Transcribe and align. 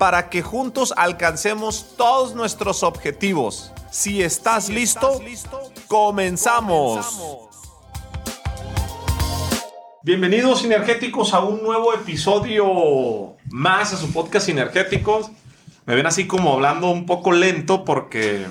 para 0.00 0.30
que 0.30 0.40
juntos 0.40 0.94
alcancemos 0.96 1.94
todos 1.98 2.34
nuestros 2.34 2.82
objetivos. 2.82 3.70
Si 3.90 4.22
estás, 4.22 4.70
listo, 4.70 5.20
comenzamos. 5.88 7.06
Bienvenidos 10.02 10.62
sinergéticos 10.62 11.34
a 11.34 11.40
un 11.40 11.62
nuevo 11.62 11.92
episodio 11.92 13.36
más 13.50 13.92
a 13.92 13.98
su 13.98 14.10
podcast 14.10 14.46
Sinergéticos. 14.46 15.32
Me 15.84 15.94
ven 15.94 16.06
así 16.06 16.26
como 16.26 16.54
hablando 16.54 16.90
un 16.90 17.04
poco 17.04 17.32
lento 17.32 17.84
porque 17.84 18.46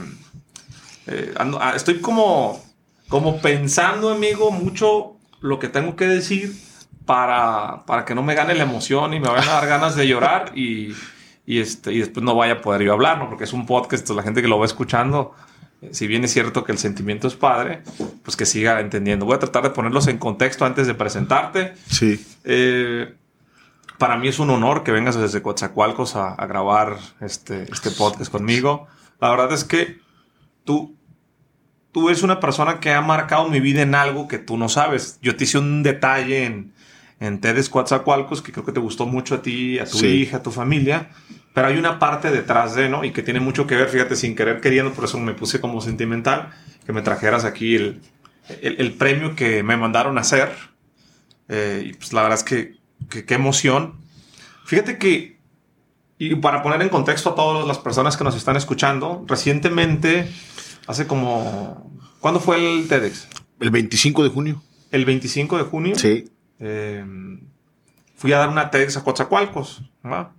eh, 1.07 1.33
ah, 1.35 1.73
estoy 1.75 1.99
como, 1.99 2.63
como 3.07 3.41
pensando, 3.41 4.11
amigo, 4.11 4.51
mucho 4.51 5.15
lo 5.41 5.57
que 5.57 5.67
tengo 5.67 5.95
que 5.95 6.05
decir 6.05 6.53
para, 7.07 7.87
para 7.87 8.05
que 8.05 8.13
no 8.13 8.21
me 8.21 8.35
gane 8.35 8.53
la 8.53 8.65
emoción 8.65 9.15
y 9.15 9.19
me 9.19 9.29
vayan 9.29 9.49
a 9.49 9.53
dar 9.53 9.67
ganas 9.67 9.95
de 9.95 10.07
llorar 10.07 10.51
y 10.55 10.93
y, 11.49 11.61
este, 11.61 11.91
y 11.91 11.97
después 11.97 12.23
no 12.23 12.35
vaya 12.35 12.53
a 12.53 12.61
poder 12.61 12.83
yo 12.83 12.93
hablar, 12.93 13.17
¿no? 13.17 13.27
Porque 13.27 13.45
es 13.45 13.53
un 13.53 13.65
podcast, 13.65 14.07
la 14.11 14.21
gente 14.21 14.43
que 14.43 14.47
lo 14.47 14.59
va 14.59 14.67
escuchando, 14.67 15.33
eh, 15.81 15.89
si 15.93 16.05
bien 16.05 16.23
es 16.23 16.31
cierto 16.31 16.63
que 16.63 16.71
el 16.71 16.77
sentimiento 16.77 17.27
es 17.27 17.33
padre, 17.33 17.81
pues 18.21 18.37
que 18.37 18.45
siga 18.45 18.79
entendiendo. 18.79 19.25
Voy 19.25 19.33
a 19.33 19.39
tratar 19.39 19.63
de 19.63 19.71
ponerlos 19.71 20.05
en 20.05 20.19
contexto 20.19 20.63
antes 20.63 20.85
de 20.85 20.93
presentarte. 20.93 21.73
Sí. 21.89 22.23
Eh, 22.43 23.15
para 23.97 24.15
mí 24.17 24.27
es 24.27 24.37
un 24.37 24.51
honor 24.51 24.83
que 24.83 24.91
vengas 24.91 25.15
desde 25.15 25.41
Coatzacoalcos 25.41 26.15
a, 26.15 26.35
a, 26.35 26.45
grabar 26.45 26.97
este, 27.19 27.63
este 27.63 27.89
podcast 27.89 28.31
conmigo. 28.31 28.85
La 29.19 29.31
verdad 29.31 29.51
es 29.51 29.63
que 29.63 29.97
tú, 30.65 30.95
tú 31.91 32.09
eres 32.09 32.21
una 32.21 32.39
persona 32.39 32.79
que 32.79 32.93
ha 32.93 33.01
marcado 33.01 33.49
mi 33.49 33.59
vida 33.59 33.81
en 33.81 33.95
algo 33.95 34.27
que 34.27 34.37
tú 34.37 34.55
no 34.55 34.69
sabes. 34.69 35.17
Yo 35.23 35.35
te 35.35 35.45
hice 35.45 35.57
un 35.57 35.81
detalle 35.81 36.45
en, 36.45 36.73
en 37.19 37.41
TEDx 37.41 37.69
Coatzacoalcos 37.69 38.43
que 38.43 38.51
creo 38.51 38.65
que 38.65 38.71
te 38.71 38.79
gustó 38.79 39.07
mucho 39.07 39.33
a 39.33 39.41
ti, 39.41 39.79
a 39.79 39.85
tu 39.85 40.05
hija, 40.05 40.37
a 40.37 40.43
tu 40.43 40.51
familia 40.51 41.09
pero 41.53 41.67
hay 41.67 41.77
una 41.77 41.99
parte 41.99 42.31
detrás 42.31 42.75
de, 42.75 42.89
¿no? 42.89 43.03
Y 43.03 43.11
que 43.11 43.23
tiene 43.23 43.39
mucho 43.39 43.67
que 43.67 43.75
ver, 43.75 43.89
fíjate, 43.89 44.15
sin 44.15 44.35
querer 44.35 44.61
queriendo, 44.61 44.93
por 44.93 45.05
eso 45.05 45.17
me 45.17 45.33
puse 45.33 45.59
como 45.59 45.81
sentimental, 45.81 46.53
que 46.85 46.93
me 46.93 47.01
trajeras 47.01 47.45
aquí 47.45 47.75
el, 47.75 48.01
el, 48.61 48.93
premio 48.93 49.35
que 49.35 49.63
me 49.63 49.77
mandaron 49.77 50.17
a 50.17 50.21
hacer. 50.21 50.51
Eh, 51.47 51.83
y 51.87 51.93
pues 51.93 52.13
la 52.13 52.21
verdad 52.21 52.39
es 52.39 52.43
que, 52.43 53.25
qué 53.25 53.33
emoción. 53.33 53.95
Fíjate 54.65 54.97
que, 54.97 55.39
y 56.17 56.35
para 56.35 56.61
poner 56.61 56.81
en 56.81 56.89
contexto 56.89 57.31
a 57.31 57.35
todas 57.35 57.67
las 57.67 57.79
personas 57.79 58.17
que 58.17 58.23
nos 58.23 58.35
están 58.35 58.55
escuchando, 58.55 59.25
recientemente, 59.27 60.29
hace 60.87 61.07
como, 61.07 61.91
¿cuándo 62.19 62.39
fue 62.39 62.57
el 62.57 62.87
TEDx? 62.87 63.27
El 63.59 63.71
25 63.71 64.23
de 64.23 64.29
junio. 64.29 64.63
El 64.91 65.05
25 65.05 65.57
de 65.57 65.63
junio. 65.63 65.95
Sí. 65.95 66.29
Eh, 66.59 67.03
fui 68.15 68.33
a 68.33 68.37
dar 68.37 68.49
una 68.49 68.69
TEDx 68.69 68.97
a 68.97 69.03
Coatzacoalcos, 69.03 69.83
¿verdad? 70.03 70.29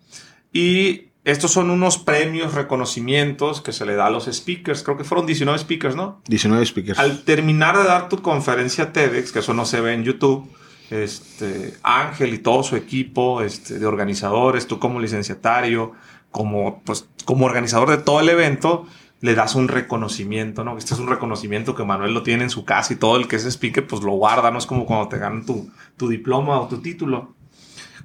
Y 0.53 1.11
estos 1.25 1.53
son 1.53 1.71
unos 1.71 1.99
premios, 1.99 2.55
reconocimientos 2.55 3.61
que 3.61 3.73
se 3.73 3.85
le 3.85 3.95
da 3.95 4.07
a 4.07 4.11
los 4.11 4.25
speakers. 4.25 4.83
Creo 4.83 4.97
que 4.97 5.05
fueron 5.05 5.27
19 5.27 5.59
speakers, 5.59 5.95
¿no? 5.95 6.23
19 6.29 6.65
speakers. 6.65 6.99
Al 6.99 7.23
terminar 7.25 7.77
de 7.77 7.85
dar 7.85 8.09
tu 8.09 8.23
conferencia 8.23 8.93
TEDx, 8.93 9.33
que 9.33 9.41
eso 9.41 9.53
no 9.53 9.67
se 9.67 9.81
ve 9.81 9.93
en 9.93 10.05
YouTube, 10.05 10.51
este, 10.91 11.75
Ángel 11.83 12.35
y 12.35 12.39
todo 12.39 12.63
su 12.63 12.77
equipo 12.77 13.43
este, 13.43 13.79
de 13.79 13.87
organizadores, 13.87 14.67
tú 14.67 14.79
como 14.79 14.99
licenciatario, 14.99 15.93
como, 16.31 16.83
pues, 16.85 17.07
como 17.25 17.47
organizador 17.47 17.91
de 17.91 17.99
todo 17.99 18.21
el 18.21 18.29
evento, 18.29 18.87
le 19.21 19.35
das 19.35 19.55
un 19.55 19.69
reconocimiento, 19.69 20.65
¿no? 20.65 20.79
Este 20.79 20.95
es 20.95 21.01
un 21.01 21.09
reconocimiento 21.09 21.75
que 21.75 21.85
Manuel 21.85 22.15
lo 22.15 22.23
tiene 22.23 22.45
en 22.45 22.51
su 22.51 22.65
casa 22.65 22.95
y 22.95 22.97
todo 22.97 23.17
el 23.17 23.29
que 23.29 23.37
es 23.37 23.45
speaker, 23.45 23.87
pues 23.87 24.03
lo 24.03 24.13
guarda, 24.13 24.51
no 24.51 24.59
es 24.59 24.67
como 24.67 24.87
cuando 24.87 25.09
te 25.09 25.19
ganan 25.19 25.45
tu, 25.45 25.71
tu 25.97 26.09
diploma 26.09 26.59
o 26.61 26.69
tu 26.69 26.79
título. 26.79 27.35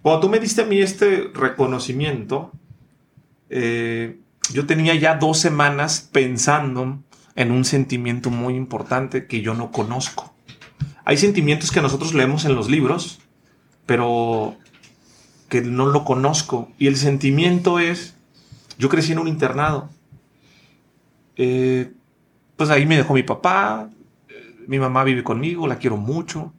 Cuando 0.05 0.21
tú 0.21 0.29
me 0.29 0.39
diste 0.39 0.61
a 0.61 0.65
mí 0.65 0.81
este 0.81 1.31
reconocimiento, 1.33 2.51
eh, 3.49 4.19
yo 4.53 4.67
tenía 4.67 4.93
ya 4.93 5.15
dos 5.15 5.39
semanas 5.39 6.07
pensando 6.11 6.99
en 7.35 7.51
un 7.51 7.65
sentimiento 7.65 8.29
muy 8.29 8.53
importante 8.53 9.25
que 9.25 9.41
yo 9.41 9.55
no 9.55 9.71
conozco. 9.71 10.31
Hay 11.05 11.17
sentimientos 11.17 11.71
que 11.71 11.81
nosotros 11.81 12.13
leemos 12.13 12.45
en 12.45 12.53
los 12.53 12.69
libros, 12.69 13.19
pero 13.87 14.55
que 15.49 15.61
no 15.61 15.87
lo 15.87 16.05
conozco. 16.05 16.69
Y 16.77 16.85
el 16.85 16.97
sentimiento 16.97 17.79
es, 17.79 18.15
yo 18.77 18.89
crecí 18.89 19.13
en 19.13 19.17
un 19.17 19.27
internado. 19.27 19.89
Eh, 21.35 21.93
pues 22.55 22.69
ahí 22.69 22.85
me 22.85 22.97
dejó 22.97 23.15
mi 23.15 23.23
papá, 23.23 23.89
mi 24.67 24.77
mamá 24.77 25.03
vive 25.03 25.23
conmigo, 25.23 25.65
la 25.65 25.79
quiero 25.79 25.97
mucho, 25.97 26.53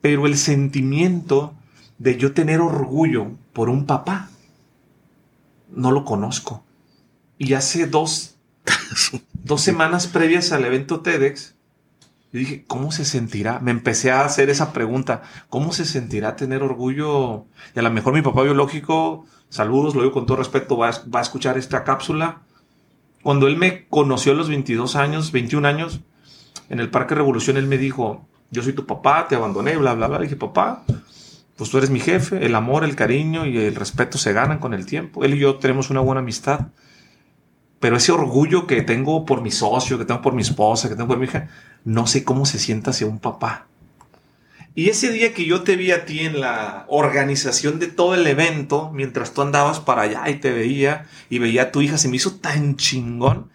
pero 0.00 0.28
el 0.28 0.36
sentimiento 0.36 1.56
de 1.98 2.16
yo 2.16 2.32
tener 2.32 2.60
orgullo 2.60 3.32
por 3.52 3.68
un 3.68 3.86
papá, 3.86 4.28
no 5.70 5.90
lo 5.90 6.04
conozco. 6.04 6.64
Y 7.38 7.54
hace 7.54 7.86
dos, 7.86 8.36
dos 9.32 9.60
semanas 9.60 10.06
previas 10.06 10.52
al 10.52 10.64
evento 10.64 11.00
TEDx, 11.00 11.54
yo 12.32 12.38
dije, 12.38 12.64
¿cómo 12.66 12.92
se 12.92 13.04
sentirá? 13.04 13.60
Me 13.60 13.70
empecé 13.70 14.10
a 14.10 14.24
hacer 14.24 14.48
esa 14.48 14.72
pregunta, 14.72 15.22
¿cómo 15.50 15.72
se 15.72 15.84
sentirá 15.84 16.34
tener 16.34 16.62
orgullo? 16.62 17.44
Y 17.74 17.78
a 17.78 17.82
lo 17.82 17.90
mejor 17.90 18.14
mi 18.14 18.22
papá 18.22 18.42
biológico, 18.42 19.26
saludos, 19.50 19.94
lo 19.94 20.00
digo 20.00 20.14
con 20.14 20.24
todo 20.24 20.38
respeto, 20.38 20.78
va 20.78 20.88
a, 20.88 20.92
va 21.14 21.18
a 21.18 21.22
escuchar 21.22 21.58
esta 21.58 21.84
cápsula. 21.84 22.40
Cuando 23.22 23.48
él 23.48 23.58
me 23.58 23.86
conoció 23.86 24.32
a 24.32 24.34
los 24.34 24.48
22 24.48 24.96
años, 24.96 25.30
21 25.30 25.68
años, 25.68 26.00
en 26.70 26.80
el 26.80 26.88
Parque 26.88 27.14
Revolución, 27.14 27.58
él 27.58 27.66
me 27.66 27.76
dijo, 27.76 28.26
yo 28.50 28.62
soy 28.62 28.72
tu 28.72 28.86
papá, 28.86 29.28
te 29.28 29.34
abandoné, 29.34 29.76
bla, 29.76 29.92
bla, 29.94 30.08
bla. 30.08 30.18
Le 30.18 30.24
dije, 30.24 30.36
papá, 30.36 30.84
pues 31.56 31.70
tú 31.70 31.78
eres 31.78 31.90
mi 31.90 32.00
jefe, 32.00 32.44
el 32.44 32.54
amor, 32.54 32.84
el 32.84 32.96
cariño 32.96 33.46
y 33.46 33.56
el 33.58 33.74
respeto 33.74 34.18
se 34.18 34.32
ganan 34.32 34.58
con 34.58 34.74
el 34.74 34.86
tiempo. 34.86 35.24
Él 35.24 35.34
y 35.34 35.38
yo 35.38 35.56
tenemos 35.56 35.90
una 35.90 36.00
buena 36.00 36.20
amistad. 36.20 36.68
Pero 37.78 37.96
ese 37.96 38.12
orgullo 38.12 38.66
que 38.66 38.82
tengo 38.82 39.26
por 39.26 39.42
mi 39.42 39.50
socio, 39.50 39.98
que 39.98 40.04
tengo 40.04 40.22
por 40.22 40.34
mi 40.34 40.42
esposa, 40.42 40.88
que 40.88 40.94
tengo 40.94 41.08
por 41.08 41.18
mi 41.18 41.24
hija, 41.24 41.48
no 41.84 42.06
sé 42.06 42.24
cómo 42.24 42.46
se 42.46 42.58
sienta 42.58 42.90
hacia 42.90 43.06
un 43.06 43.18
papá. 43.18 43.66
Y 44.74 44.88
ese 44.88 45.12
día 45.12 45.34
que 45.34 45.44
yo 45.44 45.62
te 45.62 45.76
vi 45.76 45.90
a 45.90 46.06
ti 46.06 46.20
en 46.20 46.40
la 46.40 46.86
organización 46.88 47.78
de 47.78 47.88
todo 47.88 48.14
el 48.14 48.26
evento, 48.26 48.90
mientras 48.94 49.34
tú 49.34 49.42
andabas 49.42 49.80
para 49.80 50.02
allá 50.02 50.30
y 50.30 50.36
te 50.36 50.50
veía 50.50 51.06
y 51.28 51.38
veía 51.38 51.62
a 51.64 51.72
tu 51.72 51.82
hija, 51.82 51.98
se 51.98 52.08
me 52.08 52.16
hizo 52.16 52.36
tan 52.36 52.76
chingón 52.76 53.50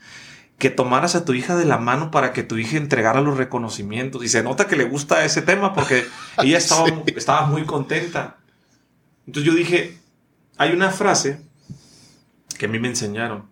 que 0.58 0.70
tomaras 0.70 1.16
a 1.16 1.24
tu 1.24 1.34
hija 1.34 1.56
de 1.56 1.66
la 1.66 1.78
mano 1.78 2.10
para 2.10 2.34
que 2.34 2.44
tu 2.44 2.58
hija 2.58 2.78
entregara 2.78 3.22
los 3.22 3.38
reconocimientos. 3.38 4.24
Y 4.24 4.30
se 4.30 4.44
nota 4.44 4.68
que 4.68 4.76
le 4.76 4.86
gusta 4.86 5.24
ese 5.24 5.42
tema 5.42 5.74
porque 5.74 6.06
ella 6.44 6.58
estaba, 6.58 6.88
estaba 7.16 7.48
muy 7.48 7.66
contenta. 7.66 8.38
Entonces 9.28 9.52
yo 9.52 9.58
dije, 9.58 9.98
hay 10.58 10.72
una 10.72 10.90
frase 10.90 11.42
que 12.58 12.66
a 12.66 12.70
mí 12.70 12.80
me 12.80 12.88
enseñaron 12.88 13.46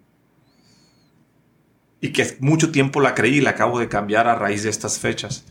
y 2.02 2.12
que 2.12 2.38
mucho 2.40 2.72
tiempo 2.72 3.02
la 3.02 3.14
creí 3.14 3.38
y 3.38 3.42
la 3.42 3.52
acabo 3.52 3.80
de 3.80 3.88
cambiar 3.88 4.28
a 4.28 4.36
raíz 4.36 4.64
de 4.64 4.70
estas 4.70 5.00
fechas. 5.00 5.46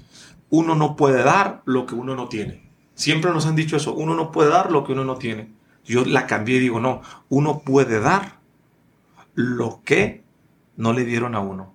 Uno 0.51 0.75
no 0.75 0.97
puede 0.97 1.23
dar 1.23 1.63
lo 1.65 1.87
que 1.87 1.95
uno 1.95 2.17
no 2.17 2.29
tiene. 2.29 2.71
Siempre 2.95 3.31
nos 3.33 3.47
han 3.47 3.57
dicho 3.57 3.77
eso, 3.77 3.95
uno 3.95 4.15
no 4.15 4.33
puede 4.33 4.51
dar 4.51 4.73
lo 4.73 4.85
que 4.85 4.93
uno 4.93 5.05
no 5.05 5.17
tiene. 5.17 5.53
Yo 5.85 6.05
la 6.05 6.27
cambié 6.27 6.57
y 6.57 6.61
digo, 6.61 6.81
no, 6.81 7.03
uno 7.29 7.61
puede 7.61 8.01
dar 8.01 8.39
lo 9.35 9.83
que 9.85 10.24
no 10.77 10.93
le 10.93 11.05
dieron 11.05 11.35
a 11.35 11.41
uno. 11.41 11.75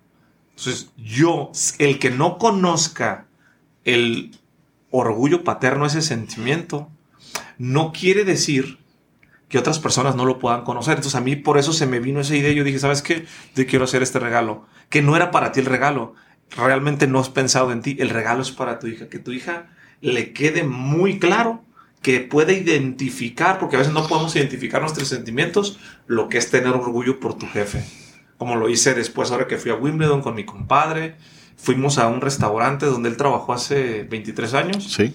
Entonces, 0.50 0.90
yo, 0.96 1.52
el 1.78 1.98
que 1.98 2.10
no 2.10 2.36
conozca 2.38 3.26
el 3.84 4.36
orgullo 4.90 5.42
paterno, 5.42 5.86
ese 5.86 6.02
sentimiento, 6.02 6.90
no 7.56 7.92
quiere 7.92 8.24
decir 8.24 8.78
que 9.48 9.58
otras 9.58 9.78
personas 9.78 10.16
no 10.16 10.26
lo 10.26 10.38
puedan 10.38 10.64
conocer. 10.64 10.96
Entonces, 10.96 11.14
a 11.14 11.22
mí 11.22 11.34
por 11.36 11.58
eso 11.58 11.72
se 11.72 11.86
me 11.86 11.98
vino 11.98 12.20
esa 12.20 12.36
idea. 12.36 12.52
Yo 12.52 12.62
dije, 12.62 12.78
¿sabes 12.78 13.02
qué? 13.02 13.26
Yo 13.54 13.66
quiero 13.66 13.84
hacer 13.84 14.02
este 14.02 14.18
regalo. 14.18 14.66
Que 14.90 15.02
no 15.02 15.16
era 15.16 15.30
para 15.30 15.50
ti 15.52 15.60
el 15.60 15.66
regalo. 15.66 16.14
Realmente 16.50 17.06
no 17.06 17.20
has 17.20 17.30
pensado 17.30 17.72
en 17.72 17.80
ti. 17.80 17.96
El 17.98 18.10
regalo 18.10 18.42
es 18.42 18.50
para 18.50 18.78
tu 18.78 18.86
hija. 18.86 19.08
Que 19.08 19.18
tu 19.18 19.32
hija 19.32 19.70
le 20.02 20.32
quede 20.32 20.62
muy 20.62 21.18
claro 21.18 21.64
que 22.02 22.20
puede 22.20 22.54
identificar, 22.54 23.58
porque 23.58 23.76
a 23.76 23.78
veces 23.78 23.94
no 23.94 24.06
podemos 24.06 24.34
identificar 24.36 24.80
nuestros 24.80 25.08
sentimientos, 25.08 25.78
lo 26.06 26.28
que 26.28 26.38
es 26.38 26.50
tener 26.50 26.72
orgullo 26.72 27.20
por 27.20 27.34
tu 27.34 27.46
jefe 27.46 27.82
como 28.40 28.56
lo 28.56 28.70
hice 28.70 28.94
después 28.94 29.30
ahora 29.32 29.46
que 29.46 29.58
fui 29.58 29.70
a 29.70 29.74
Wimbledon 29.74 30.22
con 30.22 30.34
mi 30.34 30.46
compadre. 30.46 31.16
Fuimos 31.58 31.98
a 31.98 32.08
un 32.08 32.22
restaurante 32.22 32.86
donde 32.86 33.10
él 33.10 33.18
trabajó 33.18 33.52
hace 33.52 34.04
23 34.04 34.54
años. 34.54 34.94
Sí. 34.94 35.14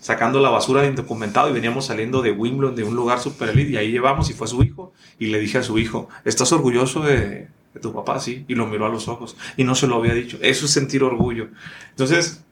sacando 0.00 0.38
la 0.38 0.50
basura 0.50 0.82
de 0.82 0.88
indocumentado 0.88 1.48
y 1.48 1.54
veníamos 1.54 1.86
saliendo 1.86 2.20
de 2.20 2.30
Wimbledon, 2.30 2.76
de 2.76 2.84
un 2.84 2.94
lugar 2.94 3.20
super 3.20 3.48
elite, 3.48 3.70
y 3.70 3.76
ahí 3.78 3.90
llevamos 3.90 4.28
y 4.28 4.34
fue 4.34 4.48
su 4.48 4.62
hijo. 4.62 4.92
Y 5.18 5.28
le 5.28 5.40
dije 5.40 5.56
a 5.56 5.62
su 5.62 5.78
hijo, 5.78 6.10
¿estás 6.26 6.52
orgulloso 6.52 7.00
de, 7.00 7.48
de 7.72 7.80
tu 7.80 7.94
papá? 7.94 8.20
Sí. 8.20 8.44
Y 8.48 8.54
lo 8.54 8.66
miró 8.66 8.84
a 8.84 8.90
los 8.90 9.08
ojos 9.08 9.34
y 9.56 9.64
no 9.64 9.74
se 9.74 9.86
lo 9.86 9.96
había 9.96 10.12
dicho. 10.12 10.36
Eso 10.42 10.66
es 10.66 10.72
sentir 10.72 11.02
orgullo. 11.04 11.48
Entonces, 11.88 12.44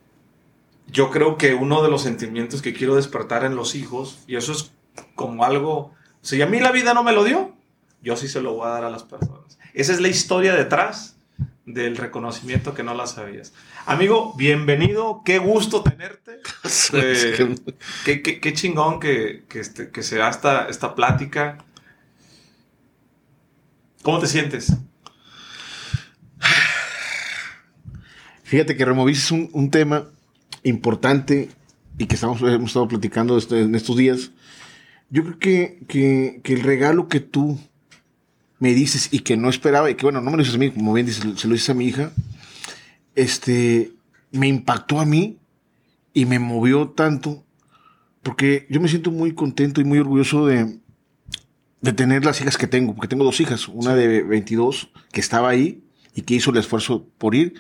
yo 0.86 1.10
creo 1.10 1.36
que 1.36 1.52
uno 1.52 1.82
de 1.82 1.90
los 1.90 2.00
sentimientos 2.00 2.62
que 2.62 2.72
quiero 2.72 2.96
despertar 2.96 3.44
en 3.44 3.54
los 3.54 3.74
hijos, 3.74 4.20
y 4.26 4.36
eso 4.36 4.52
es 4.52 4.72
como 5.14 5.44
algo, 5.44 5.92
si 6.22 6.40
a 6.40 6.46
mí 6.46 6.58
la 6.58 6.72
vida 6.72 6.94
no 6.94 7.04
me 7.04 7.12
lo 7.12 7.22
dio, 7.22 7.59
yo 8.02 8.16
sí 8.16 8.28
se 8.28 8.40
lo 8.40 8.54
voy 8.54 8.66
a 8.66 8.70
dar 8.70 8.84
a 8.84 8.90
las 8.90 9.02
personas. 9.02 9.58
Esa 9.74 9.92
es 9.92 10.00
la 10.00 10.08
historia 10.08 10.54
detrás 10.54 11.16
del 11.66 11.96
reconocimiento 11.96 12.74
que 12.74 12.82
no 12.82 12.94
la 12.94 13.06
sabías. 13.06 13.52
Amigo, 13.86 14.34
bienvenido, 14.36 15.22
qué 15.24 15.38
gusto 15.38 15.82
tenerte. 15.82 16.40
Eh, 16.92 17.56
qué, 18.04 18.22
qué, 18.22 18.40
qué, 18.40 18.52
chingón 18.52 19.00
que, 19.00 19.44
que, 19.48 19.60
este, 19.60 19.90
que 19.90 20.02
sea 20.02 20.28
esta, 20.28 20.68
esta 20.68 20.94
plática. 20.94 21.58
¿Cómo 24.02 24.18
te 24.18 24.26
sientes? 24.26 24.72
Fíjate 28.44 28.76
que 28.76 28.84
removiste 28.84 29.34
un, 29.34 29.48
un, 29.52 29.70
tema 29.70 30.06
importante 30.64 31.50
y 31.98 32.06
que 32.06 32.14
estamos, 32.14 32.40
hemos 32.42 32.70
estado 32.70 32.88
platicando 32.88 33.38
este, 33.38 33.62
en 33.62 33.74
estos 33.74 33.96
días. 33.96 34.32
Yo 35.10 35.22
creo 35.22 35.38
que, 35.38 35.78
que, 35.86 36.40
que, 36.42 36.54
el 36.54 36.62
regalo 36.62 37.08
que 37.08 37.20
tú 37.20 37.60
me 38.60 38.74
dices 38.74 39.08
y 39.10 39.20
que 39.20 39.36
no 39.36 39.48
esperaba, 39.48 39.90
y 39.90 39.96
que 39.96 40.04
bueno, 40.04 40.20
no 40.20 40.30
me 40.30 40.36
lo 40.36 40.42
dices 40.42 40.54
a 40.54 40.58
mí, 40.58 40.70
como 40.70 40.92
bien 40.92 41.06
dices, 41.06 41.24
se 41.40 41.48
lo 41.48 41.54
dices 41.54 41.70
a 41.70 41.74
mi 41.74 41.86
hija, 41.86 42.12
este, 43.16 43.92
me 44.30 44.46
impactó 44.46 45.00
a 45.00 45.06
mí 45.06 45.38
y 46.12 46.26
me 46.26 46.38
movió 46.38 46.90
tanto, 46.90 47.44
porque 48.22 48.66
yo 48.70 48.80
me 48.80 48.88
siento 48.88 49.10
muy 49.10 49.34
contento 49.34 49.80
y 49.80 49.84
muy 49.84 49.98
orgulloso 49.98 50.46
de, 50.46 50.78
de 51.80 51.92
tener 51.94 52.24
las 52.24 52.40
hijas 52.42 52.58
que 52.58 52.66
tengo, 52.66 52.94
porque 52.94 53.08
tengo 53.08 53.24
dos 53.24 53.40
hijas, 53.40 53.66
una 53.66 53.94
de 53.94 54.22
22 54.22 54.90
que 55.10 55.20
estaba 55.20 55.48
ahí 55.48 55.82
y 56.14 56.22
que 56.22 56.34
hizo 56.34 56.50
el 56.50 56.58
esfuerzo 56.58 57.08
por 57.16 57.34
ir, 57.34 57.54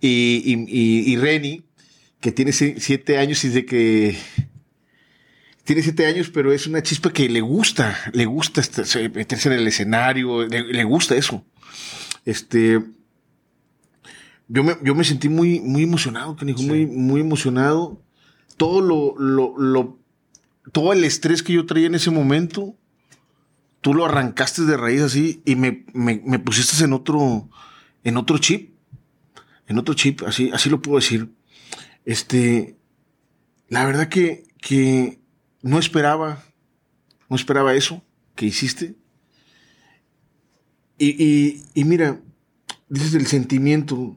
y, 0.00 0.42
y, 0.44 0.66
y, 0.68 1.12
y 1.12 1.16
Reni, 1.16 1.62
que 2.20 2.30
tiene 2.30 2.52
siete 2.52 3.18
años 3.18 3.42
y 3.44 3.48
de 3.48 3.64
que 3.64 4.16
tiene 5.64 5.82
siete 5.82 6.06
años, 6.06 6.30
pero 6.30 6.52
es 6.52 6.66
una 6.66 6.82
chispa 6.82 7.12
que 7.12 7.28
le 7.28 7.40
gusta, 7.40 7.96
le 8.12 8.26
gusta 8.26 8.62
meterse 9.14 9.48
en 9.48 9.54
el 9.54 9.66
escenario, 9.66 10.46
le, 10.46 10.64
le, 10.64 10.84
gusta 10.84 11.14
eso. 11.14 11.44
Este, 12.24 12.82
yo 14.48 14.64
me, 14.64 14.76
yo 14.82 14.94
me 14.94 15.04
sentí 15.04 15.28
muy, 15.28 15.60
muy 15.60 15.84
emocionado, 15.84 16.36
sí. 16.38 16.66
muy, 16.66 16.86
muy 16.86 17.20
emocionado. 17.20 18.02
Todo 18.56 18.80
lo, 18.80 19.14
lo, 19.18 19.56
lo, 19.56 19.98
todo 20.72 20.92
el 20.92 21.04
estrés 21.04 21.42
que 21.42 21.52
yo 21.52 21.64
traía 21.64 21.86
en 21.86 21.94
ese 21.94 22.10
momento, 22.10 22.76
tú 23.80 23.94
lo 23.94 24.04
arrancaste 24.04 24.62
de 24.62 24.76
raíz 24.76 25.00
así 25.00 25.42
y 25.44 25.54
me, 25.56 25.86
me, 25.94 26.20
me 26.24 26.38
pusiste 26.38 26.84
en 26.84 26.92
otro, 26.92 27.48
en 28.02 28.16
otro 28.16 28.38
chip, 28.38 28.74
en 29.68 29.78
otro 29.78 29.94
chip, 29.94 30.22
así, 30.26 30.50
así 30.52 30.68
lo 30.68 30.82
puedo 30.82 30.98
decir. 30.98 31.32
Este, 32.04 32.76
la 33.68 33.86
verdad 33.86 34.08
que, 34.08 34.44
que 34.60 35.21
no 35.62 35.78
esperaba, 35.78 36.42
no 37.28 37.36
esperaba 37.36 37.74
eso 37.74 38.02
que 38.34 38.46
hiciste. 38.46 38.94
Y, 40.98 41.10
y, 41.24 41.64
y, 41.74 41.84
mira, 41.84 42.20
dices 42.88 43.14
el 43.14 43.26
sentimiento. 43.26 44.16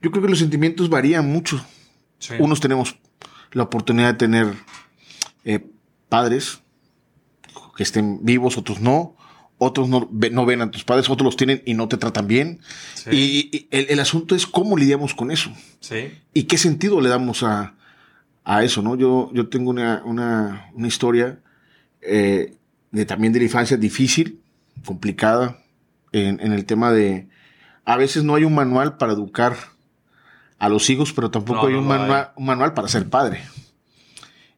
Yo 0.00 0.10
creo 0.10 0.22
que 0.22 0.28
los 0.28 0.38
sentimientos 0.38 0.88
varían 0.88 1.30
mucho. 1.30 1.64
Sí. 2.18 2.34
Unos 2.38 2.60
tenemos 2.60 2.96
la 3.52 3.64
oportunidad 3.64 4.12
de 4.12 4.18
tener 4.18 4.54
eh, 5.44 5.64
padres 6.08 6.60
que 7.76 7.82
estén 7.82 8.24
vivos, 8.24 8.58
otros 8.58 8.80
no. 8.80 9.16
Otros 9.56 9.88
no, 9.88 10.10
no, 10.10 10.46
ven 10.46 10.60
a 10.60 10.70
tus 10.70 10.84
padres, 10.84 11.08
otros 11.08 11.24
los 11.24 11.36
tienen 11.36 11.62
y 11.64 11.74
no 11.74 11.88
te 11.88 11.96
tratan 11.96 12.26
bien. 12.26 12.60
Sí. 12.94 13.10
Y, 13.12 13.56
y 13.56 13.68
el, 13.70 13.86
el, 13.88 14.00
asunto 14.00 14.34
es 14.34 14.46
cómo 14.46 14.76
lidiamos 14.76 15.14
con 15.14 15.30
eso. 15.30 15.52
Sí. 15.80 16.12
Y 16.34 16.44
qué 16.44 16.58
sentido 16.58 17.00
le 17.00 17.08
damos 17.08 17.42
a, 17.44 17.74
a 18.44 18.62
eso, 18.62 18.82
¿no? 18.82 18.94
Yo, 18.94 19.30
yo 19.32 19.48
tengo 19.48 19.70
una, 19.70 20.02
una, 20.04 20.70
una 20.74 20.86
historia 20.86 21.40
eh, 22.02 22.56
de 22.90 23.06
también 23.06 23.32
de 23.32 23.40
la 23.40 23.46
infancia 23.46 23.76
difícil, 23.76 24.40
complicada, 24.84 25.58
en, 26.12 26.38
en, 26.40 26.52
el 26.52 26.66
tema 26.66 26.92
de, 26.92 27.28
a 27.84 27.96
veces 27.96 28.22
no 28.22 28.34
hay 28.34 28.44
un 28.44 28.54
manual 28.54 28.98
para 28.98 29.14
educar 29.14 29.56
a 30.58 30.68
los 30.68 30.88
hijos, 30.90 31.12
pero 31.12 31.30
tampoco 31.30 31.62
no, 31.62 31.68
hay, 31.68 31.74
un, 31.74 31.82
no 31.82 31.88
manual, 31.88 32.20
hay 32.20 32.32
un 32.36 32.44
manual 32.44 32.74
para 32.74 32.88
ser 32.88 33.08
padre. 33.08 33.42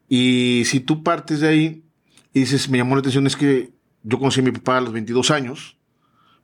Y 0.09 0.65
si 0.67 0.81
tú 0.81 1.03
partes 1.03 1.41
de 1.41 1.49
ahí 1.49 1.85
y 2.33 2.41
dices, 2.41 2.69
me 2.69 2.79
llamó 2.79 2.97
la 2.97 3.01
atención, 3.01 3.27
es 3.27 3.37
que 3.37 3.71
yo 4.03 4.19
conocí 4.19 4.41
a 4.41 4.43
mi 4.43 4.53
papá 4.53 4.79
a 4.79 4.81
los 4.81 4.93
22 4.93 5.31
años, 5.31 5.77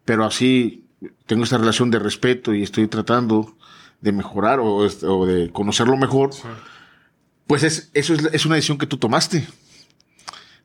pero 0.04 0.24
así 0.24 0.86
tengo 1.26 1.44
esta 1.44 1.58
relación 1.58 1.90
de 1.90 1.98
respeto 1.98 2.54
y 2.54 2.62
estoy 2.62 2.86
tratando 2.88 3.56
de 4.00 4.12
mejorar 4.12 4.60
o, 4.60 4.76
o 4.76 5.26
de 5.26 5.50
conocerlo 5.50 5.96
mejor. 5.96 6.32
Sí 6.32 6.48
pues 7.52 7.64
es, 7.64 7.90
eso 7.92 8.14
es, 8.14 8.30
es, 8.32 8.46
una 8.46 8.54
decisión 8.54 8.78
que 8.78 8.86
tú 8.86 8.96
tomaste. 8.96 9.46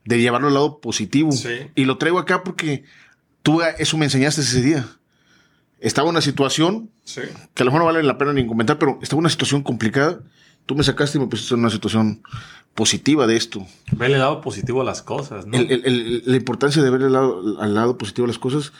De 0.06 0.18
llevarlo 0.18 0.48
al 0.48 0.54
lado 0.54 0.80
positivo. 0.80 1.30
Sí. 1.32 1.50
Y 1.74 1.84
lo 1.84 1.98
traigo 1.98 2.18
acá 2.18 2.42
porque 2.42 2.84
tú 3.42 3.60
eso 3.76 3.98
me 3.98 4.06
enseñaste 4.06 4.40
ese 4.40 4.62
día. 4.62 4.88
Estaba 5.80 6.08
una 6.08 6.22
situación 6.22 6.88
sí. 7.04 7.20
que 7.52 7.62
a 7.62 7.66
lo 7.66 7.72
mejor 7.72 7.80
no 7.80 7.92
vale 7.92 8.02
la 8.02 8.16
pena 8.16 8.32
ni 8.32 8.46
comentar, 8.46 8.78
pero 8.78 8.98
estaba 9.02 9.20
una 9.20 9.28
situación 9.28 9.62
complicada. 9.62 10.20
Tú 10.64 10.76
me 10.76 10.82
sacaste 10.82 11.18
y 11.18 11.20
me 11.20 11.26
pusiste 11.26 11.52
en 11.52 11.60
una 11.60 11.68
situación 11.68 12.22
positiva 12.74 13.26
de 13.26 13.36
esto. 13.36 13.66
Verle 13.92 14.14
el 14.14 14.22
lado 14.22 14.40
positivo 14.40 14.80
a 14.80 14.84
las 14.84 15.02
cosas, 15.02 15.44
¿no? 15.44 15.58
El, 15.58 15.70
el, 15.70 15.84
el, 15.84 16.22
la 16.24 16.36
importancia 16.36 16.82
de 16.82 16.88
ver 16.88 17.02
el 17.02 17.12
lado, 17.12 17.60
al 17.60 17.74
lado 17.74 17.98
positivo 17.98 18.24
a 18.24 18.28
las 18.28 18.38
cosas 18.38 18.72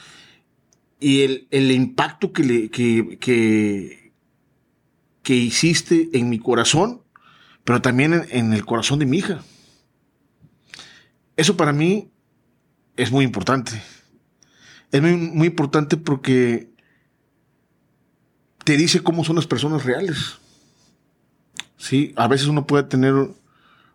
y 0.99 1.45
el, 1.51 1.71
impacto 1.71 2.33
que, 2.33 2.43
le, 2.43 2.71
que, 2.71 3.19
que, 3.21 4.13
que 5.23 5.35
hiciste 5.35 6.09
en 6.15 6.31
mi 6.31 6.39
corazón 6.39 7.03
pero 7.69 7.83
también 7.83 8.27
en, 8.31 8.55
el 8.55 8.65
corazón 8.65 8.99
de 8.99 9.05
mi 9.05 9.19
hija. 9.19 9.43
Eso 11.37 11.59
para 11.59 11.75
mí 11.75 12.11
es 12.97 13.13
muy 13.13 13.27
importante. 13.27 13.73
Es 14.91 15.03
muy, 15.03 15.47
importante 15.47 15.99
porque 15.99 16.73
te 18.65 18.79
dice 18.79 19.03
cómo 19.03 19.23
son 19.23 19.37
las 19.37 19.47
personas 19.47 19.85
reales. 19.85 20.39
Sí, 21.77 22.15
a 22.17 22.27
veces 22.27 22.47
uno 22.47 22.67
puede 22.67 22.85
tener 22.85 23.13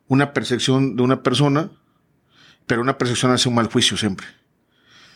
una 0.07 0.33
percepción 0.33 0.95
de 0.95 1.01
una 1.01 1.23
persona, 1.23 1.71
pero 2.67 2.83
una 2.83 2.99
percepción 2.99 3.31
hace 3.31 3.49
un 3.49 3.55
mal 3.55 3.71
juicio 3.71 3.97
siempre. 3.97 4.27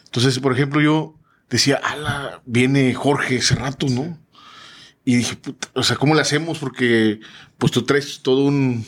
Entonces, 0.05 0.39
por 0.39 0.51
ejemplo, 0.51 0.81
yo 0.81 1.13
decía, 1.47 1.75
ala, 1.75 2.41
viene 2.47 2.91
Jorge 2.95 3.37
hace 3.37 3.53
rato, 3.53 3.85
¿no? 3.87 4.17
Y 5.07 5.15
dije, 5.15 5.37
puta, 5.37 5.69
o 5.73 5.83
sea, 5.83 5.95
¿cómo 5.95 6.15
le 6.15 6.19
hacemos? 6.19 6.59
Porque 6.59 7.21
pues 7.57 7.71
tú 7.71 7.83
traes 7.83 8.19
todo 8.21 8.43
un, 8.43 8.85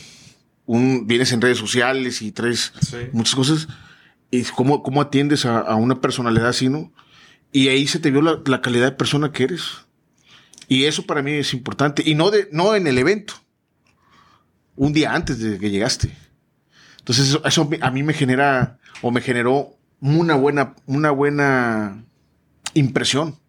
un 0.66 1.06
vienes 1.06 1.32
en 1.32 1.40
redes 1.40 1.56
sociales 1.56 2.20
y 2.20 2.30
traes 2.30 2.74
sí. 2.82 2.98
muchas 3.12 3.34
cosas. 3.34 3.68
Y 4.30 4.42
cómo, 4.42 4.82
cómo 4.82 5.00
atiendes 5.00 5.46
a, 5.46 5.60
a, 5.60 5.76
una 5.76 6.02
personalidad 6.02 6.48
así, 6.48 6.68
¿no? 6.68 6.92
Y 7.52 7.68
ahí 7.68 7.86
se 7.86 8.00
te 8.00 8.10
vio 8.10 8.20
la, 8.20 8.38
la, 8.44 8.60
calidad 8.60 8.84
de 8.84 8.96
persona 8.98 9.32
que 9.32 9.44
eres. 9.44 9.62
Y 10.68 10.84
eso 10.84 11.06
para 11.06 11.22
mí 11.22 11.32
es 11.32 11.54
importante. 11.54 12.02
Y 12.04 12.14
no, 12.14 12.30
de, 12.30 12.50
no 12.52 12.74
en 12.74 12.86
el 12.86 12.98
evento. 12.98 13.32
Un 14.76 14.92
día 14.92 15.14
antes 15.14 15.38
de 15.38 15.58
que 15.58 15.70
llegaste. 15.70 16.14
Entonces 16.98 17.30
eso, 17.30 17.42
eso 17.46 17.70
a 17.80 17.90
mí 17.90 18.02
me 18.02 18.12
genera, 18.12 18.78
o 19.00 19.10
me 19.10 19.22
generó 19.22 19.74
una 20.02 20.34
buena, 20.34 20.74
una 20.84 21.12
buena 21.12 22.04
impresión 22.74 23.39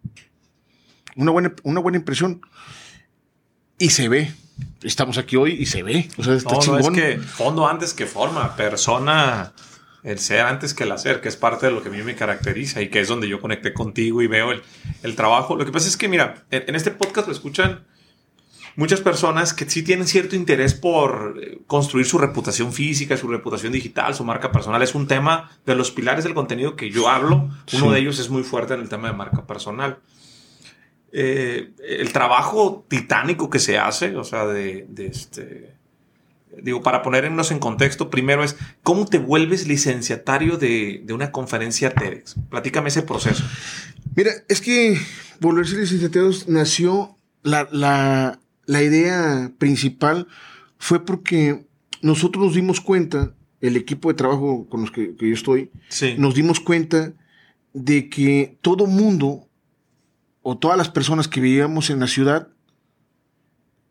una 1.16 1.30
buena, 1.30 1.54
una 1.62 1.80
buena 1.80 1.98
impresión. 1.98 2.40
Y 3.78 3.90
se 3.90 4.08
ve. 4.08 4.32
Estamos 4.82 5.18
aquí 5.18 5.36
hoy 5.36 5.52
y 5.52 5.66
se 5.66 5.82
ve. 5.82 6.08
O 6.18 6.22
sea, 6.22 6.34
está 6.34 6.54
no, 6.54 6.60
chingón. 6.60 6.80
No, 6.80 6.88
es 6.88 7.16
que 7.16 7.18
fondo 7.18 7.66
antes 7.66 7.94
que 7.94 8.06
forma, 8.06 8.54
persona, 8.56 9.52
el 10.02 10.18
ser 10.18 10.40
antes 10.40 10.74
que 10.74 10.84
el 10.84 10.92
hacer, 10.92 11.20
que 11.20 11.28
es 11.28 11.36
parte 11.36 11.66
de 11.66 11.72
lo 11.72 11.82
que 11.82 11.88
a 11.88 11.92
mí 11.92 12.02
me 12.02 12.14
caracteriza 12.14 12.80
y 12.80 12.88
que 12.88 13.00
es 13.00 13.08
donde 13.08 13.28
yo 13.28 13.40
conecté 13.40 13.72
contigo 13.72 14.22
y 14.22 14.26
veo 14.26 14.52
el, 14.52 14.62
el 15.02 15.16
trabajo. 15.16 15.56
Lo 15.56 15.64
que 15.64 15.72
pasa 15.72 15.88
es 15.88 15.96
que, 15.96 16.08
mira, 16.08 16.44
en, 16.50 16.64
en 16.68 16.74
este 16.74 16.90
podcast 16.90 17.26
lo 17.26 17.32
escuchan 17.32 17.84
muchas 18.76 19.00
personas 19.00 19.52
que 19.52 19.68
sí 19.68 19.82
tienen 19.82 20.06
cierto 20.06 20.36
interés 20.36 20.74
por 20.74 21.38
eh, 21.40 21.58
construir 21.66 22.06
su 22.06 22.18
reputación 22.18 22.72
física, 22.72 23.16
su 23.16 23.28
reputación 23.28 23.72
digital, 23.72 24.14
su 24.14 24.24
marca 24.24 24.52
personal. 24.52 24.82
Es 24.82 24.94
un 24.94 25.06
tema 25.06 25.50
de 25.66 25.74
los 25.74 25.90
pilares 25.90 26.24
del 26.24 26.34
contenido 26.34 26.76
que 26.76 26.90
yo 26.90 27.08
hablo. 27.08 27.50
Uno 27.72 27.86
sí. 27.86 27.88
de 27.90 27.98
ellos 27.98 28.18
es 28.18 28.28
muy 28.28 28.42
fuerte 28.42 28.74
en 28.74 28.80
el 28.80 28.88
tema 28.88 29.08
de 29.08 29.14
marca 29.14 29.46
personal 29.46 29.98
eh, 31.12 31.70
el 31.86 32.12
trabajo 32.12 32.84
titánico 32.88 33.50
que 33.50 33.58
se 33.58 33.78
hace, 33.78 34.16
o 34.16 34.24
sea, 34.24 34.46
de, 34.46 34.86
de, 34.88 35.06
este... 35.06 35.74
Digo, 36.62 36.82
para 36.82 37.00
ponernos 37.02 37.50
en 37.50 37.58
contexto, 37.58 38.10
primero 38.10 38.44
es, 38.44 38.56
¿cómo 38.82 39.06
te 39.06 39.16
vuelves 39.18 39.66
licenciatario 39.66 40.58
de, 40.58 41.00
de 41.02 41.14
una 41.14 41.32
conferencia 41.32 41.94
TEDx? 41.94 42.34
Platícame 42.50 42.88
ese 42.88 43.02
proceso. 43.02 43.42
Mira, 44.14 44.32
es 44.48 44.60
que 44.60 44.98
volverse 45.40 45.76
licenciatario 45.76 46.30
nació, 46.48 47.16
la, 47.42 47.66
la, 47.72 48.38
la 48.66 48.82
idea 48.82 49.50
principal 49.56 50.28
fue 50.76 51.04
porque 51.06 51.64
nosotros 52.02 52.44
nos 52.44 52.54
dimos 52.54 52.82
cuenta, 52.82 53.32
el 53.62 53.76
equipo 53.78 54.08
de 54.10 54.14
trabajo 54.14 54.66
con 54.68 54.82
los 54.82 54.90
que, 54.90 55.16
que 55.16 55.28
yo 55.28 55.34
estoy, 55.34 55.70
Sí. 55.88 56.16
nos 56.18 56.34
dimos 56.34 56.60
cuenta 56.60 57.14
de 57.72 58.10
que 58.10 58.58
todo 58.60 58.86
mundo 58.86 59.48
o 60.42 60.58
todas 60.58 60.76
las 60.76 60.88
personas 60.88 61.28
que 61.28 61.40
vivíamos 61.40 61.90
en 61.90 62.00
la 62.00 62.06
ciudad 62.06 62.48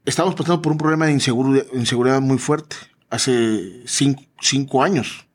estábamos 0.05 0.35
pasando 0.35 0.61
por 0.61 0.71
un 0.71 0.77
problema 0.77 1.05
de 1.05 1.13
inseguridad, 1.13 1.65
inseguridad 1.73 2.21
muy 2.21 2.37
fuerte 2.37 2.75
hace 3.09 3.81
cinco, 3.85 4.23
cinco 4.39 4.83
años 4.83 5.27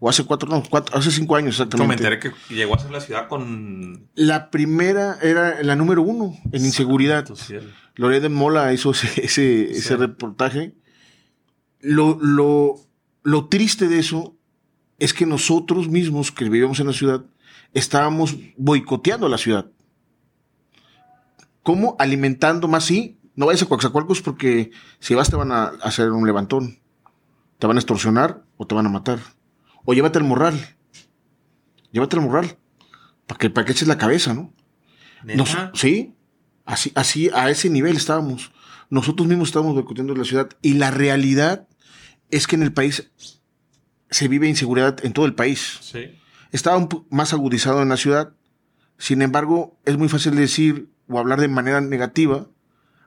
o 0.00 0.08
hace 0.08 0.24
cuatro, 0.24 0.48
no, 0.48 0.62
cuatro, 0.68 0.96
hace 0.96 1.10
cinco 1.10 1.36
años 1.36 1.56
Yo 1.56 1.64
me 1.64 1.68
exactamente. 1.68 2.04
enteré 2.04 2.18
que 2.20 2.54
llegó 2.54 2.74
a 2.74 2.78
ser 2.78 2.90
la 2.90 3.00
ciudad 3.00 3.28
con... 3.28 4.08
La 4.14 4.50
primera 4.50 5.18
era 5.22 5.62
la 5.62 5.76
número 5.76 6.02
uno 6.02 6.36
en 6.52 6.64
inseguridad. 6.64 7.24
De 7.96 8.28
Mola 8.28 8.72
hizo 8.72 8.90
ese, 8.90 9.06
ese, 9.24 9.68
Sí. 9.72 9.78
ese 9.78 9.96
reportaje. 9.96 10.74
Lo, 11.80 12.18
lo, 12.20 12.74
lo 13.22 13.48
triste 13.48 13.88
de 13.88 13.98
eso 13.98 14.36
es 14.98 15.14
que 15.14 15.26
nosotros 15.26 15.88
mismos 15.88 16.32
que 16.32 16.44
vivíamos 16.44 16.80
en 16.80 16.88
la 16.88 16.92
ciudad 16.92 17.24
estábamos 17.72 18.36
boicoteando 18.56 19.28
la 19.28 19.38
ciudad. 19.38 19.70
¿Cómo? 21.64 21.96
Alimentando 21.98 22.68
más, 22.68 22.84
sí. 22.84 23.18
No 23.34 23.46
vayas 23.46 23.62
a 23.62 23.66
Coaxacualcos 23.66 24.22
porque 24.22 24.70
si 25.00 25.14
vas 25.14 25.30
te 25.30 25.34
van 25.34 25.50
a 25.50 25.64
hacer 25.82 26.12
un 26.12 26.26
levantón. 26.26 26.78
Te 27.58 27.66
van 27.66 27.78
a 27.78 27.80
extorsionar 27.80 28.44
o 28.58 28.66
te 28.66 28.74
van 28.74 28.86
a 28.86 28.90
matar. 28.90 29.18
O 29.84 29.94
llévate 29.94 30.18
el 30.18 30.24
morral. 30.24 30.76
Llévate 31.90 32.16
el 32.16 32.22
morral. 32.22 32.58
Para 33.26 33.38
que, 33.38 33.50
para 33.50 33.64
que 33.64 33.72
eches 33.72 33.88
la 33.88 33.98
cabeza, 33.98 34.34
¿no? 34.34 34.52
Sí, 35.72 36.14
así, 36.66 36.92
así, 36.94 37.30
a 37.34 37.48
ese 37.48 37.70
nivel 37.70 37.96
estábamos. 37.96 38.52
Nosotros 38.90 39.26
mismos 39.26 39.48
estábamos 39.48 39.74
boicoteando 39.74 40.14
la 40.14 40.24
ciudad. 40.24 40.50
Y 40.60 40.74
la 40.74 40.90
realidad 40.90 41.66
es 42.30 42.46
que 42.46 42.56
en 42.56 42.62
el 42.62 42.74
país 42.74 43.10
se 44.10 44.28
vive 44.28 44.48
inseguridad 44.48 45.02
en 45.04 45.14
todo 45.14 45.24
el 45.24 45.34
país. 45.34 45.78
Sí. 45.80 46.20
Estaba 46.52 46.76
un 46.76 47.06
más 47.10 47.32
agudizado 47.32 47.80
en 47.80 47.88
la 47.88 47.96
ciudad. 47.96 48.34
Sin 48.98 49.22
embargo, 49.22 49.80
es 49.86 49.96
muy 49.96 50.10
fácil 50.10 50.36
decir 50.36 50.93
o 51.08 51.18
hablar 51.18 51.40
de 51.40 51.48
manera 51.48 51.80
negativa 51.80 52.46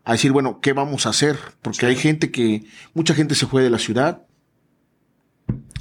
a 0.04 0.12
decir, 0.14 0.32
bueno, 0.32 0.60
¿qué 0.62 0.74
vamos 0.74 1.06
a 1.06 1.10
hacer? 1.10 1.38
Porque 1.62 1.80
Sí. 1.82 1.86
hay 1.88 1.96
gente 1.96 2.32
que, 2.32 2.66
mucha 2.94 3.14
gente 3.14 3.36
se 3.36 3.46
fue 3.48 3.62
de 3.64 3.70
la 3.70 3.80
ciudad, 3.80 4.24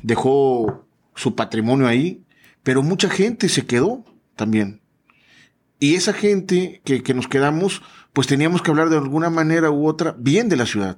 dejó 0.03 0.87
su 1.15 1.35
patrimonio 1.35 1.87
ahí, 1.87 2.23
pero 2.63 2.83
mucha 2.83 3.09
gente 3.09 3.49
se 3.49 3.67
quedó 3.67 4.05
también. 4.35 4.81
Y 5.79 5.95
esa 5.95 6.13
gente 6.13 6.81
que, 6.85 7.03
que 7.03 7.15
nos 7.15 7.29
quedamos, 7.29 7.83
pues 8.13 8.27
teníamos 8.27 8.63
que 8.63 8.71
hablar 8.71 8.89
de 8.89 8.97
alguna 8.97 9.31
manera 9.31 9.71
u 9.71 9.87
otra 9.87 10.15
bien 10.19 10.49
de 10.49 10.57
la 10.57 10.67
ciudad 10.67 10.97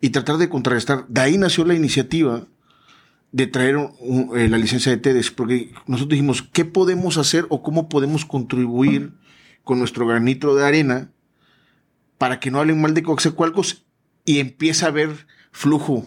y 0.00 0.10
tratar 0.10 0.38
de 0.38 0.48
contrarrestar. 0.48 1.06
De 1.08 1.20
ahí 1.20 1.38
nació 1.38 1.64
la 1.64 1.74
iniciativa 1.74 2.46
de 3.30 3.46
traer 3.46 3.76
un- 3.76 3.92
un- 4.00 4.38
eh, 4.38 4.48
la 4.48 4.58
licencia 4.58 4.92
de 4.92 4.98
TEDx, 4.98 5.30
porque 5.30 5.72
nosotros 5.86 6.10
dijimos, 6.10 6.42
¿qué 6.42 6.64
podemos 6.64 7.16
hacer 7.16 7.46
o 7.48 7.62
cómo 7.62 7.88
podemos 7.88 8.24
contribuir 8.26 9.12
con 9.64 9.78
nuestro 9.78 10.06
granito 10.06 10.54
de 10.54 10.64
arena 10.64 11.12
para 12.18 12.40
que 12.40 12.50
no 12.50 12.60
hablen 12.60 12.80
mal 12.80 12.94
de 12.94 13.02
Coaxacualcos 13.02 13.84
y 14.24 14.38
empiece 14.38 14.84
a 14.84 14.88
haber 14.88 15.26
flujo 15.50 16.06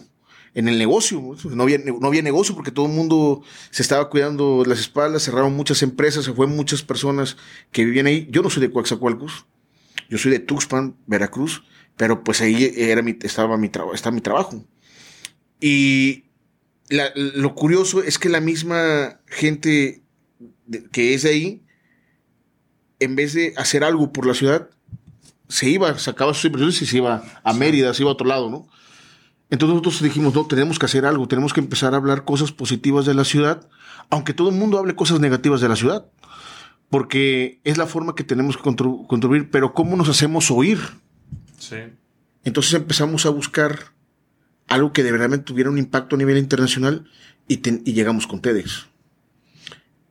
en 0.54 0.68
el 0.68 0.78
negocio? 0.78 1.22
¿no? 1.50 1.62
Había, 1.62 1.78
no 1.78 2.06
había 2.06 2.22
negocio 2.22 2.54
porque 2.54 2.70
todo 2.70 2.86
el 2.86 2.92
mundo 2.92 3.42
se 3.70 3.82
estaba 3.82 4.08
cuidando 4.08 4.64
las 4.66 4.80
espaldas, 4.80 5.24
cerraron 5.24 5.54
muchas 5.54 5.82
empresas, 5.82 6.24
se 6.24 6.32
fueron 6.32 6.56
muchas 6.56 6.82
personas 6.82 7.36
que 7.70 7.84
vivían 7.84 8.06
ahí. 8.06 8.26
Yo 8.30 8.42
no 8.42 8.50
soy 8.50 8.62
de 8.62 8.70
Coaxacualcos, 8.70 9.46
yo 10.08 10.18
soy 10.18 10.32
de 10.32 10.38
Tuxpan, 10.38 10.96
Veracruz, 11.06 11.62
pero 11.96 12.24
pues 12.24 12.40
ahí 12.40 12.72
era 12.76 13.02
mi, 13.02 13.16
estaba 13.22 13.56
mi, 13.56 13.70
está 13.92 14.10
mi 14.10 14.20
trabajo. 14.20 14.64
Y 15.60 16.24
lo 16.88 17.54
curioso 17.54 18.02
es 18.02 18.18
que 18.18 18.28
la 18.28 18.40
misma 18.40 19.20
gente 19.26 20.02
que 20.92 21.14
es 21.14 21.22
de 21.22 21.30
ahí, 21.30 21.65
en 23.00 23.16
vez 23.16 23.34
de 23.34 23.54
hacer 23.56 23.84
algo 23.84 24.12
por 24.12 24.26
la 24.26 24.34
ciudad, 24.34 24.68
se 25.48 25.68
iba, 25.68 25.98
sacaba 25.98 26.34
sus 26.34 26.46
inversiones 26.46 26.80
y 26.82 26.86
se 26.86 26.96
iba 26.98 27.22
a 27.42 27.52
Mérida, 27.52 27.94
se 27.94 28.02
iba 28.02 28.10
a 28.10 28.14
otro 28.14 28.26
lado, 28.26 28.50
¿no? 28.50 28.68
Entonces 29.48 29.74
nosotros 29.74 30.02
dijimos, 30.02 30.34
no, 30.34 30.46
tenemos 30.46 30.78
que 30.78 30.86
hacer 30.86 31.06
algo, 31.06 31.28
tenemos 31.28 31.52
que 31.52 31.60
empezar 31.60 31.94
a 31.94 31.98
hablar 31.98 32.24
cosas 32.24 32.50
positivas 32.50 33.06
de 33.06 33.14
la 33.14 33.24
ciudad, 33.24 33.68
aunque 34.10 34.34
todo 34.34 34.48
el 34.48 34.56
mundo 34.56 34.78
hable 34.78 34.96
cosas 34.96 35.20
negativas 35.20 35.60
de 35.60 35.68
la 35.68 35.76
ciudad, 35.76 36.06
porque 36.90 37.60
es 37.64 37.78
la 37.78 37.86
forma 37.86 38.14
que 38.14 38.24
tenemos 38.24 38.56
que 38.56 38.62
contribuir, 38.62 39.50
pero 39.50 39.72
¿cómo 39.72 39.96
nos 39.96 40.08
hacemos 40.08 40.50
oír? 40.50 40.80
Sí. 41.58 41.76
Entonces 42.44 42.74
empezamos 42.74 43.26
a 43.26 43.30
buscar 43.30 43.92
algo 44.68 44.92
que 44.92 45.04
de 45.04 45.12
verdad 45.12 45.40
tuviera 45.42 45.70
un 45.70 45.78
impacto 45.78 46.16
a 46.16 46.18
nivel 46.18 46.38
internacional 46.38 47.08
y, 47.46 47.60
y 47.68 47.92
llegamos 47.92 48.26
con 48.26 48.40
TEDx. 48.40 48.88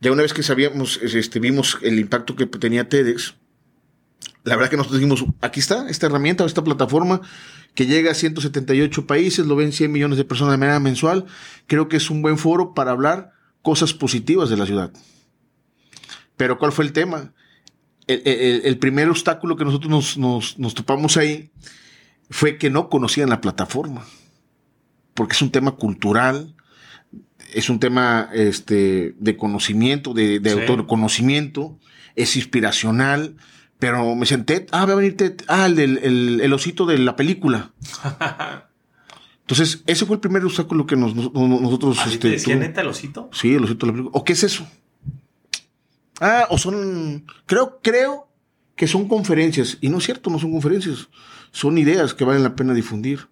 Ya 0.01 0.11
una 0.11 0.21
vez 0.21 0.33
que 0.33 0.43
sabíamos, 0.43 0.97
este, 1.01 1.39
vimos 1.39 1.77
el 1.81 1.99
impacto 1.99 2.35
que 2.35 2.45
tenía 2.45 2.87
TEDx, 2.89 3.35
la 4.43 4.55
verdad 4.55 4.69
que 4.69 4.77
nosotros 4.77 4.99
dijimos, 4.99 5.25
aquí 5.41 5.59
está 5.59 5.89
esta 5.89 6.05
herramienta, 6.05 6.45
esta 6.45 6.63
plataforma 6.63 7.21
que 7.73 7.87
llega 7.87 8.11
a 8.11 8.13
178 8.13 9.07
países, 9.07 9.45
lo 9.45 9.55
ven 9.55 9.71
100 9.71 9.91
millones 9.91 10.17
de 10.17 10.23
personas 10.25 10.53
de 10.53 10.57
manera 10.57 10.79
mensual. 10.79 11.25
Creo 11.67 11.89
que 11.89 11.97
es 11.97 12.09
un 12.09 12.21
buen 12.21 12.37
foro 12.37 12.73
para 12.73 12.91
hablar 12.91 13.33
cosas 13.61 13.93
positivas 13.93 14.49
de 14.49 14.57
la 14.57 14.65
ciudad. 14.65 14.93
Pero 16.37 16.57
¿cuál 16.57 16.71
fue 16.71 16.85
el 16.85 16.93
tema? 16.93 17.33
El, 18.07 18.77
primer 18.77 19.09
obstáculo 19.09 19.55
que 19.55 19.65
nosotros 19.65 19.89
nos, 19.89 20.17
nos- 20.17 20.59
nos 20.59 20.75
topamos 20.75 21.17
ahí 21.17 21.49
fue 22.29 22.57
que 22.57 22.69
no 22.69 22.89
conocían 22.89 23.29
la 23.29 23.41
plataforma. 23.41 24.05
Porque 25.15 25.33
es 25.33 25.41
un 25.41 25.51
tema 25.51 25.71
cultural, 25.71 26.54
es 27.55 27.69
un 27.69 27.79
tema 27.79 28.29
este, 28.33 29.15
de 29.19 29.37
conocimiento, 29.37 30.13
de, 30.13 30.39
de 30.39 30.51
Sí. 30.53 30.59
autoconocimiento, 30.67 31.79
es 32.15 32.35
inspiracional. 32.35 33.35
Pero 33.79 34.15
me 34.15 34.25
Ted, 34.25 34.67
ah, 34.71 34.85
va 34.85 34.93
a 34.93 34.95
venir 34.95 35.17
Ted, 35.17 35.41
ah, 35.47 35.65
el, 35.65 35.79
el, 35.79 36.39
el 36.41 36.53
osito 36.53 36.85
de 36.85 36.97
la 36.97 37.15
película. 37.15 37.71
Entonces, 39.41 39.83
ese 39.85 40.05
fue 40.05 40.15
el 40.15 40.21
primer 40.21 40.43
obstáculo 40.43 40.87
que 40.87 40.95
nos, 40.95 41.13
nos- 41.13 41.31
nosotros... 41.33 41.99
¿Así 41.99 42.13
este, 42.13 42.19
te 42.29 42.29
decía 42.29 42.55
tuvo- 42.55 42.61
neta 42.61 42.81
el 42.81 42.87
osito? 42.87 43.29
Sí, 43.31 43.53
el 43.53 43.63
osito 43.65 43.85
de 43.85 43.91
la 43.91 43.97
película. 43.97 44.19
¿O 44.19 44.23
qué 44.23 44.33
es 44.33 44.43
eso? 44.43 44.65
Ah, 46.19 46.47
o 46.49 46.57
son. 46.57 47.25
Creo, 47.45 47.79
creo 47.83 48.27
que 48.75 48.87
son 48.87 49.07
conferencias. 49.07 49.77
Y 49.81 49.89
no 49.89 49.97
es 49.99 50.05
cierto, 50.05 50.29
no 50.29 50.39
son 50.39 50.51
conferencias. 50.51 51.09
Son 51.51 51.77
ideas 51.77 52.13
que 52.13 52.23
valen 52.23 52.43
la 52.43 52.55
pena 52.55 52.73
difundir. 52.73 53.27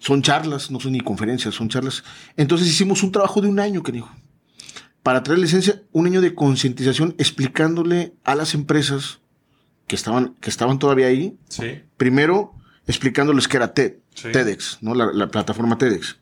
Son 0.00 0.22
charlas, 0.22 0.70
no 0.70 0.80
son 0.80 0.92
ni 0.92 1.00
conferencias, 1.00 1.54
son 1.54 1.68
charlas. 1.68 2.02
Entonces 2.36 2.66
hicimos 2.66 3.02
un 3.04 3.12
trabajo 3.12 3.40
de 3.40 3.48
un 3.48 3.60
año, 3.60 3.82
que 3.82 3.92
dijo. 3.92 4.10
Para 5.04 5.22
traer 5.22 5.38
licencia, 5.38 5.82
un 5.92 6.06
año 6.06 6.20
de 6.20 6.34
concientización 6.34 7.14
explicándole 7.18 8.14
a 8.24 8.34
las 8.34 8.54
empresas 8.54 9.20
que 9.86 9.94
estaban, 9.96 10.34
que 10.40 10.50
estaban 10.50 10.78
todavía 10.78 11.06
ahí. 11.06 11.38
Sí. 11.48 11.82
Primero, 11.96 12.54
explicándoles 12.86 13.46
que 13.46 13.56
era 13.58 13.72
TED, 13.74 13.94
Sí. 14.14 14.32
TEDx, 14.32 14.78
¿no? 14.80 14.94
La, 14.94 15.12
la 15.12 15.28
plataforma 15.28 15.78
TEDx. 15.78 16.16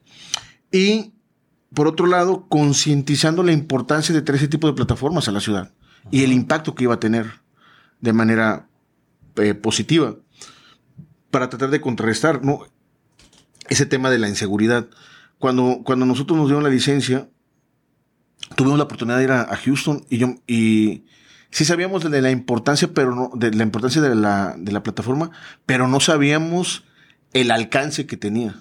Y, 0.70 1.14
por 1.73 1.88
otro 1.88 2.06
lado, 2.06 2.47
concientizando 2.49 3.42
la 3.42 3.52
importancia 3.52 4.14
de 4.14 4.23
traer 4.23 4.37
ese 4.38 4.49
tipo 4.49 4.66
de 4.66 4.75
plataformas 4.75 5.26
a 5.28 5.32
la 5.32 5.40
ciudad 5.40 5.73
y 6.11 6.25
el 6.25 6.32
impacto 6.32 6.75
que 6.75 6.85
iba 6.85 6.94
a 6.94 7.00
tener 7.00 7.26
de 8.00 8.12
manera 8.12 8.68
eh, 9.37 9.54
positiva 9.54 10.16
para 11.30 11.49
tratar 11.49 11.70
de 11.70 11.80
contrarrestar 11.80 12.44
¿no? 12.44 12.61
Ese 13.69 13.87
tema 13.87 14.11
de 14.11 14.19
la 14.19 14.29
inseguridad. 14.29 14.87
Cuando, 15.39 15.83
cuando 15.85 16.05
nosotros 16.07 16.37
nos 16.37 16.49
dieron 16.49 16.65
la 16.65 16.71
licencia, 16.71 17.29
tuvimos 18.57 18.79
la 18.79 18.85
oportunidad 18.85 19.19
de 19.19 19.25
ir 19.25 19.31
a, 19.33 19.57
Houston 19.57 20.05
y 20.11 20.19
yo 20.19 20.35
y 20.47 21.05
sí 21.51 21.65
sabíamos 21.65 22.09
de 22.11 22.23
la 22.23 22.31
importancia, 22.31 22.89
pero 22.93 23.15
no, 23.15 23.31
de 23.35 23.53
la 23.53 23.63
importancia 23.63 24.01
de 24.03 24.15
la, 24.15 24.55
de 24.59 24.73
la 24.73 24.83
plataforma, 24.83 25.31
pero 25.67 25.87
no 25.89 26.01
sabíamos 26.01 26.85
el 27.33 27.51
alcance 27.51 28.07
que 28.07 28.17
tenía. 28.17 28.57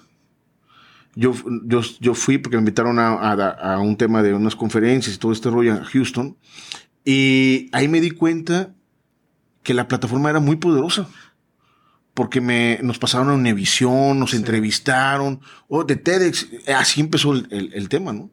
Yo, 1.15 1.33
yo, 1.63 1.81
yo 1.99 2.13
fui 2.13 2.37
porque 2.37 2.57
me 2.57 2.61
invitaron 2.61 2.99
a, 2.99 3.09
a- 3.13 3.73
a 3.73 3.79
un 3.79 3.97
tema 3.97 4.21
de 4.21 4.33
unas 4.33 4.55
conferencias 4.55 5.15
y 5.15 5.17
todo 5.19 5.31
este 5.31 5.49
rollo 5.49 5.73
a 5.73 5.83
Houston. 5.83 6.37
Y 7.03 7.69
ahí 7.71 7.87
me 7.87 8.01
di 8.01 8.11
cuenta 8.11 8.75
que 9.63 9.73
la 9.73 9.87
plataforma 9.87 10.29
era 10.29 10.39
muy 10.39 10.57
poderosa. 10.57 11.07
Porque 12.17 12.41
me, 12.41 12.79
nos 12.81 12.97
pasaron 12.97 13.29
a 13.29 13.33
Univisión, 13.35 14.17
nos 14.17 14.33
entrevistaron, 14.33 15.39
o 15.67 15.83
de 15.83 15.97
TEDx, 15.97 16.47
así 16.75 16.99
empezó 16.99 17.31
el, 17.33 17.47
el- 17.51 17.71
el 17.75 17.89
tema, 17.89 18.11
¿no? 18.11 18.31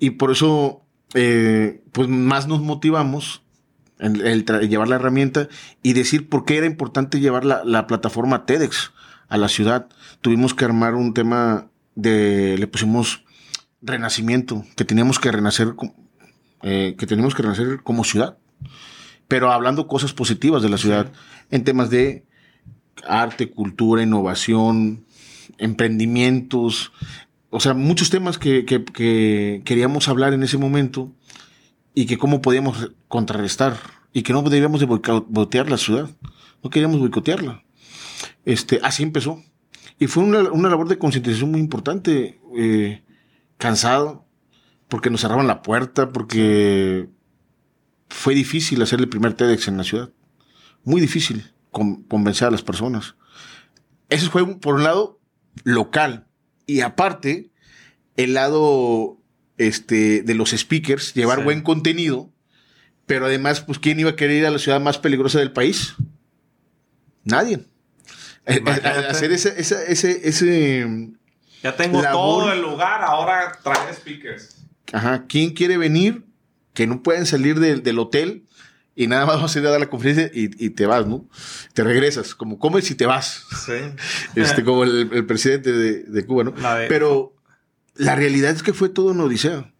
Y 0.00 0.10
por 0.10 0.32
eso, 0.32 0.82
eh, 1.14 1.80
pues 1.92 2.08
más 2.08 2.48
nos 2.48 2.60
motivamos 2.60 3.42
en 4.00 4.16
el 4.26 4.44
llevar 4.68 4.88
la 4.88 4.96
herramienta 4.96 5.46
y 5.80 5.92
decir 5.92 6.28
por 6.28 6.44
qué 6.44 6.56
era 6.56 6.66
importante 6.66 7.20
llevar 7.20 7.44
la, 7.44 7.62
la 7.64 7.86
plataforma 7.86 8.46
TEDx 8.46 8.90
a 9.28 9.36
la 9.36 9.48
ciudad. 9.48 9.86
Tuvimos 10.22 10.52
que 10.52 10.64
armar 10.64 10.96
un 10.96 11.14
tema 11.14 11.68
de, 11.94 12.56
le 12.58 12.66
pusimos 12.66 13.22
renacimiento, 13.80 14.64
que 14.74 14.84
teníamos 14.84 15.20
que 15.20 15.30
renacer, 15.30 15.74
eh, 16.62 16.96
que 16.98 17.06
teníamos 17.06 17.36
que 17.36 17.42
renacer 17.42 17.80
como 17.84 18.02
ciudad, 18.02 18.38
pero 19.28 19.52
hablando 19.52 19.86
cosas 19.86 20.12
positivas 20.14 20.62
de 20.62 20.68
la 20.68 20.78
ciudad, 20.78 21.12
en 21.52 21.62
temas 21.62 21.90
de 21.90 22.24
arte, 23.06 23.50
cultura, 23.50 24.02
innovación, 24.02 25.04
emprendimientos, 25.58 26.92
o 27.50 27.58
sea, 27.58 27.74
muchos 27.74 28.10
temas 28.10 28.38
que, 28.38 28.64
que, 28.64 28.84
que 28.84 29.62
queríamos 29.64 30.08
hablar 30.08 30.32
en 30.32 30.42
ese 30.44 30.56
momento 30.56 31.12
y 31.94 32.06
que 32.06 32.16
cómo 32.16 32.40
podíamos 32.40 32.92
contrarrestar 33.08 33.76
y 34.12 34.22
que 34.22 34.32
no 34.32 34.42
debíamos 34.42 34.80
de 34.80 34.86
boicotear 34.86 35.68
la 35.68 35.76
ciudad. 35.76 36.08
No 36.62 36.70
queríamos 36.70 37.00
boicotearla. 37.00 37.64
Este, 38.44 38.80
así 38.82 39.02
empezó. 39.02 39.42
Y 39.98 40.06
fue 40.06 40.22
una, 40.22 40.50
una 40.50 40.68
labor 40.68 40.88
de 40.88 40.98
concientización 40.98 41.50
muy 41.50 41.60
importante. 41.60 42.40
Eh, 42.56 43.02
cansado, 43.58 44.24
porque 44.88 45.10
nos 45.10 45.20
cerraban 45.20 45.46
la 45.46 45.62
puerta, 45.62 46.10
porque 46.10 47.08
fue 48.08 48.34
difícil 48.34 48.80
hacer 48.82 49.00
el 49.00 49.08
primer 49.08 49.34
TEDx 49.34 49.68
en 49.68 49.76
la 49.76 49.84
ciudad. 49.84 50.10
Muy 50.84 51.00
difícil 51.00 51.52
convencer 51.70 52.48
a 52.48 52.50
las 52.50 52.62
personas. 52.62 53.14
Eso 54.08 54.30
fue, 54.30 54.58
por 54.58 54.74
un 54.74 54.84
lado, 54.84 55.20
local. 55.64 56.26
Y 56.66 56.80
aparte, 56.80 57.50
el 58.16 58.34
lado 58.34 59.18
este, 59.56 60.22
de 60.22 60.34
los 60.34 60.50
speakers, 60.50 61.14
llevar 61.14 61.44
buen 61.44 61.62
contenido. 61.62 62.30
Pero 63.06 63.26
además, 63.26 63.60
pues, 63.60 63.78
¿quién 63.78 64.00
iba 64.00 64.10
a 64.10 64.16
querer 64.16 64.36
ir 64.38 64.46
a 64.46 64.50
la 64.50 64.58
ciudad 64.58 64.80
más 64.80 64.98
peligrosa 64.98 65.38
del 65.38 65.52
país? 65.52 65.94
Nadie. 67.24 67.60
Eh, 68.46 68.62
eh, 68.64 68.70
hacer 69.08 69.32
ese, 69.32 69.60
ese, 69.60 70.28
ese, 70.28 71.10
Ya 71.62 71.76
tengo 71.76 72.02
todo 72.02 72.52
el 72.52 72.62
lugar, 72.62 73.02
ahora 73.02 73.58
trae 73.62 73.92
speakers. 73.94 74.64
Ajá. 74.92 75.26
¿Quién 75.28 75.50
quiere 75.50 75.76
venir? 75.76 76.24
Que 76.72 76.86
no 76.86 77.02
pueden 77.02 77.26
salir 77.26 77.58
del 77.58 77.98
hotel 77.98 78.46
y 79.00 79.06
nada 79.06 79.24
más 79.24 79.40
vas 79.40 79.56
a 79.56 79.58
ir 79.58 79.66
a 79.66 79.70
dar 79.70 79.80
la 79.80 79.88
conferencia 79.88 80.30
y, 80.34 80.70
te 80.70 80.84
vas, 80.84 81.06
¿no? 81.06 81.26
Te 81.72 81.82
regresas, 81.82 82.34
como 82.34 82.58
comes 82.58 82.90
y 82.90 82.94
te 82.94 83.06
vas. 83.06 83.46
Sí. 83.64 83.72
Este, 84.36 84.62
como 84.62 84.84
el, 84.84 85.24
presidente 85.24 85.72
de, 85.72 86.26
Cuba, 86.26 86.44
¿no? 86.44 86.54
Pero 86.86 87.34
la 87.94 88.14
realidad 88.14 88.50
es 88.50 88.62
que 88.62 88.74
fue 88.74 88.90
todo 88.90 89.12
una 89.12 89.24
odisea. 89.24 89.72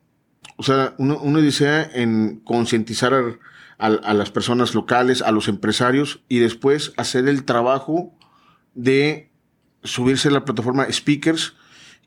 O 0.56 0.62
sea, 0.62 0.94
una, 0.96 1.16
odisea 1.16 1.82
en 1.92 2.40
concientizar 2.40 3.12
a, 3.12 3.86
a, 3.86 4.14
las 4.14 4.30
personas 4.30 4.74
locales, 4.74 5.20
a 5.20 5.32
los 5.32 5.48
empresarios 5.48 6.22
y 6.26 6.38
después 6.38 6.94
hacer 6.96 7.28
el 7.28 7.44
trabajo 7.44 8.16
de 8.74 9.30
subirse 9.84 10.28
a 10.28 10.30
la 10.30 10.46
plataforma 10.46 10.90
Speakers 10.90 11.52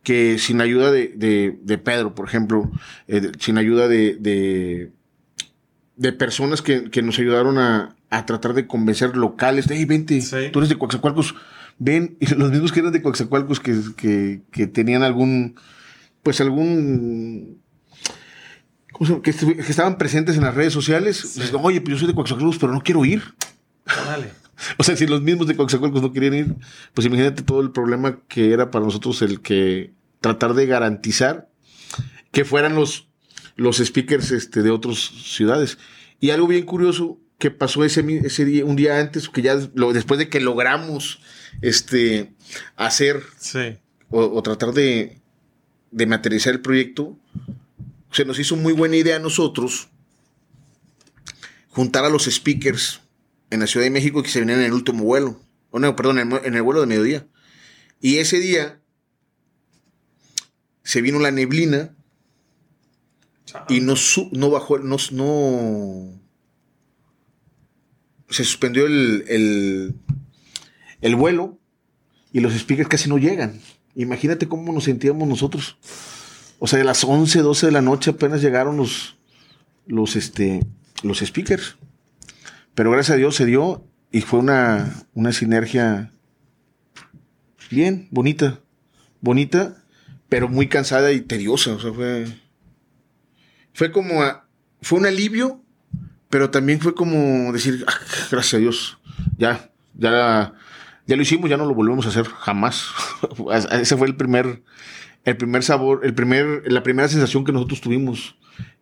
que 0.02 0.40
sin 0.40 0.62
ayuda 0.62 0.92
de, 0.92 1.14
de, 1.62 1.78
Pedro, 1.78 2.16
por 2.16 2.28
ejemplo, 2.28 2.72
eh, 3.08 3.32
sin 3.40 3.60
ayuda 3.60 3.88
de, 3.88 4.92
de, 6.04 6.14
personas 6.14 6.62
que, 6.62 6.90
que, 6.90 7.02
nos 7.02 7.18
ayudaron 7.18 7.58
a, 7.58 7.96
a, 8.10 8.26
tratar 8.26 8.54
de 8.54 8.68
convencer 8.68 9.16
locales, 9.16 9.66
hey, 9.70 9.86
vente, 9.86 10.22
tú 10.52 10.60
eres 10.60 10.70
de 10.70 10.78
Coaxacualcos, 10.78 11.36
ven, 11.80 12.18
y 12.22 12.28
los 12.36 12.52
mismos 12.52 12.72
que 12.72 12.82
eran 12.82 12.92
de 12.92 13.02
Coaxacualcos 13.02 13.60
que, 13.60 13.80
que, 13.96 14.42
que 14.52 14.68
tenían 14.68 15.04
algún, 15.04 15.56
pues 16.22 16.42
algún 16.42 17.62
que, 19.24 19.32
estaban 19.32 19.98
presentes 19.98 20.38
en 20.38 20.44
las 20.44 20.56
redes 20.56 20.74
sociales. 20.74 21.38
Oye, 21.62 21.82
pues 21.82 21.94
yo 21.94 22.00
soy 22.00 22.08
de 22.08 22.16
Coaxacualcos, 22.16 22.58
pero 22.58 22.74
no 22.74 22.82
quiero 22.82 23.06
ir. 23.06 23.24
O 24.78 24.84
sea, 24.84 24.96
si 24.96 25.08
los 25.08 25.22
mismos 25.22 25.48
de 25.48 25.56
Coaxacualcos 25.58 26.02
no 26.02 26.14
querían 26.14 26.34
ir, 26.36 26.56
pues 26.94 27.08
imagínate 27.08 27.42
todo 27.42 27.60
el 27.60 27.72
problema 27.72 28.20
que 28.28 28.54
era 28.54 28.70
para 28.70 28.86
nosotros 28.86 29.22
el 29.24 29.42
que 29.42 29.92
tratar 30.22 30.54
de 30.54 30.68
garantizar 30.68 31.50
que 32.32 32.46
fueran 32.46 32.76
los, 32.76 33.10
los 33.56 33.78
speakers 33.78 34.32
este, 34.32 34.62
de 34.62 34.72
otras 34.72 34.98
ciudades. 34.98 35.78
Y 36.20 36.30
algo 36.32 36.48
bien 36.48 36.66
curioso 36.66 37.20
que 37.38 37.52
pasó 37.52 37.84
ese, 37.84 38.06
ese 38.24 38.46
día, 38.46 38.66
un 38.66 38.76
día 38.76 39.00
antes, 39.00 39.30
que 39.30 39.42
ya 39.42 39.56
después 39.56 40.18
de 40.18 40.30
que 40.30 40.40
logramos 40.40 41.20
este, 41.62 42.34
hacer 42.76 43.22
o, 44.10 44.42
tratar 44.42 44.74
de, 44.74 45.20
de 45.92 46.06
materializar 46.06 46.54
el 46.54 46.62
proyecto, 46.62 47.18
se 48.12 48.26
nos 48.26 48.40
hizo 48.40 48.56
muy 48.56 48.74
buena 48.74 48.96
idea 48.96 49.18
a 49.18 49.20
nosotros 49.20 49.90
juntar 51.70 52.06
a 52.06 52.10
los 52.10 52.26
speakers 52.26 53.02
en 53.50 53.60
la 53.60 53.68
Ciudad 53.68 53.86
de 53.86 53.90
México 53.90 54.24
que 54.24 54.30
se 54.30 54.40
venían 54.40 54.60
en 54.60 54.66
el 54.66 54.74
último 54.74 55.04
vuelo. 55.04 55.42
O 55.72 55.80
no, 55.80 55.96
perdón, 55.96 56.20
en 56.20 56.56
el, 56.56 56.62
vuelo 56.62 56.82
de 56.82 56.88
mediodía. 56.88 57.28
Y 58.00 58.18
ese 58.18 58.40
día 58.40 58.80
se 60.84 61.02
vino 61.02 61.20
la 61.20 61.32
neblina 61.32 61.96
y 63.70 63.80
no, 63.82 63.96
no 64.32 64.50
bajó, 64.50 64.80
no, 64.80 64.98
se 68.30 68.44
suspendió 68.44 68.86
el, 68.86 69.26
el, 69.28 69.96
el, 71.02 71.16
vuelo 71.16 71.60
y 72.32 72.40
los 72.40 72.54
speakers 72.54 72.90
casi 72.90 73.10
no 73.10 73.18
llegan. 73.18 73.60
Imagínate 73.96 74.48
cómo 74.48 74.74
nos 74.74 74.86
sentíamos 74.86 75.28
nosotros. 75.28 75.78
O 76.60 76.68
sea, 76.68 76.82
a 76.82 76.84
las 76.84 77.04
11, 77.04 77.40
12 77.40 77.66
de 77.68 77.72
la 77.72 77.82
noche 77.82 78.12
apenas 78.12 78.42
llegaron 78.42 78.78
los, 78.78 79.18
los, 79.86 80.16
este, 80.16 80.62
los 81.04 81.20
speakers. 81.20 81.78
Pero 82.74 82.92
gracias 82.92 83.16
a 83.16 83.18
Dios 83.18 83.36
se 83.36 83.46
dio 83.46 83.86
y 84.12 84.22
fue 84.22 84.40
una, 84.40 85.06
una 85.14 85.32
sinergia 85.32 86.12
bien, 87.70 88.08
bonita. 88.12 88.62
Bonita, 89.22 89.84
pero 90.28 90.50
muy 90.50 90.68
cansada 90.68 91.12
y 91.12 91.22
tediosa. 91.22 91.74
O 91.74 91.80
sea, 91.80 91.94
fue. 91.94 92.26
Fue 93.74 93.92
como. 93.92 94.22
fue 94.82 95.00
un 95.00 95.06
alivio, 95.06 95.64
pero 96.30 96.50
también 96.50 96.80
fue 96.80 96.96
como 96.96 97.52
decir, 97.52 97.84
ah, 97.88 97.94
gracias 98.32 98.54
a 98.56 98.58
Dios, 98.58 98.98
ya, 99.38 99.72
ya, 99.96 100.54
ya 101.06 101.16
lo 101.16 101.22
hicimos, 101.22 101.50
ya 101.50 101.58
no 101.58 101.66
lo 101.66 101.76
volvemos 101.76 102.06
a 102.06 102.10
hacer 102.10 102.26
jamás. 102.26 102.88
Ese 103.72 103.98
fue 103.98 104.08
el 104.08 104.16
primer, 104.16 104.64
el 105.26 105.38
primer 105.38 105.64
sabor, 105.64 106.02
el 106.04 106.14
primer, 106.14 106.72
la 106.72 106.84
primera 106.84 107.08
sensación 107.08 107.44
que 107.44 107.52
nosotros 107.52 107.82
tuvimos 107.82 108.36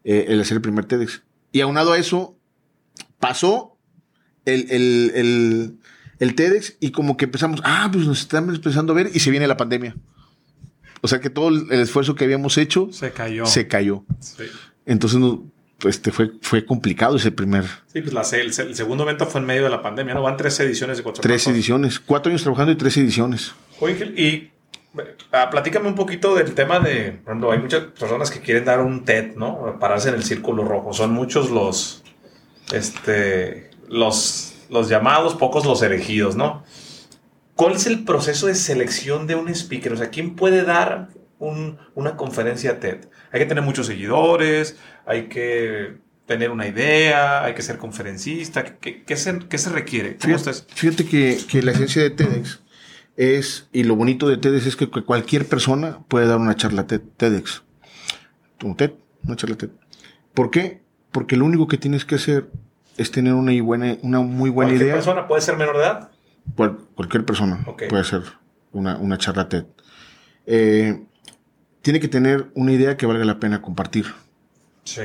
eh, 0.03 0.25
el 0.29 0.41
hacer 0.41 0.55
el 0.57 0.61
primer 0.61 0.85
TEDx. 0.85 1.23
Y 1.51 1.61
aunado 1.61 1.93
a 1.93 1.97
eso, 1.97 2.37
pasó 3.19 3.77
el, 4.45 4.71
el, 4.71 5.79
el, 6.19 6.35
TEDx 6.35 6.77
y 6.79 6.91
como 6.91 7.17
que 7.17 7.25
empezamos, 7.25 7.61
ah, 7.63 7.89
pues 7.91 8.05
nos 8.05 8.21
estamos 8.21 8.55
empezando 8.55 8.93
a 8.93 8.95
ver 8.95 9.11
y 9.13 9.19
se 9.19 9.31
viene 9.31 9.47
la 9.47 9.57
pandemia. 9.57 9.95
O 11.01 11.07
sea 11.07 11.19
que 11.19 11.29
todo 11.29 11.49
el 11.49 11.71
esfuerzo 11.71 12.15
que 12.15 12.23
habíamos 12.23 12.57
hecho 12.57 12.89
se 12.91 13.11
cayó. 13.11 13.45
Se 13.45 13.67
cayó. 13.67 14.05
Entonces 14.85 15.21
este 15.83 16.11
fue, 16.11 16.31
fue 16.41 16.65
complicado 16.65 17.15
ese 17.15 17.31
primer. 17.31 17.65
Sí, 17.87 18.01
pues 18.01 18.33
el, 18.33 18.53
segundo 18.53 19.03
evento 19.03 19.25
fue 19.25 19.41
en 19.41 19.47
medio 19.47 19.63
de 19.63 19.69
la 19.69 19.81
pandemia, 19.81 20.13
¿no? 20.13 20.21
Van 20.21 20.37
tres 20.37 20.59
ediciones 20.59 20.97
de 20.97 21.03
cuatro 21.03 21.21
Tres 21.21 21.47
ediciones, 21.47 21.99
cuatro 21.99 22.29
años 22.29 22.43
trabajando 22.43 22.71
y 22.71 22.75
tres 22.75 22.97
ediciones. 22.97 23.53
Oye, 23.79 24.05
y 24.15 24.51
Ah, 25.31 25.49
platícame 25.49 25.87
un 25.87 25.95
poquito 25.95 26.35
del 26.35 26.53
tema 26.53 26.79
de, 26.79 27.13
por 27.23 27.31
ejemplo, 27.31 27.51
hay 27.51 27.59
muchas 27.59 27.83
personas 27.85 28.29
que 28.29 28.41
quieren 28.41 28.65
dar 28.65 28.81
un 28.81 29.05
TED, 29.05 29.35
¿no? 29.35 29.77
Pararse 29.79 30.09
en 30.09 30.15
el 30.15 30.23
círculo 30.23 30.65
rojo. 30.65 30.91
Son 30.91 31.13
muchos 31.13 31.49
los, 31.49 32.03
este, 32.73 33.69
los, 33.87 34.53
los 34.69 34.89
llamados, 34.89 35.35
pocos 35.35 35.65
los 35.65 35.81
elegidos, 35.81 36.35
¿no? 36.35 36.63
¿Cuál 37.55 37.73
es 37.73 37.85
el 37.87 38.03
proceso 38.03 38.47
de 38.47 38.55
selección 38.55 39.27
de 39.27 39.35
un 39.35 39.47
speaker? 39.47 39.93
O 39.93 39.97
sea, 39.97 40.09
¿quién 40.09 40.35
puede 40.35 40.63
dar 40.63 41.07
una 41.41 42.15
conferencia 42.15 42.79
TED? 42.79 43.07
Hay 43.31 43.39
que 43.39 43.45
tener 43.45 43.63
muchos 43.63 43.87
seguidores, 43.87 44.77
hay 45.05 45.27
que 45.27 45.97
tener 46.25 46.51
una 46.51 46.67
idea, 46.67 47.43
hay 47.43 47.53
que 47.53 47.61
ser 47.61 47.77
conferencista. 47.77 48.63
¿Qué, 48.63 49.03
se, 49.17 49.57
se, 49.57 49.69
requiere? 49.69 50.17
Fíjate, 50.19 50.53
fíjate 50.73 51.05
que, 51.05 51.37
que 51.49 51.61
la 51.61 51.71
esencia 51.71 52.03
de 52.03 52.11
TEDx 52.11 52.61
es, 53.17 53.67
y 53.73 53.83
lo 53.83 53.95
bonito 53.95 54.29
de 54.29 54.37
TEDx 54.37 54.67
es 54.67 54.75
que 54.75 54.87
cualquier 54.87 55.45
persona 55.45 55.99
puede 56.07 56.27
dar 56.27 56.37
una 56.37 56.55
charla 56.55 56.87
TEDx. 56.87 57.63
Un 58.63 58.77
TED, 58.77 58.91
una 59.25 59.35
charla 59.35 59.57
TED. 59.57 59.69
¿Por 60.33 60.51
qué? 60.51 60.81
Porque 61.11 61.35
lo 61.35 61.45
único 61.45 61.67
que 61.67 61.77
tienes 61.77 62.05
que 62.05 62.15
hacer 62.15 62.49
es 62.97 63.11
tener 63.11 63.33
una, 63.33 63.51
buena, 63.63 63.97
una 64.01 64.21
muy 64.21 64.49
buena 64.49 64.71
idea. 64.71 64.79
¿Cualquier 64.79 64.95
persona 64.95 65.27
puede 65.27 65.41
ser 65.41 65.57
menor 65.57 65.77
de 65.77 65.83
edad? 65.83 66.11
cualquier 66.95 67.23
persona 67.25 67.63
puede 67.89 68.03
ser 68.03 68.23
una, 68.71 68.97
una 68.97 69.17
charla 69.17 69.47
TED. 69.49 69.65
Eh, 70.45 71.05
tiene 71.81 71.99
que 71.99 72.07
tener 72.07 72.51
una 72.55 72.71
idea 72.71 72.97
que 72.97 73.05
valga 73.05 73.25
la 73.25 73.39
pena 73.39 73.61
compartir. 73.61 74.05
Sí. 74.83 75.01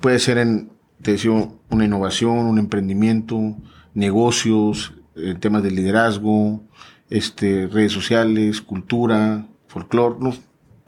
Puede 0.00 0.18
ser 0.18 0.38
en, 0.38 0.70
te 1.02 1.12
decía, 1.12 1.30
una 1.70 1.84
innovación, 1.84 2.38
un 2.38 2.58
emprendimiento, 2.58 3.56
negocios, 3.94 4.92
eh, 5.16 5.34
temas 5.38 5.62
de 5.62 5.70
liderazgo, 5.70 6.62
este, 7.10 7.66
redes 7.66 7.92
sociales, 7.92 8.60
cultura, 8.60 9.46
folclore, 9.66 10.38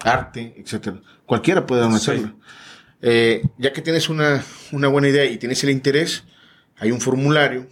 arte, 0.01 0.55
etcétera. 0.57 1.01
Cualquiera 1.27 1.67
puede 1.67 1.83
dar 1.83 1.91
una 1.91 2.01
charla. 2.01 2.35
Eh, 3.03 3.43
ya 3.57 3.73
que 3.73 3.81
tienes 3.81 4.09
una, 4.09 4.45
una, 4.73 4.89
buena 4.89 5.09
idea 5.09 5.25
y 5.25 5.39
tienes 5.39 5.65
el 5.65 5.71
interés, 5.71 6.25
hay 6.77 6.91
un 6.91 7.01
formulario 7.01 7.67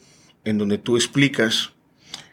en 0.44 0.56
donde 0.56 0.78
tú 0.78 0.96
explicas 0.96 1.72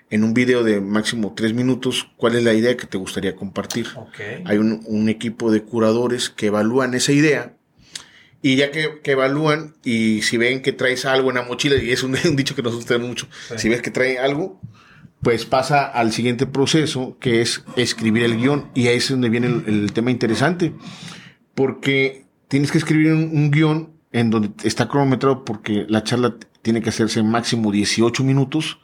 en 0.09 0.23
un 0.23 0.33
video 0.33 0.63
de 0.63 0.81
máximo 0.81 1.33
tres 1.35 1.53
minutos 1.53 2.07
cuál 2.17 2.35
es 2.35 2.43
la 2.43 2.53
idea 2.53 2.77
que 2.77 2.87
te 2.87 2.97
gustaría 2.97 3.35
compartir. 3.35 3.87
Hay 4.45 4.57
un, 4.57 4.81
un, 4.85 5.09
equipo 5.09 5.51
de 5.51 5.63
curadores 5.63 6.29
que 6.29 6.47
evalúan 6.47 6.93
esa 6.93 7.11
idea 7.11 7.55
y 8.41 8.57
ya 8.57 8.71
que, 8.71 8.99
que, 9.01 9.11
evalúan 9.11 9.73
y 9.83 10.21
si 10.21 10.37
ven 10.37 10.61
que 10.61 10.71
traes 10.71 11.05
algo 11.05 11.29
en 11.29 11.35
la 11.37 11.41
mochila, 11.41 11.75
y 11.81 11.91
es 11.91 12.03
un, 12.03 12.15
dicho 12.35 12.55
que 12.55 12.61
nos 12.61 12.75
gusta 12.75 12.97
mucho, 12.99 13.27
si 13.57 13.69
ves 13.69 13.81
que 13.81 13.89
trae 13.89 14.19
algo, 14.19 14.61
pues 15.21 15.45
pasa 15.45 15.85
al 15.85 16.11
siguiente 16.13 16.45
proceso, 16.45 17.17
que 17.19 17.41
es 17.41 17.63
escribir 17.75 18.23
el 18.23 18.37
guion. 18.37 18.69
Y 18.75 18.87
ahí 18.87 18.97
es 18.97 19.09
donde 19.09 19.29
viene 19.29 19.47
el, 19.47 19.63
el 19.67 19.93
tema 19.93 20.11
interesante. 20.11 20.73
Porque 21.55 22.25
tienes 22.47 22.71
que 22.71 22.77
escribir 22.77 23.11
un, 23.11 23.31
un, 23.35 23.49
guion 23.49 23.93
en 24.11 24.29
donde 24.29 24.51
está 24.63 24.87
cronometrado 24.87 25.43
porque 25.43 25.87
la 25.89 26.03
charla 26.03 26.35
tiene 26.61 26.81
que 26.83 26.89
hacerse 26.89 27.23
máximo 27.23 27.71
18 27.71 28.23
minutos 28.23 28.77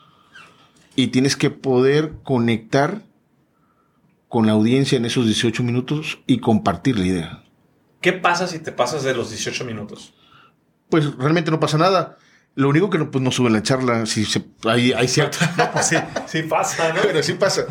y 0.95 1.07
tienes 1.07 1.35
que 1.35 1.49
poder 1.49 2.13
conectar 2.23 3.01
con 4.27 4.45
la 4.47 4.53
audiencia 4.53 4.97
en 4.97 5.05
esos 5.05 5.25
18 5.25 5.63
minutos 5.63 6.19
y 6.25 6.39
compartir 6.39 6.97
la 6.97 7.05
idea. 7.05 7.43
¿Qué 8.01 8.13
pasa 8.13 8.47
si 8.47 8.59
te 8.59 8.71
pasas 8.71 9.03
de 9.03 9.13
los 9.13 9.29
18 9.29 9.65
minutos? 9.65 10.13
Pues 10.89 11.15
realmente 11.17 11.51
no 11.51 11.59
pasa 11.59 11.77
nada. 11.77 12.17
Lo 12.55 12.69
único 12.69 12.89
que 12.89 12.97
no, 12.97 13.11
pues, 13.11 13.23
no 13.23 13.31
sube 13.31 13.49
la 13.49 13.63
charla, 13.63 14.05
si 14.05 14.25
se, 14.25 14.43
hay, 14.65 14.91
hay 14.93 15.07
cierto... 15.07 15.37
pues 15.73 15.87
sí, 15.87 15.95
sí 16.27 16.43
pasa, 16.43 16.93
¿no? 16.93 17.01
Pero 17.01 17.23
sí 17.23 17.33
pasa. 17.33 17.65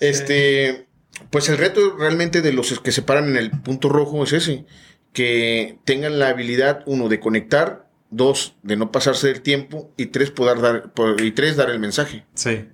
Este, 0.00 0.88
pues 1.30 1.48
el 1.48 1.58
reto 1.58 1.96
realmente 1.96 2.42
de 2.42 2.52
los 2.52 2.78
que 2.80 2.92
se 2.92 3.02
paran 3.02 3.28
en 3.28 3.36
el 3.36 3.50
punto 3.50 3.88
rojo 3.88 4.24
es 4.24 4.32
ese, 4.32 4.66
que 5.12 5.78
tengan 5.84 6.18
la 6.18 6.28
habilidad, 6.28 6.82
uno, 6.86 7.08
de 7.08 7.20
conectar, 7.20 7.85
dos, 8.16 8.56
de 8.62 8.76
no 8.76 8.90
pasarse 8.90 9.28
del 9.28 9.42
tiempo, 9.42 9.92
y 9.96 10.06
tres, 10.06 10.30
poder 10.30 10.60
dar, 10.60 10.92
y 11.18 11.32
tres, 11.32 11.56
dar 11.56 11.70
el 11.70 11.78
mensaje. 11.78 12.24
Sí. 12.34 12.64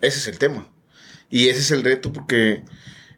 Ese 0.00 0.18
es 0.18 0.28
el 0.28 0.38
tema. 0.38 0.68
Y 1.30 1.48
ese 1.48 1.60
es 1.60 1.70
el 1.70 1.82
reto 1.82 2.12
porque 2.12 2.62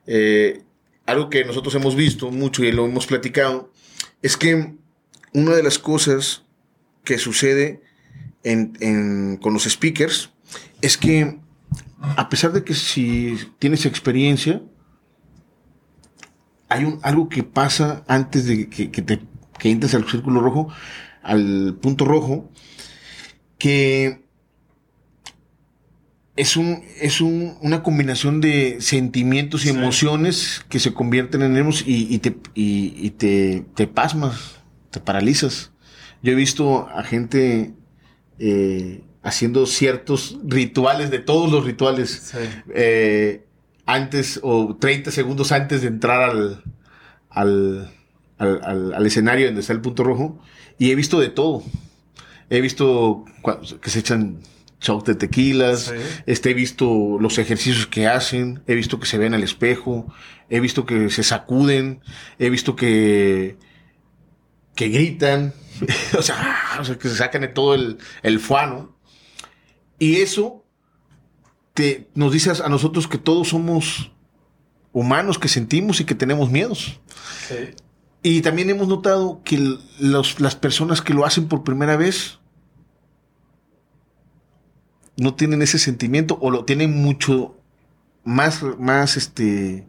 eh, 0.07 0.63
algo 1.07 1.31
que 1.31 1.45
nosotros 1.45 1.75
hemos 1.75 1.97
visto 1.97 2.31
mucho 2.31 2.65
y 2.65 2.73
lo 2.73 2.87
hemos 2.87 3.07
platicado, 3.07 3.73
es 4.23 4.37
que 4.37 4.75
una 5.33 5.55
de 5.55 5.63
las 5.63 5.79
cosas 5.79 6.45
que 7.03 7.19
sucede 7.19 7.83
en, 8.43 8.77
en, 8.81 9.37
con 9.39 9.53
los 9.53 9.65
speakers 9.65 10.31
es 10.81 10.97
que 10.97 11.39
a 12.17 12.29
pesar 12.29 12.53
de 12.53 12.65
que 12.65 12.75
si 12.75 13.39
tienes 13.59 13.87
experiencia, 13.87 14.63
hay 16.69 16.85
un, 16.85 16.99
algo 17.03 17.29
que 17.29 17.43
pasa 17.43 18.05
antes 18.07 18.47
de 18.47 18.69
que, 18.69 18.91
que, 18.91 19.03
te, 19.03 19.21
que 19.59 19.71
entres 19.71 19.95
al 19.95 20.09
círculo 20.09 20.41
rojo, 20.41 20.69
al 21.25 21.77
punto 21.81 22.05
rojo, 22.05 22.51
que 23.59 24.25
es, 26.37 26.57
un, 26.57 26.83
es 27.01 27.21
un, 27.21 27.57
una 27.61 27.83
combinación 27.83 28.41
de 28.41 28.77
sentimientos 28.81 29.65
y 29.65 29.69
sí. 29.69 29.75
emociones 29.77 30.65
que 30.69 30.79
se 30.79 30.93
convierten 30.93 31.43
en 31.43 31.57
emos 31.57 31.83
y, 31.87 32.13
y, 32.15 32.19
te, 32.19 32.37
y, 32.55 32.95
y 32.97 33.11
te, 33.11 33.65
te, 33.75 33.87
pasmas, 33.87 34.61
te 34.91 35.01
paralizas. 35.01 35.73
Yo 36.23 36.33
he 36.33 36.35
visto 36.35 36.89
a 36.89 37.03
gente 37.05 37.75
eh, 38.39 39.03
haciendo 39.23 39.67
ciertos 39.67 40.39
rituales, 40.45 41.11
de 41.11 41.19
todos 41.19 41.51
los 41.51 41.65
rituales, 41.65 42.33
sí. 42.33 42.39
eh, 42.75 43.45
antes 43.87 44.41
o 44.43 44.77
30 44.77 45.11
segundos 45.11 45.53
antes 45.53 45.83
de 45.83 45.89
entrar 45.89 46.23
al, 46.23 46.63
al, 47.31 47.91
al, 48.45 48.95
al, 48.95 49.07
escenario 49.07 49.47
donde 49.47 49.61
está 49.61 49.73
el 49.73 49.81
punto 49.81 50.05
rojo, 50.05 50.41
y 50.79 50.91
he 50.91 50.95
visto 50.95 51.21
de 51.21 51.29
todo. 51.29 51.63
He 52.51 52.61
visto 52.61 53.25
que 53.81 53.91
se 53.91 54.01
echan 54.01 54.41
shot 54.81 55.07
de 55.07 55.15
tequilas, 55.15 55.87
sí. 55.87 55.95
este, 56.27 56.51
he 56.51 56.55
visto 56.55 57.19
los 57.19 57.39
ejercicios 57.39 57.87
que 57.87 58.07
hacen, 58.07 58.63
he 58.67 58.75
visto 58.75 59.01
que 59.01 59.07
se 59.07 59.19
ven 59.19 59.35
al 59.35 59.43
espejo, 59.43 60.13
he 60.51 60.61
visto 60.61 60.85
que 60.85 61.11
se 61.11 61.23
sacuden, 61.23 62.01
he 62.39 62.51
visto 62.51 62.77
que, 62.77 63.57
que 64.75 64.89
gritan, 64.89 65.55
o, 66.19 66.23
sea, 66.23 66.77
o 66.81 66.85
sea, 66.85 66.99
que 66.99 67.09
se 67.09 67.17
sacan 67.17 67.43
de 67.43 67.49
todo 67.49 67.75
el, 67.75 67.99
el 68.23 68.41
fuano. 68.41 68.95
Y 69.99 70.17
eso 70.17 70.65
te, 71.73 72.09
nos 72.15 72.33
dice 72.33 72.51
a 72.63 72.69
nosotros 72.69 73.09
que 73.09 73.19
todos 73.19 73.49
somos 73.49 74.13
humanos, 74.93 75.39
que 75.39 75.49
sentimos 75.49 76.01
y 76.01 76.05
que 76.05 76.15
tenemos 76.15 76.51
miedos. 76.51 77.01
Sí. 77.49 77.75
Y 78.27 78.41
también 78.41 78.71
hemos 78.71 78.89
notado 78.89 79.43
que 79.45 79.77
los, 80.01 80.41
las 80.41 80.57
personas 80.57 81.03
que 81.03 81.13
lo 81.13 81.27
hacen 81.27 81.47
por 81.47 81.63
primera 81.63 81.99
vez 81.99 82.39
no 85.19 85.35
tienen 85.35 85.61
ese 85.61 85.79
sentimiento 85.79 86.39
o 86.41 86.51
lo 86.51 86.65
tienen 86.65 87.03
mucho 87.03 87.55
más, 88.25 88.63
más 88.79 89.19
este 89.19 89.87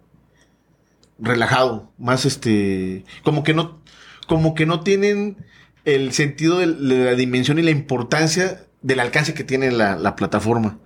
relajado, 1.18 1.94
más 1.98 2.26
este, 2.26 3.06
como 3.24 3.42
que 3.44 3.54
no, 3.54 3.80
como 4.28 4.54
que 4.54 4.66
no 4.66 4.82
tienen 4.82 5.38
el 5.86 6.12
sentido 6.12 6.60
de 6.60 6.68
la 6.68 7.16
dimensión 7.16 7.58
y 7.58 7.62
la 7.62 7.72
importancia 7.72 8.66
del 8.82 9.00
alcance 9.00 9.34
que 9.34 9.46
tiene 9.46 9.72
la, 9.72 9.96
la 9.96 10.18
plataforma. 10.18 10.78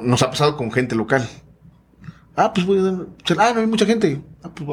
Nos 0.00 0.22
ha 0.22 0.30
pasado 0.30 0.56
con 0.56 0.72
gente 0.72 0.94
local. 0.94 1.28
Ah, 2.34 2.54
pues 2.54 2.66
voy 2.66 2.78
a 2.78 2.82
ah, 3.38 3.52
no 3.52 3.60
hay 3.60 3.66
mucha 3.66 3.84
gente. 3.84 4.22
Ah, 4.42 4.50
pues 4.54 4.66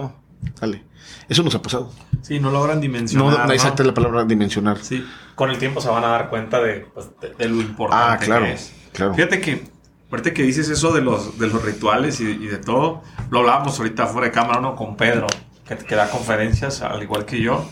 dale. 0.60 0.84
Eso 1.28 1.44
nos 1.44 1.56
ha 1.56 1.62
pasado. 1.62 1.92
Sí, 2.22 2.40
no 2.40 2.52
logran 2.52 2.82
dimensionar. 2.82 3.40
No, 3.40 3.46
no, 3.46 3.54
exacta 3.54 3.84
la 3.84 3.94
palabra 3.94 4.26
dimensionar. 4.26 4.80
Sí, 4.80 5.06
con 5.36 5.50
el 5.50 5.58
tiempo 5.58 5.82
se 5.82 5.90
van 5.90 6.04
a 6.04 6.08
dar 6.08 6.30
cuenta 6.30 6.60
de, 6.60 6.88
pues, 6.94 7.08
de, 7.22 7.34
de 7.34 7.50
lo 7.50 7.62
importante 7.62 8.14
ah, 8.14 8.18
claro. 8.18 8.46
que 8.46 8.54
es. 8.54 8.74
Claro. 8.94 9.14
Fíjate 9.14 9.40
que, 9.40 9.64
ahorita 10.12 10.34
que 10.34 10.44
dices 10.44 10.70
eso 10.70 10.92
de 10.92 11.02
los, 11.02 11.38
de 11.38 11.48
los 11.48 11.64
rituales 11.64 12.20
y, 12.20 12.26
y, 12.26 12.48
de 12.48 12.58
todo, 12.58 13.04
lo 13.30 13.40
hablábamos 13.40 13.78
ahorita 13.78 14.08
fuera 14.08 14.28
de 14.28 14.34
cámara, 14.34 14.60
¿no? 14.60 14.76
Con 14.76 14.98
Pedro, 14.98 15.28
que, 15.68 15.78
que 15.78 15.96
da 15.96 16.10
conferencias, 16.10 16.82
al 16.82 17.02
igual 17.02 17.26
que 17.26 17.42
yo. 17.42 17.66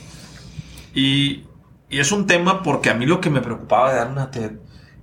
Y, 0.93 1.45
y, 1.89 1.99
es 1.99 2.12
un 2.12 2.27
tema 2.27 2.63
porque 2.63 2.89
a 2.89 2.93
mí 2.93 3.06
lo 3.06 3.21
que 3.21 3.30
me 3.30 3.41
preocupaba 3.41 3.91
de 3.91 3.97
dar 3.97 4.12
una 4.12 4.32
TED 4.32 4.51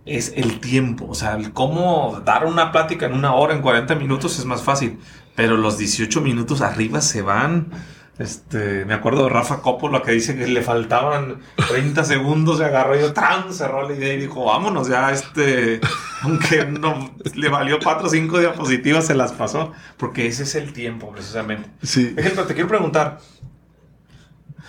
es 0.07 0.33
el 0.37 0.61
tiempo. 0.61 1.07
O 1.09 1.15
sea, 1.15 1.35
el 1.35 1.53
cómo 1.53 2.21
dar 2.25 2.47
una 2.47 2.73
plática 2.73 3.07
en 3.07 3.15
una 3.15 3.35
hora, 3.35 3.55
en 3.55 3.63
40 3.63 3.95
minutos 3.97 4.39
es 4.39 4.45
más 4.45 4.63
fácil. 4.63 4.99
Pero 5.35 5.57
los 5.57 5.79
18 5.79 6.21
minutos 6.21 6.61
arriba 6.61 7.01
se 7.01 7.23
van 7.23 7.73
este, 8.19 8.85
me 8.85 8.95
acuerdo 8.95 9.25
de 9.25 9.31
Rafa 9.31 9.61
Coppola 9.61 10.03
que 10.03 10.13
dice 10.13 10.37
que 10.37 10.47
le 10.47 10.63
faltaban 10.63 11.41
30 11.69 12.05
segundos, 12.05 12.59
se 12.59 12.65
agarró 12.65 12.95
y 12.95 13.13
¡tran! 13.13 13.53
cerró 13.53 13.89
la 13.89 13.95
idea 13.95 14.15
y 14.15 14.19
dijo, 14.19 14.45
vámonos 14.45 14.89
ya, 14.89 15.11
este, 15.11 15.81
aunque 16.23 16.65
no, 16.65 17.17
le 17.35 17.49
valió 17.49 17.79
4 17.83 18.07
o 18.07 18.11
5 18.11 18.39
diapositivas, 18.39 19.07
se 19.07 19.15
las 19.17 19.33
pasó, 19.33 19.73
porque 19.97 20.29
ese 20.29 20.45
es 20.45 20.55
el 20.55 20.73
tiempo 20.73 21.11
precisamente. 21.11 21.69
Sí. 21.83 22.15
Ejemplo, 22.17 22.45
te 22.45 22.55
quiero 22.55 22.69
preguntar, 22.69 23.19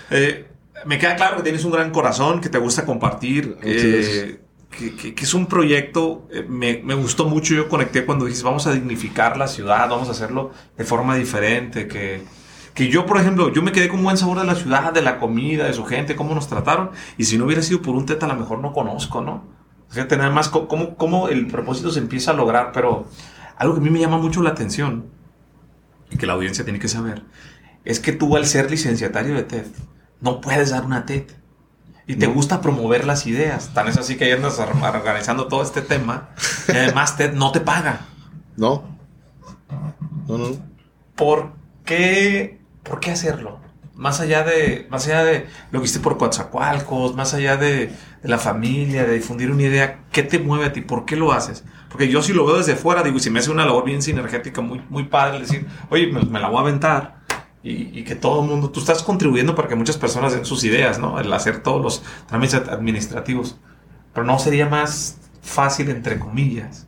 eh, 0.10 0.47
me 0.86 0.97
queda 0.97 1.15
claro 1.15 1.38
que 1.38 1.43
tienes 1.43 1.63
un 1.65 1.71
gran 1.71 1.91
corazón, 1.91 2.41
que 2.41 2.49
te 2.49 2.58
gusta 2.58 2.84
compartir, 2.84 3.58
eh, 3.62 4.39
que, 4.75 5.15
es 5.17 5.33
un 5.33 5.47
proyecto, 5.47 6.27
eh, 6.31 6.45
me, 6.47 6.81
me, 6.83 6.93
gustó 6.93 7.25
mucho, 7.25 7.53
yo 7.53 7.69
conecté 7.69 8.05
cuando 8.05 8.25
dijiste, 8.25 8.45
vamos 8.45 8.67
a 8.67 8.73
dignificar 8.73 9.38
la 9.38 9.47
ciudad, 9.47 9.89
vamos 9.89 10.07
a 10.07 10.11
hacerlo 10.11 10.51
de 10.77 10.83
forma 10.83 11.15
diferente, 11.15 11.88
que 11.88 12.23
que 12.75 12.89
yo, 12.89 13.05
por 13.05 13.17
ejemplo, 13.17 13.51
yo 13.53 13.63
me 13.63 13.71
quedé 13.71 13.88
con 13.88 14.03
buen 14.03 14.17
sabor 14.17 14.38
de 14.38 14.43
la 14.43 14.53
ciudad, 14.53 14.91
de 14.91 15.01
la 15.01 15.17
comida, 15.17 15.65
de 15.65 15.73
su 15.73 15.85
gente, 15.85 16.17
cómo 16.17 16.35
nos 16.35 16.49
trataron. 16.49 16.91
Y 17.17 17.23
si 17.23 17.38
no 17.38 17.45
hubiera 17.45 17.61
sido 17.61 17.81
por 17.81 17.95
un 17.95 18.05
teta, 18.05 18.25
a 18.25 18.29
lo 18.29 18.35
mejor 18.35 18.59
no 18.59 18.73
conozco, 18.73 19.21
¿no? 19.21 19.45
Fíjate 19.88 20.17
nada 20.17 20.29
más 20.29 20.49
cómo, 20.49 20.97
cómo 20.97 21.29
el 21.29 21.47
propósito 21.47 21.89
se 21.89 21.99
empieza 21.99 22.31
a 22.31 22.33
lograr. 22.33 22.73
Pero 22.73 23.07
algo 23.55 23.75
que 23.75 23.79
a 23.79 23.83
mí 23.83 23.89
me 23.89 23.99
llama 23.99 24.17
mucho 24.17 24.43
la 24.43 24.49
atención 24.49 25.05
y 26.11 26.17
que 26.17 26.25
la 26.25 26.33
audiencia 26.33 26.65
tiene 26.65 26.79
que 26.79 26.89
saber 26.89 27.23
es 27.85 28.01
que 28.01 28.11
tú, 28.11 28.35
al 28.35 28.45
ser 28.45 28.69
licenciatario 28.69 29.35
de 29.35 29.43
TED, 29.43 29.67
no 30.19 30.41
puedes 30.41 30.71
dar 30.71 30.85
una 30.85 31.05
TED. 31.05 31.27
Y 32.08 32.18
te 32.18 32.28
gusta 32.28 32.62
promover 32.62 33.06
las 33.06 33.26
ideas. 33.26 33.74
Tan 33.74 33.88
es 33.88 33.98
así 33.98 34.15
que 34.15 34.30
ya 34.30 34.36
andas 34.36 34.60
organizando 34.60 35.48
todo 35.48 35.63
este 35.63 35.82
tema. 35.82 36.30
Y 36.68 36.72
además 36.78 37.18
TED 37.18 37.34
no 37.34 37.52
te 37.52 37.62
paga. 37.62 38.02
No. 38.58 38.84
No, 40.28 40.38
no. 40.38 40.58
¿Por 41.15 41.54
qué 41.84 42.60
¿por 42.86 43.00
qué 43.00 43.12
hacerlo? 43.12 43.60
Más 43.96 44.20
allá 44.20 44.44
de, 44.44 44.88
más 44.89 45.08
allá 45.08 45.24
de 45.24 45.48
lo 45.72 45.80
que 45.80 45.86
hiciste 45.86 46.04
por 46.04 46.18
Coatzacoalcos, 46.18 47.15
más 47.15 47.34
allá 47.34 47.58
de, 47.58 47.88
de, 48.22 48.30
la 48.30 48.38
familia, 48.38 49.06
de 49.06 49.13
difundir 49.13 49.52
una 49.52 49.63
idea, 49.63 50.04
¿qué 50.12 50.22
te 50.24 50.38
mueve 50.38 50.65
a 50.65 50.74
ti? 50.74 50.82
¿Por 50.82 51.06
qué 51.06 51.15
lo 51.15 51.32
haces? 51.32 51.63
Porque 51.89 52.10
yo 52.10 52.22
si 52.22 52.34
lo 52.34 52.46
veo 52.46 52.58
desde 52.58 52.76
fuera, 52.76 53.04
digo, 53.04 53.18
y 53.18 53.22
si 53.22 53.30
me 53.30 53.39
hace 53.39 53.52
una 53.52 53.65
labor 53.65 53.86
bien 53.86 54.02
sinergética, 54.02 54.62
muy, 54.62 54.82
muy 54.89 55.06
padre, 55.06 55.39
decir, 55.39 55.65
oye, 55.89 56.08
me, 56.08 56.22
me 56.22 56.39
la 56.39 56.50
voy 56.50 56.58
a 56.58 56.62
aventar. 56.62 57.14
Y, 57.65 57.99
y, 57.99 58.04
que 58.04 58.13
todo 58.13 58.43
el 58.43 58.47
mundo, 58.47 58.69
tú 58.69 58.80
estás 58.80 59.01
contribuyendo 59.01 59.56
para 59.56 59.67
que 59.67 59.73
muchas 59.73 59.97
personas 59.97 60.34
den 60.34 60.45
sus 60.45 60.63
ideas, 60.63 60.99
¿no? 60.99 61.19
El 61.19 61.34
hacer 61.34 61.63
todos 61.63 61.82
los 61.82 62.04
trámites 62.28 62.54
administrativos. 62.54 63.58
Pero 64.13 64.23
no 64.23 64.38
sería 64.38 64.67
más 64.67 65.17
fácil, 65.41 65.89
entre 65.89 66.19
comillas, 66.19 66.86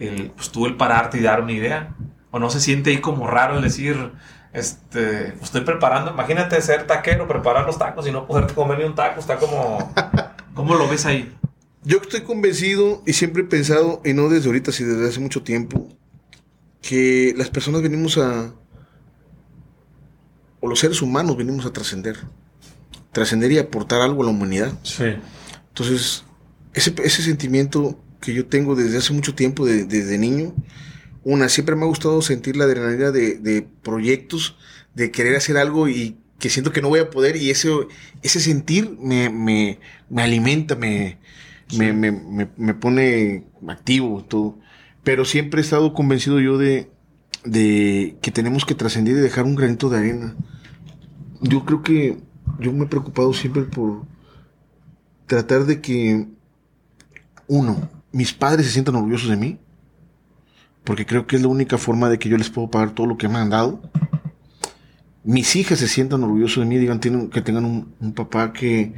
el, 0.00 0.32
pues 0.32 0.50
tú 0.50 0.66
el 0.66 0.76
pararte 0.76 1.18
y 1.18 1.22
dar 1.22 1.42
una 1.42 1.52
idea. 1.52 1.94
O 2.32 2.40
no 2.40 2.50
se 2.50 2.58
siente 2.58 2.90
ahí 2.90 3.00
como 3.00 3.28
raro 3.28 3.54
el 3.54 3.62
decir, 3.62 4.10
este, 4.52 5.34
estoy 5.42 5.60
preparando, 5.60 6.10
imagínate 6.10 6.60
ser 6.60 6.88
taquero, 6.88 7.28
preparar 7.28 7.64
los 7.64 7.78
tacos 7.78 8.06
y 8.08 8.10
no 8.10 8.26
poder 8.26 8.52
comer 8.52 8.78
ni 8.78 8.84
un 8.84 8.94
taco, 8.94 9.20
está 9.20 9.36
como, 9.36 9.92
¿cómo 10.54 10.74
lo 10.74 10.88
ves 10.88 11.06
ahí? 11.06 11.32
Yo 11.84 11.98
estoy 11.98 12.22
convencido 12.22 13.02
y 13.06 13.12
siempre 13.12 13.42
he 13.42 13.46
pensado, 13.46 14.00
y 14.04 14.12
no 14.12 14.28
desde 14.28 14.48
ahorita, 14.48 14.72
sino 14.72 14.94
desde 14.94 15.08
hace 15.10 15.20
mucho 15.20 15.42
tiempo, 15.42 15.86
que 16.82 17.32
las 17.36 17.48
personas 17.48 17.82
venimos 17.82 18.18
a, 18.18 18.50
o 20.66 20.68
los 20.68 20.80
seres 20.80 21.00
humanos 21.00 21.36
venimos 21.36 21.64
a 21.64 21.72
trascender, 21.72 22.16
trascender 23.12 23.52
y 23.52 23.58
aportar 23.58 24.02
algo 24.02 24.22
a 24.22 24.26
la 24.26 24.32
humanidad. 24.32 24.72
Sí. 24.82 25.04
Entonces, 25.68 26.24
ese, 26.74 26.92
ese 27.04 27.22
sentimiento 27.22 27.98
que 28.20 28.34
yo 28.34 28.46
tengo 28.46 28.74
desde 28.74 28.98
hace 28.98 29.12
mucho 29.12 29.34
tiempo, 29.34 29.64
desde 29.64 30.18
niño. 30.18 30.52
Una, 31.22 31.48
siempre 31.48 31.76
me 31.76 31.82
ha 31.82 31.86
gustado 31.86 32.20
sentir 32.22 32.56
la 32.56 32.64
adrenalina 32.64 33.12
de, 33.12 33.36
de, 33.36 33.66
proyectos, 33.82 34.56
de 34.94 35.12
querer 35.12 35.36
hacer 35.36 35.56
algo 35.56 35.88
y 35.88 36.16
que 36.40 36.50
siento 36.50 36.72
que 36.72 36.82
no 36.82 36.88
voy 36.88 37.00
a 37.00 37.10
poder 37.10 37.36
y 37.36 37.50
ese, 37.50 37.70
ese 38.22 38.40
sentir 38.40 38.96
me, 39.00 39.30
me, 39.30 39.78
me 40.10 40.22
alimenta, 40.22 40.74
me, 40.74 41.18
me, 41.76 41.92
me, 41.92 42.48
me, 42.56 42.74
pone 42.74 43.44
activo, 43.68 44.24
todo. 44.24 44.58
Pero 45.04 45.24
siempre 45.24 45.60
he 45.60 45.64
estado 45.64 45.94
convencido 45.94 46.40
yo 46.40 46.58
de, 46.58 46.90
de 47.44 48.16
que 48.20 48.32
tenemos 48.32 48.64
que 48.64 48.74
trascender 48.74 49.14
y 49.14 49.20
dejar 49.20 49.44
un 49.44 49.54
granito 49.54 49.88
de 49.88 49.98
arena. 49.98 50.36
Yo 51.48 51.64
creo 51.64 51.82
que 51.82 52.18
yo 52.60 52.72
me 52.72 52.84
he 52.84 52.88
preocupado 52.88 53.32
siempre 53.32 53.62
por 53.62 54.02
tratar 55.26 55.64
de 55.64 55.80
que, 55.80 56.26
uno, 57.48 57.88
mis 58.12 58.32
padres 58.32 58.66
se 58.66 58.72
sientan 58.72 58.96
orgullosos 58.96 59.30
de 59.30 59.36
mí, 59.36 59.58
porque 60.84 61.06
creo 61.06 61.26
que 61.26 61.36
es 61.36 61.42
la 61.42 61.48
única 61.48 61.78
forma 61.78 62.08
de 62.08 62.18
que 62.18 62.28
yo 62.28 62.38
les 62.38 62.50
puedo 62.50 62.70
pagar 62.70 62.90
todo 62.90 63.06
lo 63.06 63.16
que 63.16 63.28
me 63.28 63.38
han 63.38 63.50
dado. 63.50 63.80
Mis 65.24 65.56
hijas 65.56 65.80
se 65.80 65.88
sientan 65.88 66.22
orgullosos 66.22 66.62
de 66.62 66.68
mí, 66.68 66.78
digan 66.78 67.00
que 67.00 67.42
tengan 67.42 67.64
un 67.64 68.12
papá 68.14 68.52
que, 68.52 68.94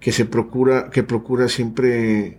que 0.00 0.12
se 0.12 0.24
procura, 0.24 0.90
que 0.90 1.02
procura 1.02 1.48
siempre 1.48 2.38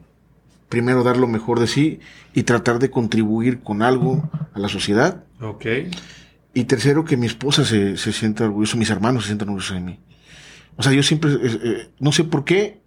primero 0.69 1.03
dar 1.03 1.17
lo 1.17 1.27
mejor 1.27 1.59
de 1.59 1.67
sí 1.67 1.99
y 2.33 2.43
tratar 2.43 2.79
de 2.79 2.89
contribuir 2.89 3.61
con 3.61 3.81
algo 3.81 4.29
a 4.53 4.59
la 4.59 4.67
sociedad. 4.67 5.23
Ok. 5.41 5.65
Y 6.57 6.63
tercero, 6.63 7.05
que 7.05 7.17
mi 7.17 7.27
esposa 7.27 7.63
se, 7.63 7.97
se 7.97 8.11
sienta 8.11 8.45
orgullosa, 8.45 8.77
mis 8.77 8.89
hermanos 8.89 9.21
se 9.21 9.27
sientan 9.27 9.49
orgullosos 9.49 9.75
de 9.75 9.83
mí. 9.83 9.99
O 10.75 10.81
sea, 10.81 10.91
yo 10.91 11.03
siempre, 11.03 11.29
eh, 11.39 11.89
no 11.99 12.11
sé 12.11 12.23
por 12.23 12.45
qué, 12.45 12.81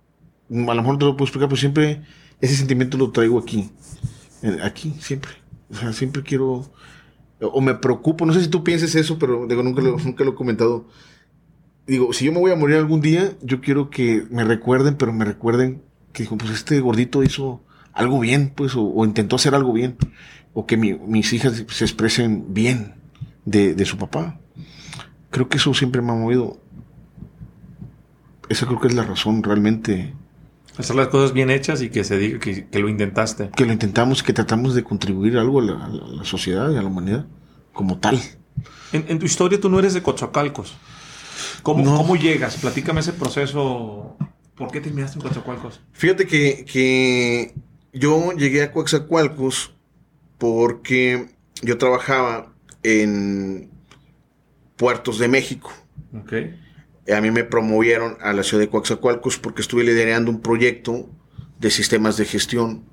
a 0.51 0.75
lo 0.75 0.83
mejor 0.83 0.99
te 0.99 1.05
lo 1.05 1.17
puedo 1.17 1.27
explicar, 1.27 1.49
pero 1.49 1.61
siempre 1.61 2.03
ese 2.41 2.57
sentimiento 2.57 2.99
lo 2.99 3.13
traigo 3.13 3.39
aquí. 3.39 3.71
Aquí, 4.65 4.97
siempre. 4.99 5.31
O 5.71 5.77
sea, 5.77 5.93
siempre 5.93 6.25
quiero, 6.25 6.69
o 7.41 7.61
me 7.61 7.77
preocupo, 7.77 8.27
no 8.27 8.33
sé 8.33 8.43
si 8.43 8.49
tú 8.49 8.65
pienses 8.65 8.97
eso, 8.97 9.21
pero 9.21 9.47
digo, 9.47 9.63
nunca 9.63 9.83
lo, 9.83 9.97
nunca 9.99 10.25
lo 10.25 10.33
he 10.33 10.35
comentado 10.35 10.89
digo, 11.87 12.13
si 12.13 12.25
yo 12.25 12.33
me 12.33 12.41
voy 12.41 12.51
a 12.51 12.57
morir 12.57 12.75
algún 12.77 13.01
día, 13.01 13.37
yo 13.41 13.61
quiero 13.61 13.89
que 13.89 14.27
me 14.31 14.43
recuerden, 14.43 14.97
pero 14.97 15.13
me 15.13 15.25
recuerden 15.25 15.81
que 16.13 16.25
dijo, 16.25 16.37
pues 16.37 16.51
este 16.51 16.81
gordito 16.81 17.23
hizo 17.23 17.63
algo 17.93 18.19
bien, 18.19 18.53
pues, 18.53 18.73
o, 18.75 19.05
intentó 19.05 19.37
hacer 19.37 19.55
algo 19.55 19.73
bien, 19.73 19.97
o 20.55 20.67
que 20.67 20.77
mis 20.77 21.33
hijas 21.33 21.65
se 21.69 21.85
expresen 21.85 22.53
bien 22.53 23.00
de, 23.51 23.85
su 23.85 23.97
papá. 23.97 24.39
Creo 25.31 25.49
que 25.49 25.59
eso 25.59 25.75
siempre 25.75 26.03
me 26.03 26.13
ha 26.13 26.15
movido. 26.15 26.59
Esa 28.49 28.67
creo 28.67 28.81
que 28.81 28.89
es 28.89 28.95
la 28.95 29.05
razón 29.05 29.43
realmente. 29.43 30.15
Hacer 30.77 30.97
las 30.97 31.09
cosas 31.09 31.33
bien 31.33 31.51
hechas 31.51 31.83
y 31.83 31.91
que 31.91 32.05
se 32.05 32.17
diga 32.17 32.39
que, 32.39 32.67
lo 32.79 32.89
intentaste. 32.89 33.51
Que 33.51 33.67
lo 33.67 33.73
intentamos, 33.73 34.23
que 34.23 34.33
tratamos 34.33 34.75
de 34.75 34.83
contribuir 34.83 35.37
algo 35.37 35.61
a 35.61 35.63
la, 35.63 36.25
sociedad 36.25 36.71
y 36.71 36.77
a 36.77 36.83
la 36.83 36.89
humanidad 36.89 37.27
como 37.73 37.99
tal. 37.99 38.21
En, 38.93 39.05
en, 39.09 39.19
tu 39.19 39.27
historia 39.27 39.61
tú 39.61 39.69
no 39.69 39.79
eres 39.79 39.95
de 39.95 40.03
Coatzacoalcos. 40.03 40.77
¿Cómo, 41.63 42.17
llegas? 42.17 42.57
Platícame 42.57 43.01
ese 43.01 43.13
proceso. 43.13 44.17
¿Por 44.55 44.71
qué 44.71 44.81
terminaste 44.81 45.19
en 45.19 45.23
Coatzacoalcos? 45.23 45.81
Fíjate 45.93 46.27
que, 46.27 47.55
yo 47.93 48.33
llegué 48.33 48.63
a 48.63 48.73
Coatzacoalcos 48.73 49.73
porque 50.39 51.29
yo 51.63 51.79
trabajaba 51.79 52.50
en 52.83 53.71
Puertos 54.77 55.19
de 55.19 55.29
México. 55.29 55.73
Ok. 56.15 56.33
A 57.13 57.21
mí 57.21 57.31
me 57.31 57.45
promovieron 57.45 58.17
a 58.21 58.33
la 58.33 58.43
ciudad 58.43 58.63
de 58.63 58.69
Coatzacoalcos 58.69 59.39
porque 59.39 59.63
estuve 59.63 59.85
liderando 59.85 60.31
un 60.31 60.41
proyecto 60.41 61.11
de 61.59 61.71
sistemas 61.71 62.17
de 62.17 62.25
gestión, 62.25 62.85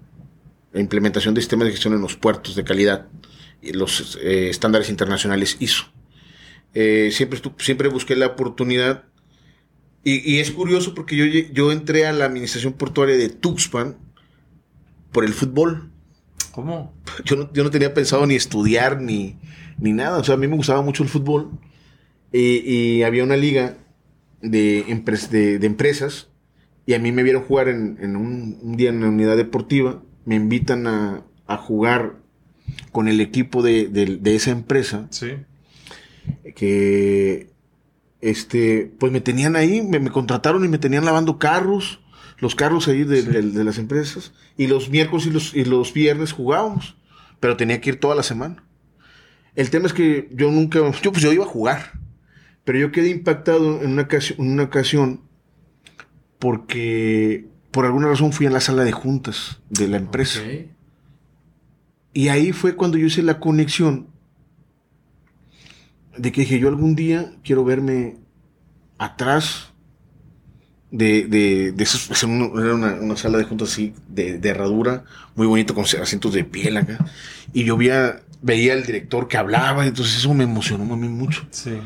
implementación 0.74 1.34
de 1.34 1.42
sistemas 1.42 1.68
de 1.68 1.72
gestión 1.72 1.94
en 1.94 2.02
los 2.02 2.16
puertos 2.16 2.56
de 2.56 2.64
calidad 2.64 3.08
y 3.62 3.74
los 3.74 4.18
eh, 4.22 4.50
estándares 4.50 4.90
internacionales 4.90 5.58
ISO. 5.60 5.86
Eh, 6.74 7.10
siempre, 7.12 7.40
siempre 7.60 7.88
busqué 7.88 8.16
la 8.16 8.28
oportunidad. 8.28 9.06
Y, 10.04 10.40
es 10.40 10.52
curioso 10.52 10.94
porque 10.94 11.18
yo, 11.18 11.26
yo 11.26 11.72
entré 11.74 12.06
a 12.06 12.14
la 12.14 12.26
administración 12.26 12.74
portuaria 12.74 13.18
de 13.18 13.28
Tuxpan 13.28 13.98
por 15.12 15.26
el 15.26 15.34
fútbol. 15.34 15.92
¿Cómo? 16.52 16.94
Yo 17.26 17.36
no, 17.36 17.52
yo 17.52 17.64
no 17.64 17.72
tenía 17.72 17.94
pensado 17.94 18.26
ni 18.26 18.36
estudiar 18.36 19.02
ni, 19.02 19.38
ni 19.78 19.94
nada. 19.94 20.18
O 20.18 20.24
sea, 20.24 20.36
a 20.36 20.38
mí 20.38 20.48
me 20.48 20.56
gustaba 20.56 20.82
mucho 20.82 21.04
el 21.04 21.10
fútbol. 21.10 21.52
Y, 22.32 23.02
había 23.04 23.24
una 23.24 23.38
liga 23.38 23.78
de, 24.42 24.84
de, 25.32 25.66
empresas. 25.66 26.28
Y 26.86 26.94
a 26.94 27.00
mí 27.00 27.12
me 27.12 27.24
vieron 27.24 27.44
jugar 27.44 27.70
en, 27.70 28.16
un, 28.16 28.78
día 28.78 28.90
en 28.90 29.02
la 29.02 29.10
unidad 29.10 29.38
deportiva. 29.38 30.02
Me 30.26 30.36
invitan 30.36 30.88
a, 30.88 31.24
jugar 31.58 32.18
con 32.92 33.08
el 33.08 33.22
equipo 33.22 33.62
de, 33.62 33.88
de 33.88 34.36
esa 34.36 34.52
empresa. 34.52 35.08
Sí 35.10 35.32
que 36.56 37.50
este, 38.22 38.92
pues 39.00 39.12
me 39.12 39.22
tenían 39.22 39.56
ahí, 39.56 39.82
me, 39.82 40.10
contrataron 40.10 40.66
y 40.66 40.68
me 40.68 40.78
tenían 40.78 41.06
lavando 41.06 41.38
carros, 41.38 42.02
los 42.40 42.56
carros 42.56 42.88
ahí 42.88 43.04
de, 43.04 43.64
las 43.64 43.78
empresas, 43.78 44.34
y 44.58 44.68
los 44.68 44.90
miércoles 44.90 45.26
y 45.28 45.32
los, 45.32 45.56
y 45.56 45.66
los 45.66 45.94
viernes 45.94 46.34
jugábamos, 46.34 46.96
pero 47.40 47.58
tenía 47.58 47.82
que 47.82 47.92
ir 47.92 48.00
toda 48.00 48.16
la 48.16 48.24
semana. 48.24 48.64
El 49.58 49.72
tema 49.72 49.88
es 49.88 49.94
que 49.94 50.30
yo 50.32 50.52
nunca, 50.52 50.80
yo 51.02 51.12
pues 51.12 51.24
yo 51.24 51.34
iba 51.34 51.44
a 51.44 51.48
jugar, 51.48 51.94
pero 52.64 52.78
yo 52.78 52.92
quedé 52.92 53.10
impactado 53.10 53.82
en 53.82 53.92
una 53.92 54.04
ocasión, 54.04 54.40
una 54.40 54.64
ocasión 54.64 55.22
porque 56.38 57.48
por 57.72 57.86
alguna 57.86 58.08
razón 58.08 58.32
fui 58.34 58.46
a 58.46 58.52
la 58.52 58.62
sala 58.62 58.84
de 58.84 58.92
juntas 58.92 59.60
de 59.72 59.88
la 59.88 59.98
empresa. 59.98 60.42
Y 62.14 62.28
ahí 62.28 62.52
fue 62.52 62.76
cuando 62.76 63.00
yo 63.00 63.08
hice 63.08 63.24
la 63.24 63.40
conexión 63.40 64.08
de 66.16 66.32
que 66.32 66.42
dije, 66.42 66.60
yo 66.60 66.68
algún 66.68 66.96
día 66.96 67.34
quiero 67.44 67.66
verme 67.66 68.18
atrás 69.00 69.74
de, 70.92 71.26
de, 71.28 71.72
de 71.72 71.84
esos, 71.84 72.12
era 72.24 72.76
una, 72.76 73.18
sala 73.18 73.40
de 73.40 73.44
juntas 73.44 73.72
así, 73.72 73.96
de, 74.08 74.40
herradura, 74.44 75.04
muy 75.36 75.48
bonito, 75.48 75.74
con 75.74 75.84
asientos 75.84 76.32
de 76.34 76.44
piel 76.44 76.78
acá. 76.78 77.04
Y 77.54 77.66
yo 77.66 77.76
veía, 77.76 78.22
veía 78.42 78.74
al 78.74 78.86
director 78.86 79.28
que 79.28 79.38
hablaba, 79.38 79.86
entonces 79.86 80.18
eso 80.18 80.34
me 80.34 80.44
emocionó 80.44 80.94
a 80.94 80.98
mí 80.98 81.10
mucho. 81.10 81.48
Sí. 81.52 81.78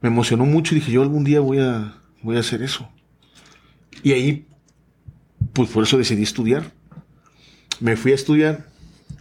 Me 0.00 0.08
emocionó 0.08 0.44
mucho 0.46 0.74
y 0.74 0.80
dije, 0.80 0.92
yo 0.92 1.02
algún 1.02 1.24
día 1.24 1.40
voy 1.40 1.58
a, 1.60 2.00
voy 2.22 2.36
a 2.36 2.40
hacer 2.40 2.62
eso. 2.62 2.88
Y 4.02 4.12
ahí, 4.12 4.46
pues 5.52 5.70
por 5.70 5.84
eso 5.84 5.98
decidí 5.98 6.22
estudiar. 6.22 6.72
Me 7.80 7.96
fui 7.96 8.12
a 8.12 8.14
estudiar 8.14 8.66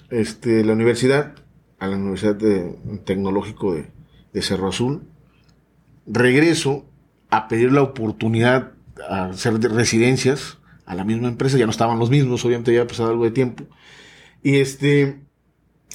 este, 0.09 0.63
la 0.63 0.73
universidad, 0.73 1.35
a 1.79 1.87
la 1.87 1.97
Universidad 1.97 2.35
de, 2.35 2.75
Tecnológico 3.05 3.73
de, 3.73 3.87
de 4.33 4.41
Cerro 4.41 4.69
Azul. 4.69 5.03
Regreso 6.05 6.85
a 7.29 7.47
pedir 7.47 7.71
la 7.71 7.81
oportunidad 7.81 8.71
a 9.07 9.25
hacer 9.25 9.59
residencias 9.61 10.57
a 10.85 10.95
la 10.95 11.03
misma 11.03 11.27
empresa, 11.27 11.57
ya 11.57 11.65
no 11.65 11.71
estaban 11.71 11.99
los 11.99 12.09
mismos, 12.09 12.43
obviamente 12.43 12.73
ya 12.73 12.79
había 12.79 12.87
pasado 12.87 13.09
algo 13.09 13.23
de 13.23 13.31
tiempo. 13.31 13.65
Y 14.41 14.57
este, 14.57 15.21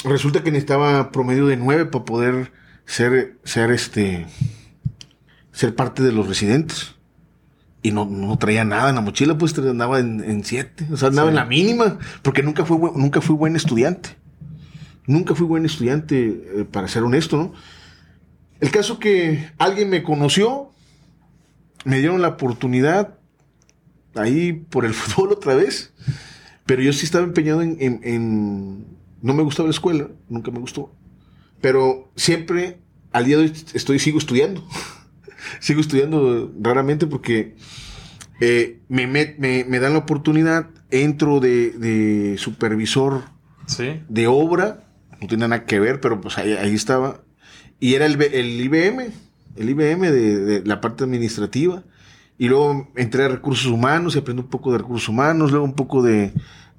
resulta 0.05 0.43
que 0.43 0.51
necesitaba 0.51 1.11
promedio 1.11 1.47
de 1.47 1.57
nueve 1.57 1.87
para 1.87 2.05
poder 2.05 2.53
ser, 2.87 3.39
ser 3.45 3.71
este, 3.71 4.27
ser 5.53 5.75
parte 5.75 6.03
de 6.03 6.13
los 6.13 6.29
residentes. 6.29 6.95
Y 7.83 7.93
no, 7.93 8.07
no 8.07 8.39
traía 8.39 8.65
nada 8.65 8.89
en 8.89 8.95
la 8.95 9.03
mochila, 9.03 9.37
pues 9.37 9.57
andaba 9.59 9.99
en, 9.99 10.43
siete, 10.45 10.87
o 10.91 10.97
sea, 10.97 11.09
andaba 11.09 11.29
en 11.29 11.35
la 11.35 11.45
mínima, 11.45 11.99
porque 12.23 12.43
nunca 12.43 12.65
fui, 12.65 12.79
nunca 12.97 13.21
fui 13.21 13.37
buen 13.37 13.57
estudiante. 13.57 14.17
Nunca 15.07 15.35
fui 15.35 15.47
buen 15.47 15.67
estudiante, 15.67 16.61
eh, 16.61 16.65
para 16.65 16.89
ser 16.89 17.03
honesto, 17.03 17.37
¿no? 17.37 17.53
El 18.61 18.71
caso 18.71 18.99
que 18.99 19.51
alguien 19.59 19.91
me 19.91 20.03
conoció, 20.03 20.71
me 21.85 21.99
dieron 21.99 22.23
la 22.23 22.29
oportunidad 22.29 23.19
ahí 24.15 24.53
por 24.53 24.87
el 24.87 24.95
fútbol 24.95 25.33
otra 25.33 25.55
vez, 25.55 25.93
pero 26.65 26.81
yo 26.83 26.93
sí 26.95 27.05
estaba 27.05 27.25
empeñado 27.25 27.61
en, 27.61 28.87
no 29.25 29.33
me 29.33 29.43
gustaba 29.43 29.69
la 29.69 29.73
escuela, 29.73 30.09
nunca 30.29 30.51
me 30.51 30.59
gustó, 30.59 30.95
pero 31.63 32.13
siempre 32.15 32.79
al 33.11 33.25
día 33.25 33.39
de 33.39 33.45
hoy 33.45 33.53
estoy, 33.73 33.99
sigo 33.99 34.19
estudiando, 34.19 34.63
sigo 35.61 35.81
estudiando 35.81 36.53
raramente 36.61 37.07
porque 37.07 37.57
eh, 38.41 38.81
me, 38.89 39.07
me, 39.07 39.81
dan 39.81 39.95
la 39.95 40.01
oportunidad, 40.01 40.69
entro 40.91 41.41
de, 41.41 42.37
supervisor 42.39 43.23
de 44.09 44.27
obra, 44.27 44.85
no 45.23 45.27
tiene 45.27 45.49
nada 45.49 45.65
que 45.65 45.81
ver, 45.81 46.03
pero 46.03 46.21
pues 46.21 46.37
ahí, 46.37 46.53
ahí 46.53 46.75
estaba, 46.75 47.23
y 47.81 47.95
era 47.95 48.05
el, 48.05 48.21
el 48.21 48.61
IBM, 48.61 49.11
el 49.57 49.71
IBM 49.71 50.11
de, 50.11 50.63
la 50.67 50.83
parte 50.83 51.05
administrativa. 51.05 51.83
Y 52.37 52.49
luego 52.49 52.91
entré 52.97 53.25
a 53.25 53.29
recursos 53.29 53.67
humanos 53.67 54.17
y 54.17 54.19
aprendí 54.19 54.43
un 54.43 54.51
poco 54.51 54.73
de 54.73 54.79
recursos 54.79 55.09
humanos, 55.09 55.51
luego 55.51 55.65
un 55.65 55.75
poco 55.75 56.03
de, 56.03 56.33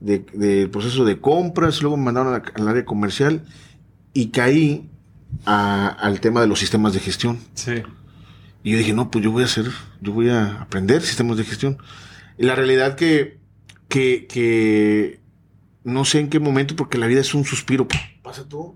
de, 0.06 0.70
proceso 0.72 1.04
de 1.04 1.20
compras, 1.20 1.82
luego 1.82 1.98
me 1.98 2.04
mandaron 2.04 2.42
al 2.54 2.68
área 2.68 2.86
comercial 2.86 3.44
y 4.14 4.30
caí 4.30 4.90
al 5.46 6.20
tema 6.22 6.42
de 6.42 6.48
los 6.48 6.60
sistemas 6.60 6.94
de 6.94 7.00
gestión. 7.00 7.40
Sí. 7.56 7.84
Y 8.64 8.72
yo 8.72 8.78
dije, 8.78 8.94
no, 8.94 9.10
pues 9.10 9.24
yo 9.24 9.32
voy 9.32 9.44
a 9.44 9.46
hacer, 9.46 9.66
yo 10.02 10.14
voy 10.14 10.30
a 10.30 10.62
aprender 10.62 11.02
sistemas 11.02 11.38
de 11.38 11.44
gestión. 11.44 11.78
Y 12.38 12.46
la 12.46 12.56
realidad 12.56 12.96
que, 12.96 13.40
que, 13.88 14.28
que 14.28 15.20
no 15.84 16.06
sé 16.06 16.20
en 16.20 16.30
qué 16.30 16.40
momento, 16.40 16.76
porque 16.76 16.98
la 16.98 17.08
vida 17.08 17.22
es 17.22 17.34
un 17.34 17.46
suspiro, 17.46 17.88
pasa 18.22 18.48
todo. 18.48 18.76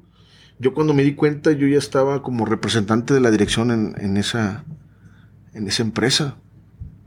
Yo 0.58 0.74
cuando 0.74 0.94
me 0.94 1.04
di 1.04 1.14
cuenta, 1.14 1.52
yo 1.52 1.68
ya 1.68 1.78
estaba 1.78 2.22
como 2.22 2.46
representante 2.46 3.14
de 3.14 3.22
la 3.22 3.32
dirección 3.32 3.72
en, 3.72 3.96
en 4.00 4.18
esa, 4.18 4.66
en 5.54 5.68
esa 5.68 5.84
empresa. 5.84 6.38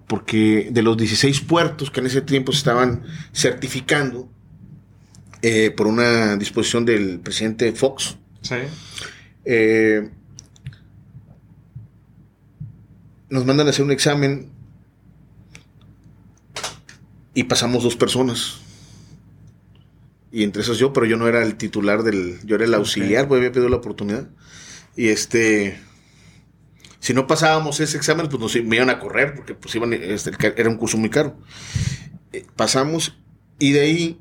Porque 0.06 0.68
de 0.70 0.82
los 0.82 0.96
16 0.96 1.40
puertos 1.42 1.90
que 1.90 2.00
en 2.00 2.06
ese 2.06 2.20
tiempo 2.20 2.52
se 2.52 2.58
estaban 2.58 3.02
certificando 3.32 4.28
eh, 5.42 5.70
por 5.70 5.86
una 5.86 6.36
disposición 6.36 6.84
del 6.84 7.20
presidente 7.20 7.72
Fox, 7.72 8.16
Sí. 8.42 8.56
eh, 9.44 10.10
nos 13.30 13.46
mandan 13.46 13.66
a 13.66 13.70
hacer 13.70 13.84
un 13.84 13.90
examen 13.90 14.50
y 17.34 17.44
pasamos 17.44 17.82
dos 17.82 17.96
personas. 17.96 18.58
Y 20.30 20.44
entre 20.44 20.62
esas 20.62 20.78
yo, 20.78 20.92
pero 20.92 21.06
yo 21.06 21.16
no 21.16 21.28
era 21.28 21.42
el 21.42 21.56
titular 21.56 22.02
del, 22.02 22.38
yo 22.44 22.56
era 22.56 22.64
el 22.64 22.74
auxiliar, 22.74 23.28
pues 23.28 23.38
había 23.38 23.52
pedido 23.52 23.68
la 23.68 23.76
oportunidad. 23.76 24.28
Y 24.96 25.08
este, 25.08 25.78
si 27.02 27.14
no 27.14 27.26
pasábamos 27.26 27.80
ese 27.80 27.96
examen, 27.96 28.28
pues 28.28 28.40
nos 28.40 28.54
me 28.64 28.76
iban 28.76 28.88
a 28.88 29.00
correr, 29.00 29.34
porque 29.34 29.54
pues 29.56 29.74
iban, 29.74 29.92
este, 29.92 30.30
era 30.56 30.68
un 30.70 30.76
curso 30.76 30.96
muy 30.96 31.10
caro. 31.10 31.36
Eh, 32.32 32.46
pasamos 32.54 33.18
y 33.58 33.72
de 33.72 33.80
ahí, 33.80 34.18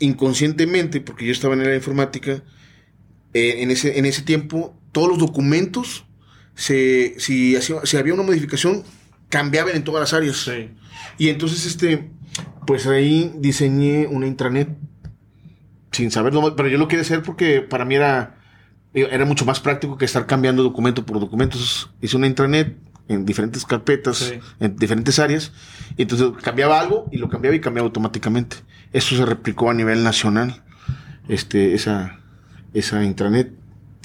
inconscientemente, 0.00 1.02
porque 1.02 1.26
yo 1.26 1.32
estaba 1.32 1.52
en 1.52 1.62
la 1.62 1.74
informática, 1.74 2.42
eh, 3.34 3.56
en, 3.58 3.70
ese, 3.70 3.98
en 3.98 4.06
ese 4.06 4.22
tiempo, 4.22 4.74
todos 4.92 5.08
los 5.10 5.18
documentos, 5.18 6.06
se, 6.54 7.16
si, 7.18 7.54
hacía- 7.54 7.84
si 7.84 7.98
había 7.98 8.14
una 8.14 8.22
modificación, 8.22 8.82
cambiaban 9.28 9.76
en 9.76 9.84
todas 9.84 10.00
las 10.00 10.14
áreas. 10.14 10.38
Sí. 10.38 10.70
Y 11.18 11.28
entonces, 11.28 11.66
este, 11.66 12.08
pues 12.66 12.86
ahí 12.86 13.30
diseñé 13.36 14.06
una 14.06 14.26
intranet. 14.26 14.70
Sin 15.92 16.10
saber, 16.10 16.32
pero 16.56 16.68
yo 16.70 16.78
lo 16.78 16.88
quería 16.88 17.02
hacer 17.02 17.22
porque 17.22 17.60
para 17.60 17.84
mí 17.84 17.94
era, 17.94 18.33
era 18.94 19.24
mucho 19.24 19.44
más 19.44 19.60
práctico 19.60 19.98
que 19.98 20.04
estar 20.04 20.26
cambiando 20.26 20.62
documento 20.62 21.04
por 21.04 21.18
documento. 21.20 21.56
Entonces, 21.58 21.88
hice 22.00 22.16
una 22.16 22.26
intranet 22.26 22.76
en 23.08 23.26
diferentes 23.26 23.64
carpetas, 23.66 24.16
Sí. 24.18 24.38
en 24.60 24.76
diferentes 24.76 25.18
áreas. 25.18 25.52
Y 25.96 26.02
entonces 26.02 26.28
cambiaba 26.42 26.80
algo 26.80 27.06
y 27.10 27.18
lo 27.18 27.28
cambiaba 27.28 27.56
y 27.56 27.60
cambiaba 27.60 27.86
automáticamente. 27.86 28.56
Eso 28.92 29.16
se 29.16 29.26
replicó 29.26 29.68
a 29.70 29.74
nivel 29.74 30.02
nacional. 30.04 30.62
Este, 31.28 31.74
esa, 31.74 32.20
esa 32.72 33.02
intranet, 33.02 33.52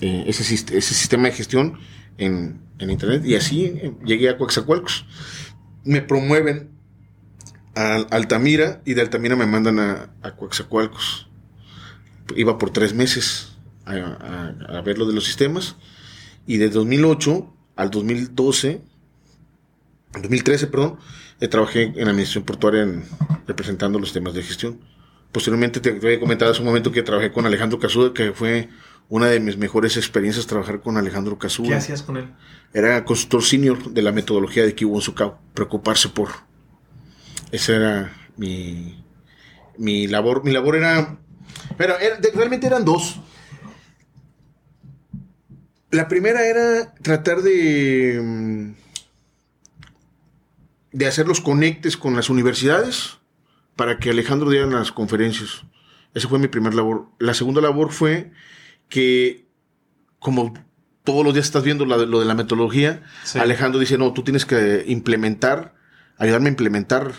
eh, 0.02 0.24
ese, 0.28 0.54
ese 0.54 0.82
sistema 0.82 1.26
de 1.26 1.34
gestión 1.34 1.78
en, 2.18 2.60
en 2.80 2.90
internet. 2.90 3.24
Y 3.26 3.36
así 3.36 3.66
eh, 3.66 3.94
llegué 4.06 4.30
a 4.30 4.38
Coaxacualcos. 4.38 5.06
Me 5.84 6.02
promueven 6.02 6.70
a 7.76 7.96
Altamira 8.10 8.82
y 8.86 8.94
de 8.96 9.02
Altamira 9.02 9.36
me 9.36 9.46
mandan 9.46 9.80
a, 9.80 10.10
a 10.24 10.32
Coaxacualcos. 10.36 11.30
Iba 12.36 12.58
por 12.58 12.72
tres 12.72 12.94
meses 12.94 13.56
a, 13.90 14.54
a- 14.70 14.78
a 14.78 14.82
ver 14.82 14.98
lo 14.98 15.06
de 15.06 15.14
los 15.14 15.26
sistemas 15.26 15.76
y 16.48 16.58
de 16.58 16.70
2008 16.70 17.54
al 17.76 17.90
2012, 17.92 18.82
2013, 20.22 20.68
perdón, 20.68 20.98
eh, 21.40 21.48
trabajé 21.48 21.84
en 21.84 21.96
la 22.06 22.12
administración 22.12 22.44
portuaria 22.44 22.84
en- 22.84 23.04
representando 23.48 24.00
los 24.00 24.12
temas 24.14 24.34
de 24.34 24.44
gestión. 24.44 24.80
Posteriormente 25.32 25.80
te, 25.80 25.90
había 25.92 26.20
comentado 26.20 26.52
hace 26.52 26.62
un 26.62 26.68
momento 26.68 26.92
que 26.92 27.04
trabajé 27.04 27.32
con 27.32 27.46
Alejandro 27.46 27.80
Casuda, 27.80 28.14
que 28.14 28.32
fue 28.34 28.70
una 29.10 29.28
de 29.28 29.40
mis 29.40 29.58
mejores 29.58 29.96
experiencias 29.98 30.48
trabajar 30.48 30.82
con 30.82 30.98
Alejandro 30.98 31.38
Casuda. 31.38 31.70
¿Qué 31.70 31.76
hacías 31.76 32.02
con 32.04 32.18
él? 32.18 32.34
Era 32.74 33.04
consultor 33.06 33.44
senior 33.44 33.92
de 33.92 34.02
la 34.02 34.12
metodología 34.12 34.64
de 34.66 34.74
Kiwon 34.76 35.02
Sukao. 35.02 35.40
Preocuparse 35.54 36.10
por. 36.10 36.30
Esa 37.52 37.76
era 37.76 38.14
mi, 38.38 39.04
mi 39.78 40.08
labor. 40.08 40.44
Mi 40.44 40.52
labor 40.52 40.76
era. 40.76 41.18
Pero 41.78 41.98
era- 42.00 42.18
de- 42.18 42.32
realmente 42.32 42.68
eran 42.68 42.86
dos. 42.86 43.20
La 45.92 46.08
primera 46.08 46.46
era 46.46 46.94
tratar 47.02 47.42
de. 47.42 48.20
mm, 48.24 48.74
de 50.92 51.08
hacer 51.08 51.28
los 51.28 51.42
conectes 51.42 51.98
con 51.98 52.16
las 52.16 52.30
universidades 52.30 53.18
para 53.76 54.00
que 54.00 54.10
Alejandro 54.10 54.50
diera 54.50 54.66
las 54.68 54.92
conferencias. 54.92 55.64
Esa 56.14 56.28
fue 56.28 56.40
mi 56.40 56.48
primer 56.48 56.74
labor. 56.74 57.08
La 57.20 57.34
segunda 57.34 57.62
labor 57.62 57.92
fue 57.92 58.32
que, 58.90 59.46
como 60.18 60.54
todos 61.04 61.24
los 61.24 61.34
días 61.34 61.46
estás 61.46 61.64
viendo 61.64 61.86
la 61.86 61.98
lo 61.98 62.20
de 62.20 62.26
la 62.26 62.34
metodología, 62.36 63.04
Sí. 63.24 63.40
Alejandro 63.40 63.80
dice, 63.80 63.98
no, 63.98 64.14
tú 64.14 64.24
tienes 64.24 64.46
que 64.46 64.84
implementar, 64.88 65.76
ayudarme 66.18 66.48
a 66.48 66.52
implementar 66.52 67.14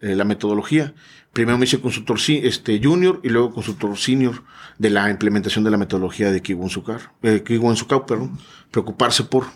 eh, 0.00 0.14
la 0.14 0.24
metodología. 0.24 0.94
Primero 1.36 1.58
me 1.58 1.66
hice 1.66 1.82
consultor 1.82 2.18
este, 2.28 2.80
junior 2.82 3.20
y 3.22 3.28
luego 3.28 3.52
consultor 3.52 3.98
senior 3.98 4.42
de 4.78 4.88
la 4.88 5.10
implementación 5.10 5.64
de 5.64 5.70
la 5.70 5.76
metodología 5.76 6.32
de 6.32 6.40
Kiwon 6.40 6.70
Sukar, 6.70 7.12
eh, 7.22 7.42
Kiwon 7.46 7.76
perdón, 8.06 8.38
preocuparse 8.70 9.22
por 9.24 9.44
¿En 9.44 9.50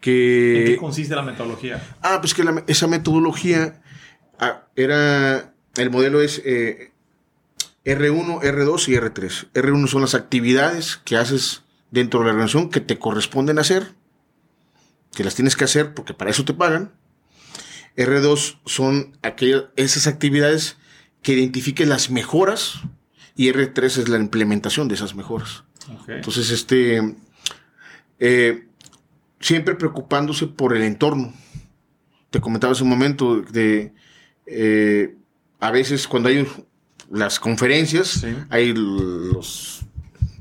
que... 0.00 0.64
qué 0.68 0.76
consiste 0.76 1.16
la 1.16 1.22
metodología? 1.22 1.82
Ah, 2.00 2.18
pues 2.20 2.32
que 2.32 2.44
la- 2.44 2.62
esa 2.68 2.86
metodología 2.86 3.82
ah, 4.38 4.68
era, 4.76 5.52
el 5.74 5.90
modelo 5.90 6.20
es 6.22 6.42
eh, 6.44 6.92
R1, 7.84 8.40
R2 8.42 8.88
y 8.90 8.92
R3. 8.94 9.48
R1 9.52 9.88
son 9.88 10.02
las 10.02 10.14
actividades 10.14 11.00
que 11.04 11.16
haces 11.16 11.64
dentro 11.90 12.20
de 12.20 12.26
la 12.26 12.30
organización 12.34 12.70
que 12.70 12.78
te 12.78 13.00
corresponden 13.00 13.58
hacer, 13.58 13.94
que 15.12 15.24
las 15.24 15.34
tienes 15.34 15.56
que 15.56 15.64
hacer 15.64 15.92
porque 15.92 16.14
para 16.14 16.30
eso 16.30 16.44
te 16.44 16.54
pagan. 16.54 16.92
R2 17.96 18.60
son 18.64 19.18
aquellas, 19.22 19.64
esas 19.74 20.06
actividades 20.06 20.76
que 21.22 21.32
identifiquen 21.32 21.88
las 21.88 22.10
mejoras 22.10 22.80
y 23.36 23.48
R3 23.48 23.84
es 23.84 24.08
la 24.08 24.18
implementación 24.18 24.88
de 24.88 24.94
esas 24.94 25.14
mejoras. 25.14 25.64
Entonces, 26.08 26.50
este, 26.50 27.14
eh, 28.18 28.66
siempre 29.40 29.74
preocupándose 29.74 30.46
por 30.46 30.76
el 30.76 30.82
entorno. 30.82 31.32
Te 32.30 32.40
comentaba 32.40 32.72
hace 32.72 32.82
un 32.84 32.88
momento 32.90 33.40
de, 33.40 33.92
eh, 34.46 35.16
a 35.58 35.70
veces 35.70 36.06
cuando 36.06 36.28
hay 36.28 36.46
las 37.10 37.40
conferencias, 37.40 38.08
Sí. 38.08 38.28
hay 38.50 38.72
los, 38.72 39.80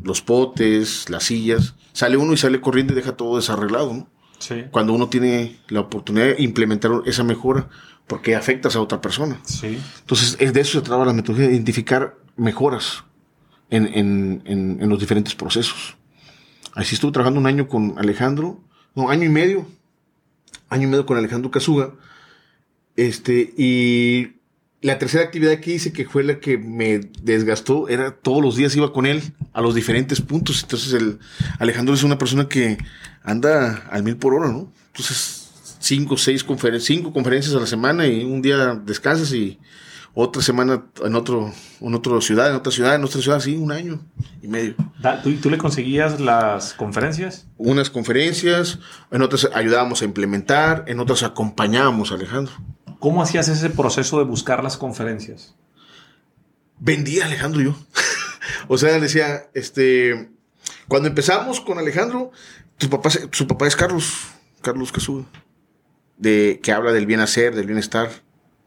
los 0.03 0.21
potes, 0.21 1.09
las 1.09 1.23
sillas, 1.23 1.75
sale 1.93 2.17
uno 2.17 2.33
y 2.33 2.37
sale 2.37 2.61
corriendo 2.61 2.93
y 2.93 2.95
deja 2.95 3.13
todo 3.17 3.37
desarreglado, 3.37 3.93
¿no? 3.93 4.07
Sí. 4.39 4.63
Cuando 4.71 4.93
uno 4.93 5.09
tiene 5.09 5.57
la 5.67 5.81
oportunidad 5.81 6.27
de 6.27 6.41
implementar 6.41 6.91
esa 7.05 7.23
mejora, 7.23 7.67
porque 8.07 8.35
afectas 8.35 8.75
a 8.75 8.81
otra 8.81 8.99
persona. 9.01 9.39
Sí. 9.45 9.77
Entonces, 9.99 10.35
es 10.39 10.53
de 10.53 10.61
eso 10.61 10.79
se 10.79 10.85
trata 10.85 11.05
la 11.05 11.13
metodología, 11.13 11.47
de 11.49 11.53
identificar 11.55 12.15
mejoras 12.37 13.03
en, 13.69 13.85
en- 13.93 14.41
en- 14.45 14.77
en 14.81 14.89
los 14.89 14.99
diferentes 14.99 15.35
procesos. 15.35 15.95
Así 16.73 16.95
estuve 16.95 17.11
trabajando 17.11 17.39
un 17.39 17.45
año 17.47 17.67
con 17.67 17.95
Alejandro, 17.97 18.59
no, 18.95 19.09
año 19.09 19.25
y 19.25 19.29
medio, 19.29 19.67
año 20.69 20.87
y 20.87 20.89
medio 20.91 21.05
con 21.05 21.17
Alejandro 21.17 21.51
Casuga. 21.51 21.91
Este, 22.95 23.53
y 23.57 24.38
la 24.81 24.97
tercera 24.97 25.23
actividad 25.23 25.59
que 25.59 25.73
hice, 25.73 25.91
que 25.91 26.05
fue 26.05 26.23
la 26.23 26.39
que 26.39 26.57
me 26.57 26.99
desgastó, 27.21 27.89
era 27.89 28.11
todos 28.11 28.41
los 28.41 28.55
días 28.55 28.75
iba 28.75 28.93
con 28.93 29.05
él 29.05 29.21
a 29.51 29.61
los 29.61 29.75
diferentes 29.75 30.21
puntos. 30.21 30.63
Entonces, 30.63 30.93
el 30.93 31.19
Alejandro 31.59 31.93
es 31.93 32.03
una 32.03 32.17
persona 32.17 32.47
que 32.47 32.77
anda 33.23 33.87
al 33.89 34.03
mil 34.03 34.15
por 34.15 34.33
hora, 34.33 34.49
¿no? 34.49 34.71
Entonces, 34.87 35.49
cinco, 35.79 36.17
seis 36.17 36.43
conferencias, 36.43 36.85
cinco 36.85 37.11
conferencias 37.11 37.55
a 37.55 37.59
la 37.59 37.67
semana 37.67 38.07
y 38.07 38.23
un 38.23 38.41
día 38.41 38.75
descansas 38.85 39.33
y 39.33 39.59
otra 40.13 40.41
semana 40.41 40.83
en 41.03 41.15
otro, 41.15 41.53
en 41.81 41.93
otra 41.93 42.19
ciudad, 42.21 42.49
en 42.49 42.55
otra 42.55 42.71
ciudad, 42.71 42.95
en 42.95 43.03
otra 43.03 43.21
ciudad, 43.21 43.39
sí, 43.39 43.55
un 43.55 43.71
año 43.71 43.99
y 44.41 44.47
medio. 44.47 44.75
¿Tú, 45.23 45.33
tú 45.35 45.49
le 45.49 45.57
conseguías 45.57 46.19
las 46.19 46.73
conferencias? 46.73 47.47
Unas 47.57 47.89
conferencias, 47.89 48.79
en 49.11 49.21
otras 49.21 49.49
ayudábamos 49.53 50.01
a 50.01 50.05
implementar, 50.05 50.85
en 50.87 50.99
otras 50.99 51.23
acompañábamos 51.23 52.11
a 52.11 52.15
Alejandro. 52.15 52.53
¿Cómo 52.99 53.21
hacías 53.21 53.47
ese 53.47 53.69
proceso 53.69 54.19
de 54.19 54.25
buscar 54.25 54.63
las 54.63 54.77
conferencias? 54.77 55.55
vendía 56.79 57.23
a 57.23 57.27
Alejandro 57.27 57.61
yo. 57.61 57.75
o 58.67 58.77
sea, 58.77 58.99
decía, 58.99 59.49
este, 59.53 60.29
cuando 60.87 61.07
empezamos 61.09 61.59
con 61.59 61.77
Alejandro, 61.77 62.31
tu 62.77 62.89
papá, 62.89 63.09
su 63.09 63.47
papá 63.47 63.67
es 63.67 63.75
Carlos, 63.75 64.13
Carlos 64.61 64.91
Casuga, 64.91 65.25
de, 66.17 66.59
que 66.63 66.71
habla 66.71 66.91
del 66.91 67.05
bien 67.05 67.19
hacer, 67.19 67.53
del 67.55 67.65
bienestar, 67.67 68.09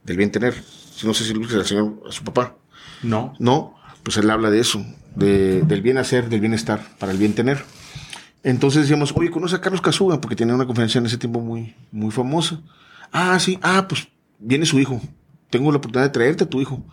del 0.05 0.16
bien 0.16 0.30
tener. 0.30 0.62
No 1.05 1.14
sé 1.14 1.24
si 1.24 1.33
lo 1.35 1.43
al 1.59 1.66
señor, 1.66 2.03
a 2.09 2.12
su 2.12 2.22
papá. 2.22 2.57
No. 3.03 3.35
No, 3.39 3.76
pues 4.03 4.16
él 4.18 4.30
habla 4.30 4.51
de 4.51 4.61
eso, 4.61 4.85
de- 5.16 5.62
del 5.62 5.80
bien 5.83 5.99
hacer, 5.99 6.28
del 6.28 6.41
bienestar, 6.41 6.87
para 6.99 7.12
el 7.12 7.18
bien 7.18 7.35
tener. 7.35 7.64
Entonces 8.45 8.83
decíamos, 8.83 9.12
oye, 9.16 9.30
¿conoce 9.30 9.57
a 9.57 9.61
Carlos 9.61 9.80
Casuga? 9.80 10.20
Porque 10.20 10.37
tenía 10.37 10.55
una 10.55 10.66
conferencia 10.66 10.99
en 10.99 11.07
ese 11.07 11.16
tiempo 11.16 11.41
muy, 11.41 11.74
muy 11.91 12.11
famosa. 12.11 12.61
Ah, 13.11 13.39
sí, 13.41 13.59
ah, 13.62 13.87
pues 13.89 14.09
viene 14.43 14.66
su 14.66 14.78
hijo. 14.78 15.01
Tengo 15.51 15.70
la 15.70 15.78
oportunidad 15.78 16.09
de 16.09 16.12
traerte 16.12 16.45
a 16.45 16.49
tu 16.49 16.61
hijo. 16.61 16.84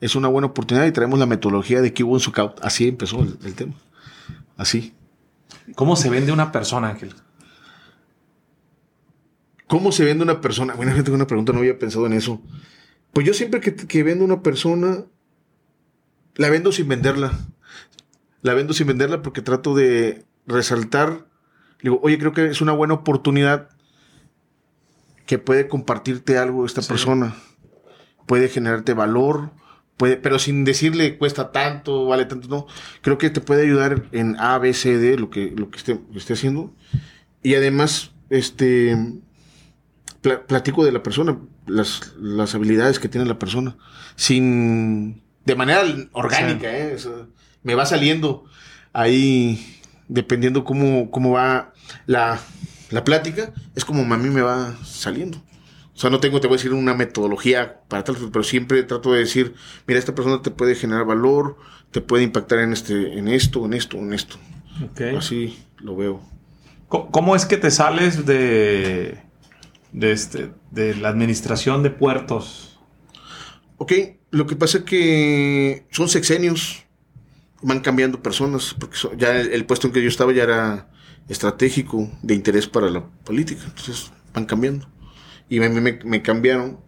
Es 0.00 0.14
una 0.14 0.28
buena 0.28 0.46
oportunidad 0.48 0.86
y 0.86 0.92
traemos 0.92 1.18
la 1.18 1.26
metodología 1.26 1.80
de 1.80 1.92
Kibo 1.92 2.14
en 2.14 2.20
su 2.20 2.30
Scout. 2.30 2.58
Así 2.62 2.86
empezó 2.86 3.20
el, 3.22 3.38
el 3.44 3.54
tema. 3.54 3.74
Así. 4.56 4.94
¿Cómo 5.74 5.96
se 5.96 6.10
vende 6.10 6.32
una 6.32 6.52
persona, 6.52 6.88
Ángel? 6.88 7.14
¿Cómo 9.66 9.92
se 9.92 10.04
vende 10.04 10.24
una 10.24 10.40
persona? 10.40 10.74
Bueno, 10.74 10.96
yo 10.96 11.04
tengo 11.04 11.16
una 11.16 11.26
pregunta, 11.26 11.52
no 11.52 11.58
había 11.58 11.78
pensado 11.78 12.06
en 12.06 12.14
eso. 12.14 12.40
Pues 13.12 13.26
yo 13.26 13.34
siempre 13.34 13.60
que, 13.60 13.74
que 13.74 14.02
vendo 14.02 14.24
una 14.24 14.42
persona, 14.42 15.04
La 16.34 16.50
vendo 16.50 16.72
sin 16.72 16.88
venderla. 16.88 17.32
La 18.42 18.54
vendo 18.54 18.72
sin 18.72 18.86
venderla 18.86 19.22
porque 19.22 19.42
trato 19.42 19.74
de 19.74 20.24
resaltar. 20.46 21.26
Digo, 21.82 22.00
oye, 22.02 22.18
creo 22.18 22.32
que 22.32 22.46
es 22.46 22.60
una 22.60 22.72
buena 22.72 22.94
oportunidad 22.94 23.70
que 25.28 25.38
puede 25.38 25.68
compartirte 25.68 26.38
algo 26.38 26.64
esta 26.64 26.80
Sí. 26.80 26.88
persona. 26.88 27.36
Puede 28.24 28.48
generarte 28.48 28.94
valor, 28.94 29.50
puede, 29.98 30.16
pero 30.16 30.38
sin 30.38 30.64
decirle 30.64 31.18
cuesta 31.18 31.52
tanto, 31.52 32.06
vale 32.06 32.24
tanto, 32.24 32.48
no. 32.48 32.66
Creo 33.02 33.18
que 33.18 33.28
te 33.28 33.42
puede 33.42 33.62
ayudar 33.62 34.06
en 34.12 34.36
A, 34.40 34.56
B, 34.58 34.72
C, 34.72 34.96
D, 34.96 35.18
lo 35.18 35.28
que, 35.28 35.52
lo 35.54 35.70
que 35.70 35.76
esté, 35.76 36.00
lo 36.10 36.18
esté 36.18 36.32
haciendo. 36.32 36.74
Y 37.42 37.54
además, 37.56 38.12
este, 38.30 38.96
pla- 40.22 40.46
platico 40.46 40.82
de 40.84 40.92
la 40.92 41.02
persona, 41.02 41.38
las, 41.66 42.14
las 42.18 42.54
habilidades 42.54 42.98
que 42.98 43.08
tiene 43.10 43.26
la 43.26 43.38
persona, 43.38 43.76
sin, 44.16 45.22
de 45.44 45.54
manera 45.56 45.82
orgánica, 46.12 46.74
¿eh? 46.74 46.94
O 46.94 46.98
sea, 46.98 47.12
me 47.62 47.74
va 47.74 47.84
saliendo 47.84 48.44
ahí, 48.94 49.78
dependiendo 50.08 50.64
cómo, 50.64 51.10
cómo 51.10 51.32
va 51.32 51.72
la, 52.06 52.40
la 52.90 53.04
plática, 53.04 53.52
es 53.74 53.84
como 53.84 54.02
a 54.12 54.16
mí 54.18 54.28
me 54.30 54.40
va 54.42 54.76
saliendo. 54.84 55.38
O 55.94 56.00
sea, 56.00 56.10
no 56.10 56.20
tengo, 56.20 56.40
te 56.40 56.46
voy 56.46 56.54
a 56.54 56.58
decir, 56.58 56.72
una 56.72 56.94
metodología 56.94 57.80
para 57.88 58.04
tal, 58.04 58.16
pero 58.32 58.44
siempre 58.44 58.82
trato 58.84 59.12
de 59.12 59.18
decir, 59.20 59.54
mira, 59.86 59.98
esta 59.98 60.14
persona 60.14 60.40
te 60.42 60.50
puede 60.52 60.74
generar 60.76 61.04
valor, 61.04 61.56
te 61.90 62.00
puede 62.00 62.22
impactar 62.22 62.60
en 62.60 62.72
este, 62.72 63.18
en 63.18 63.26
esto, 63.28 63.64
en 63.66 63.72
esto, 63.74 63.96
en 63.98 64.12
esto. 64.12 64.36
Ok. 64.84 65.00
Así 65.18 65.58
lo 65.78 65.96
veo. 65.96 66.22
¿Cómo- 66.88 67.10
¿Cómo 67.10 67.34
es 67.36 67.44
que 67.46 67.56
te 67.56 67.70
sales 67.72 68.24
de, 68.26 69.18
de, 69.92 70.12
este, 70.12 70.52
de 70.70 70.94
la 70.94 71.08
administración 71.08 71.82
de 71.82 71.90
puertos? 71.90 72.78
Ok, 73.76 73.92
lo 74.30 74.46
que 74.46 74.54
pasa 74.56 74.78
es 74.78 74.84
que 74.84 75.86
son 75.90 76.08
sexenios, 76.08 76.84
van 77.60 77.80
cambiando 77.80 78.22
personas, 78.22 78.74
porque 78.78 78.96
ya 79.16 79.36
el, 79.40 79.52
el 79.52 79.66
puesto 79.66 79.88
en 79.88 79.92
que 79.92 80.02
yo 80.02 80.08
estaba 80.08 80.32
ya 80.32 80.44
era 80.44 80.90
estratégico, 81.28 82.08
de 82.22 82.34
interés 82.34 82.66
para 82.66 82.90
la 82.90 83.04
política, 83.24 83.62
entonces 83.66 84.12
van 84.34 84.46
cambiando. 84.46 84.88
Y 85.48 85.60
me, 85.60 85.68
me- 85.68 85.98
me 86.04 86.22
cambiaron 86.22 86.78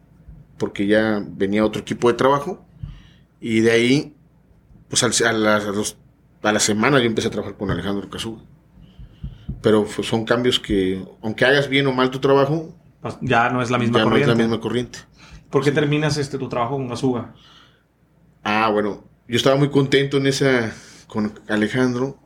porque 0.58 0.86
ya 0.86 1.22
venía 1.26 1.64
otro 1.64 1.80
equipo 1.82 2.08
de 2.08 2.14
trabajo 2.14 2.64
y 3.40 3.60
de 3.60 3.70
ahí, 3.70 4.14
pues 4.88 5.02
al- 5.02 5.12
a, 5.26 5.32
las- 5.32 5.64
a 5.66 5.70
los- 5.70 5.96
a 6.42 6.52
la 6.52 6.60
semana 6.60 6.98
yo 6.98 7.04
empecé 7.06 7.28
a 7.28 7.30
trabajar 7.30 7.56
con 7.56 7.70
Alejandro 7.70 8.08
Casuga. 8.10 8.42
Pero 9.62 9.84
pues, 9.84 10.06
son 10.08 10.24
cambios 10.24 10.58
que, 10.58 11.04
aunque 11.22 11.44
hagas 11.44 11.68
bien 11.68 11.86
o 11.86 11.92
mal 11.92 12.10
tu 12.10 12.18
trabajo, 12.18 12.74
Pues 13.02 13.16
Ya 13.22 13.48
no 13.50 13.62
es 13.62 13.70
la 13.70 13.78
misma 13.78 13.98
ya 13.98 14.04
no 14.04 14.08
es 14.08 14.10
corriente. 14.12 14.28
la 14.30 14.34
misma 14.48 14.60
corriente. 14.60 14.98
¿Por 15.50 15.64
qué 15.64 15.72
terminas 15.72 16.16
este, 16.18 16.36
tu 16.38 16.48
trabajo 16.50 16.76
con 16.76 16.92
Azuga? 16.92 17.34
Ah, 18.44 18.68
bueno, 18.70 19.04
yo 19.28 19.36
estaba 19.36 19.56
muy 19.56 19.70
contento 19.70 20.16
en 20.18 20.26
esa 20.26 20.72
con 21.06 21.32
Alejandro, 21.48 22.18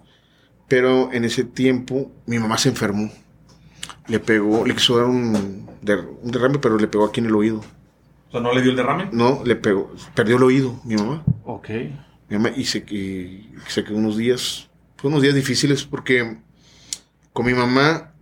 pero 0.69 1.13
en 1.13 1.25
ese 1.25 1.45
tiempo 1.45 2.11
mi 2.27 2.39
mamá 2.39 2.59
se 2.59 2.69
enfermó. 2.71 3.11
Le 4.09 4.21
pegó, 4.21 4.67
le 4.67 4.75
quiso 4.75 4.97
dar 4.97 5.07
un, 5.07 5.67
der- 5.83 6.07
un 6.23 6.31
derrame, 6.31 6.59
pero 6.59 6.77
le 6.79 6.89
pegó 6.89 7.05
aquí 7.07 7.21
en 7.21 7.27
el 7.27 7.35
oído. 7.35 7.59
O 8.29 8.33
sea, 8.33 8.41
¿no 8.41 8.53
le 8.53 8.61
dio 8.63 8.71
el 8.71 8.77
derrame? 8.77 9.09
No, 9.13 9.43
le 9.45 9.57
pegó, 9.57 9.93
perdió 10.15 10.37
el 10.37 10.43
oído 10.43 10.81
mi 10.85 10.97
mamá. 10.97 11.23
Ok. 11.45 11.69
Mi 12.29 12.37
mamá 12.39 12.51
y 12.57 12.65
se, 12.65 12.79
y 12.79 13.53
se 13.69 13.85
quedó 13.85 13.97
unos 13.97 14.17
días, 14.17 14.69
fue 14.97 15.11
unos 15.11 15.23
días 15.23 15.35
difíciles 15.35 15.85
porque 15.85 16.39
con 17.33 17.47
mi 17.47 17.55
mamá 17.55 18.13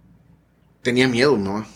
tenía 0.83 1.09
miedo, 1.09 1.37
mi 1.37 1.45
mamá. 1.49 1.67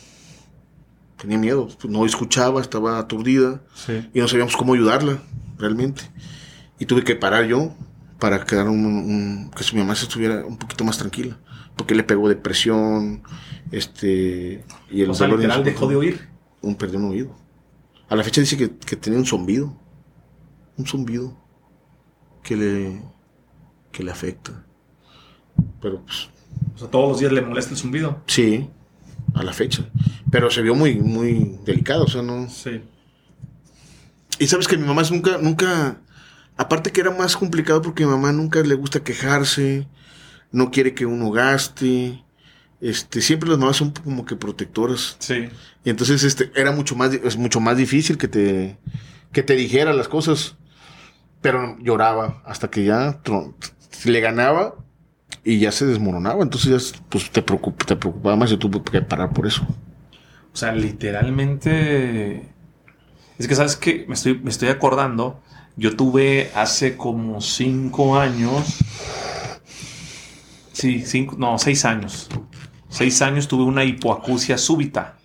Tenía 1.21 1.39
miedo, 1.39 1.67
pues, 1.81 1.91
no 1.93 2.05
escuchaba, 2.05 2.61
estaba 2.61 2.99
aturdida 2.99 3.63
Sí. 3.75 4.09
y 4.13 4.21
no 4.21 4.29
sabíamos 4.29 4.57
cómo 4.57 4.75
ayudarla 4.75 5.23
realmente. 5.59 6.03
Y 6.79 6.85
tuve 6.87 7.05
que 7.05 7.17
parar 7.17 7.47
yo 7.47 7.75
para 8.19 8.45
quedar 8.45 8.69
un, 8.69 8.85
un- 8.87 9.51
que 9.57 9.63
su 9.65 9.77
mamá 9.77 9.95
se 9.95 10.05
estuviera 10.05 10.45
un 10.47 10.57
poquito 10.57 10.85
más 10.85 10.99
tranquila, 10.99 11.39
porque 11.77 11.95
le 11.95 12.03
pegó 12.03 12.29
depresión, 12.29 13.23
este 13.73 14.65
y 14.91 15.03
el 15.03 15.11
O 15.11 15.15
sea, 15.15 15.27
dolor 15.27 15.41
literal 15.41 15.65
dejó 15.65 15.87
de 15.89 15.97
oír. 15.97 16.29
un 16.63 16.75
perdió 16.77 16.99
un 16.99 17.11
oído. 17.11 17.37
A 18.09 18.17
la 18.17 18.23
fecha 18.25 18.41
dice 18.41 18.57
que, 18.57 18.71
que 18.77 18.97
tenía 18.97 19.19
un 19.19 19.27
zumbido, 19.27 19.77
un 20.77 20.87
zumbido 20.87 21.37
que 22.43 22.57
le 22.57 23.03
que 23.93 24.03
le 24.03 24.11
afecta. 24.13 24.65
Pero 25.81 26.03
pues 26.05 26.29
O 26.75 26.79
sea, 26.79 26.89
todos 26.89 27.09
los 27.11 27.21
días 27.21 27.33
le 27.33 27.41
molesta 27.43 27.73
el 27.73 27.77
zumbido. 27.79 28.23
sí, 28.27 28.69
a 29.35 29.43
la 29.43 29.53
fecha. 29.53 29.89
Pero 30.31 30.51
se 30.51 30.63
vio 30.63 30.75
muy 30.75 30.97
muy 30.97 31.59
delicado, 31.65 32.05
o 32.05 32.09
sea, 32.09 32.23
no 32.23 32.49
Sí. 32.49 32.81
Y 34.39 34.47
sabes 34.47 34.69
que 34.69 34.77
mi 34.77 34.87
mamá 34.87 35.03
nunca, 35.11 35.39
nunca, 35.39 35.99
aparte 36.57 36.93
que 36.93 37.01
era 37.01 37.11
más 37.11 37.37
complicado 37.37 37.83
porque 37.83 38.05
a 38.05 38.07
mi 38.07 38.13
mamá 38.13 38.33
nunca 38.33 38.61
le 38.61 38.75
gusta 38.75 39.05
quejarse, 39.05 39.87
no 40.53 40.71
quiere 40.71 40.95
que 40.95 41.07
uno 41.07 41.31
gaste, 41.31 42.25
este, 42.81 43.21
siempre 43.21 43.49
las 43.49 43.59
mamás 43.59 43.77
son 43.77 43.91
como 43.91 44.25
que 44.25 44.37
protectoras. 44.37 45.17
Sí. 45.19 45.49
Y 45.85 45.91
entonces, 45.91 46.23
este, 46.25 46.51
era 46.55 46.73
mucho 46.73 46.95
más, 46.95 47.13
es 47.13 47.37
mucho 47.37 47.61
más 47.61 47.77
difícil 47.77 48.19
que 48.19 48.29
te, 48.29 48.79
que 49.33 49.43
te 49.43 49.55
dijera 49.55 49.93
las 49.93 50.09
cosas, 50.09 50.57
pero 51.41 51.77
lloraba 51.81 52.43
hasta 52.45 52.71
que 52.71 52.85
ya 52.85 53.21
le 54.05 54.21
ganaba 54.21 54.75
y 55.45 55.59
ya 55.61 55.73
se 55.73 55.87
desmoronaba. 55.87 56.43
Entonces, 56.43 56.93
ya, 56.93 56.99
pues 57.09 57.31
te 57.31 57.43
preocupa, 57.43 57.85
te 57.85 57.97
preocupaba 57.97 58.37
más 58.37 58.53
y 58.53 58.57
tuve 58.57 58.83
que 58.83 59.03
parar 59.03 59.33
por 59.33 59.47
eso. 59.47 59.67
O 60.53 60.57
sea, 60.57 60.73
literalmente. 60.73 62.51
Es 63.39 63.47
que, 63.47 63.55
¿sabes 63.55 63.77
qué? 63.77 64.07
Me 64.09 64.15
estoy, 64.15 64.39
me 64.39 64.51
estoy 64.51 64.69
acordando. 64.69 65.43
Yo 65.77 65.95
tuve 65.97 66.51
hace 66.55 66.97
como 66.97 67.41
cinco 67.41 68.19
años. 68.19 68.79
Sí, 70.73 71.03
cinco, 71.05 71.37
no, 71.39 71.59
seis 71.59 71.85
años. 71.85 72.29
Seis 72.89 73.21
años 73.23 73.49
tuve 73.49 73.65
una 73.65 73.85
hipoacusia 73.85 74.59
súbita. 74.59 75.17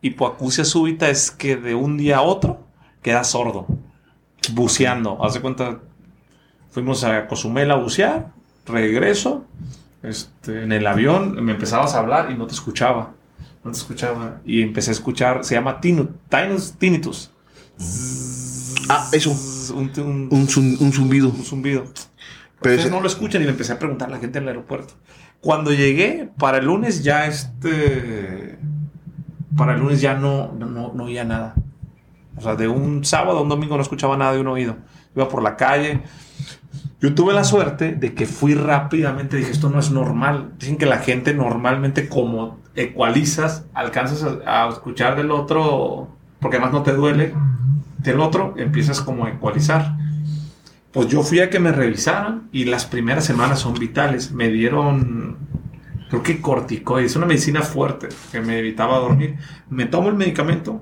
Hipoacusia 0.00 0.64
súbita 0.64 1.08
es 1.08 1.30
que 1.30 1.56
de 1.56 1.74
un 1.74 1.96
día 1.98 2.18
a 2.18 2.22
otro 2.22 2.66
quedas 3.02 3.28
sordo. 3.30 3.66
Buceando. 4.52 5.22
Haz 5.24 5.34
de 5.34 5.40
cuenta. 5.40 5.80
Fuimos 6.70 7.04
a 7.04 7.26
Cozumel 7.26 7.70
a 7.70 7.76
bucear. 7.76 8.32
Regreso. 8.66 9.44
Este, 10.02 10.62
en 10.62 10.72
el 10.72 10.86
avión 10.86 11.42
me 11.44 11.52
empezabas 11.52 11.94
a 11.94 11.98
hablar 11.98 12.30
y 12.30 12.34
no 12.36 12.46
te 12.46 12.54
escuchaba. 12.54 13.14
No 13.64 13.70
te 13.72 13.76
escuchaba. 13.78 14.40
Y 14.46 14.62
empecé 14.62 14.90
a 14.90 14.92
escuchar. 14.92 15.44
Se 15.44 15.54
llama 15.54 15.80
tinu- 15.80 16.10
tinus, 16.30 16.72
tinnitus. 16.74 17.30
Ah, 18.88 19.06
eso, 19.12 19.34
Un, 19.70 19.90
un- 19.98 20.28
un, 20.30 20.48
zum- 20.48 20.76
un 20.80 20.92
zumbido. 20.92 21.28
un 21.30 21.44
zumbido. 21.44 21.84
Pero 22.60 22.74
Ustedes 22.74 22.80
ese- 22.80 22.90
no 22.90 23.00
lo 23.00 23.06
escuchan 23.06 23.42
y 23.42 23.44
le 23.44 23.50
empecé 23.52 23.72
a 23.72 23.78
preguntar 23.78 24.08
a 24.08 24.12
la 24.12 24.18
gente 24.18 24.38
en 24.38 24.44
el 24.44 24.48
aeropuerto. 24.48 24.94
Cuando 25.40 25.72
llegué, 25.72 26.28
para 26.38 26.58
el 26.58 26.66
lunes 26.66 27.04
ya 27.04 27.26
este. 27.26 28.58
Para 29.56 29.74
el 29.74 29.80
lunes 29.80 30.00
ya 30.00 30.14
no, 30.14 30.52
no, 30.52 30.66
no, 30.66 30.92
no 30.94 31.04
oía 31.04 31.24
nada. 31.24 31.54
O 32.36 32.40
sea, 32.40 32.54
de 32.54 32.68
un 32.68 33.04
sábado 33.04 33.38
a 33.38 33.42
un 33.42 33.48
domingo 33.48 33.76
no 33.76 33.82
escuchaba 33.82 34.16
nada 34.16 34.32
de 34.32 34.40
un 34.40 34.46
oído. 34.48 34.76
Iba 35.16 35.28
por 35.28 35.42
la 35.42 35.56
calle. 35.56 36.02
Yo 37.00 37.14
tuve 37.14 37.32
la 37.32 37.44
suerte 37.44 37.92
de 37.92 38.14
que 38.14 38.26
fui 38.26 38.54
rápidamente. 38.54 39.36
Dije, 39.36 39.50
esto 39.52 39.70
no 39.70 39.78
es 39.78 39.90
normal. 39.90 40.52
Dicen 40.58 40.76
que 40.78 40.86
la 40.86 40.98
gente 40.98 41.34
normalmente, 41.34 42.08
como 42.08 42.58
ecualizas, 42.74 43.64
alcanzas 43.74 44.24
a, 44.46 44.64
a 44.66 44.68
escuchar 44.68 45.16
del 45.16 45.30
otro, 45.30 46.08
porque 46.40 46.56
además 46.56 46.72
no 46.72 46.82
te 46.82 46.92
duele. 46.92 47.34
Del 47.98 48.20
otro, 48.20 48.54
empiezas 48.56 49.00
como 49.00 49.26
a 49.26 49.30
ecualizar. 49.30 49.96
Pues 50.92 51.08
yo 51.08 51.22
fui 51.22 51.40
a 51.40 51.50
que 51.50 51.58
me 51.58 51.72
revisaran 51.72 52.48
y 52.52 52.64
las 52.64 52.86
primeras 52.86 53.24
semanas 53.24 53.60
son 53.60 53.74
vitales. 53.74 54.32
Me 54.32 54.48
dieron, 54.48 55.36
creo 56.08 56.22
que 56.22 56.40
corticoides, 56.40 57.16
una 57.16 57.26
medicina 57.26 57.62
fuerte 57.62 58.08
que 58.32 58.40
me 58.40 58.58
evitaba 58.58 58.98
dormir. 58.98 59.36
Me 59.68 59.86
tomo 59.86 60.08
el 60.08 60.14
medicamento 60.14 60.80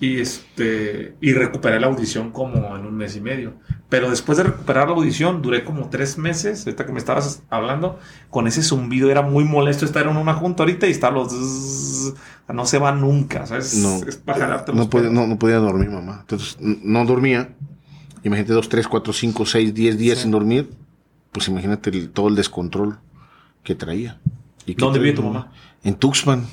y 0.00 0.18
este 0.20 1.14
y 1.20 1.32
recuperé 1.32 1.78
la 1.80 1.86
audición 1.86 2.30
como 2.30 2.76
en 2.76 2.84
un 2.86 2.96
mes 2.96 3.16
y 3.16 3.20
medio. 3.20 3.54
Pero 3.88 4.10
después 4.10 4.36
de 4.38 4.44
recuperar 4.44 4.88
la 4.88 4.94
audición 4.94 5.40
duré 5.40 5.62
como 5.64 5.88
tres 5.88 6.18
meses. 6.18 6.66
Ahorita 6.66 6.84
que 6.84 6.92
me 6.92 6.98
estabas 6.98 7.42
hablando 7.48 7.98
con 8.28 8.46
ese 8.48 8.62
zumbido 8.62 9.10
era 9.10 9.22
muy 9.22 9.44
molesto 9.44 9.84
estar 9.84 10.06
en 10.06 10.16
una 10.16 10.34
junta 10.34 10.64
ahorita 10.64 10.86
y 10.88 10.90
estar 10.90 11.12
los 11.12 11.32
no 12.52 12.66
se 12.66 12.78
va 12.78 12.92
nunca, 12.92 13.46
¿sabes? 13.46 13.74
No, 13.76 13.96
es 14.06 14.16
para 14.16 14.64
no, 14.74 14.90
podía, 14.90 15.10
no, 15.10 15.26
no 15.26 15.38
podía 15.38 15.56
dormir, 15.56 15.90
mamá. 15.90 16.18
Entonces, 16.22 16.56
no 16.60 17.04
dormía. 17.04 17.54
Imagínate 18.24 18.52
dos, 18.52 18.68
tres, 18.68 18.88
cuatro, 18.88 19.12
cinco, 19.12 19.46
seis, 19.46 19.72
diez 19.74 19.96
días 19.96 20.18
Sí. 20.18 20.22
sin 20.22 20.32
dormir. 20.32 20.70
Pues 21.30 21.48
imagínate 21.48 21.90
el- 21.90 22.10
todo 22.10 22.28
el 22.28 22.34
descontrol 22.34 22.98
que 23.62 23.74
traía. 23.74 24.20
Y 24.66 24.74
¿Dónde 24.74 24.98
vive 24.98 25.14
tu 25.14 25.22
mamá? 25.22 25.52
En 25.84 25.94
Tuxpan. 25.94 26.46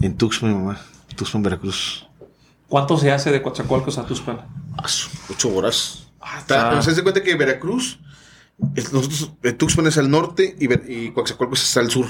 En 0.00 0.16
Tuxpan, 0.16 0.50
mi 0.50 0.56
mamá. 0.56 0.80
Tuxpan, 1.16 1.42
Veracruz. 1.42 2.05
¿Cuánto 2.68 2.98
se 2.98 3.12
hace 3.12 3.30
de 3.30 3.42
Coatzacoalcos 3.42 3.98
a 3.98 4.06
Tuxpan? 4.06 4.40
Ah, 4.76 4.86
ocho 5.30 5.54
horas. 5.54 6.08
Ah, 6.20 6.38
Está- 6.38 6.56
está- 6.56 6.70
pero 6.70 6.82
se 6.82 6.90
hace 6.90 7.02
cuenta 7.02 7.22
que 7.22 7.34
Veracruz, 7.36 8.00
es- 8.74 8.92
nosotros, 8.92 9.32
eh, 9.42 9.52
Tuxpan 9.52 9.86
es 9.86 9.98
al 9.98 10.10
norte 10.10 10.56
y, 10.58 10.72
y 10.92 11.10
Coaxacualcos 11.12 11.62
es 11.62 11.76
al 11.76 11.90
sur. 11.90 12.06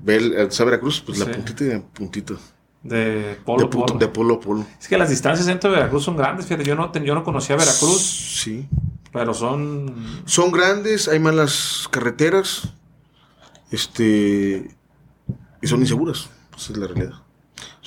Ve 0.00 0.16
el, 0.16 0.32
el- 0.34 0.52
¿sabe 0.52 0.70
Veracruz, 0.70 1.00
pues 1.04 1.18
Sí. 1.18 1.24
la 1.24 1.30
puntita 1.30 1.64
y 1.64 1.68
la 1.68 1.80
puntita. 1.80 2.34
De 2.82 3.38
polo, 3.44 3.62
de, 3.64 3.68
polo. 3.68 3.98
de 3.98 4.08
polo 4.08 4.34
a 4.34 4.40
polo. 4.40 4.66
Es 4.80 4.88
que 4.88 4.98
las 4.98 5.10
distancias 5.10 5.46
dentro 5.46 5.70
de 5.70 5.76
Veracruz 5.76 6.02
son 6.04 6.16
grandes, 6.16 6.46
fíjate, 6.46 6.64
yo 6.64 6.74
no, 6.74 6.92
yo 6.92 7.14
no 7.14 7.22
conocía 7.22 7.54
Veracruz, 7.54 8.00
Sí. 8.42 8.66
pero 9.12 9.32
son... 9.34 10.22
Son 10.24 10.50
grandes, 10.50 11.06
hay 11.06 11.20
malas 11.20 11.86
carreteras. 11.92 12.70
Este. 13.70 14.74
Y 15.62 15.66
son 15.66 15.80
inseguras. 15.80 16.28
Esa 16.56 16.72
es 16.72 16.78
la 16.78 16.86
realidad. 16.88 17.21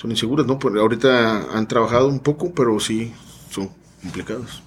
Son 0.06 0.12
inseguras, 0.12 0.46
¿no? 0.46 0.56
Porque 0.56 0.78
ahorita 0.78 1.48
han 1.52 1.66
trabajado 1.66 2.06
un 2.06 2.20
poco, 2.20 2.52
pero 2.54 2.78
sí 2.78 3.12
son 3.50 3.70
complicadas. 4.00 4.62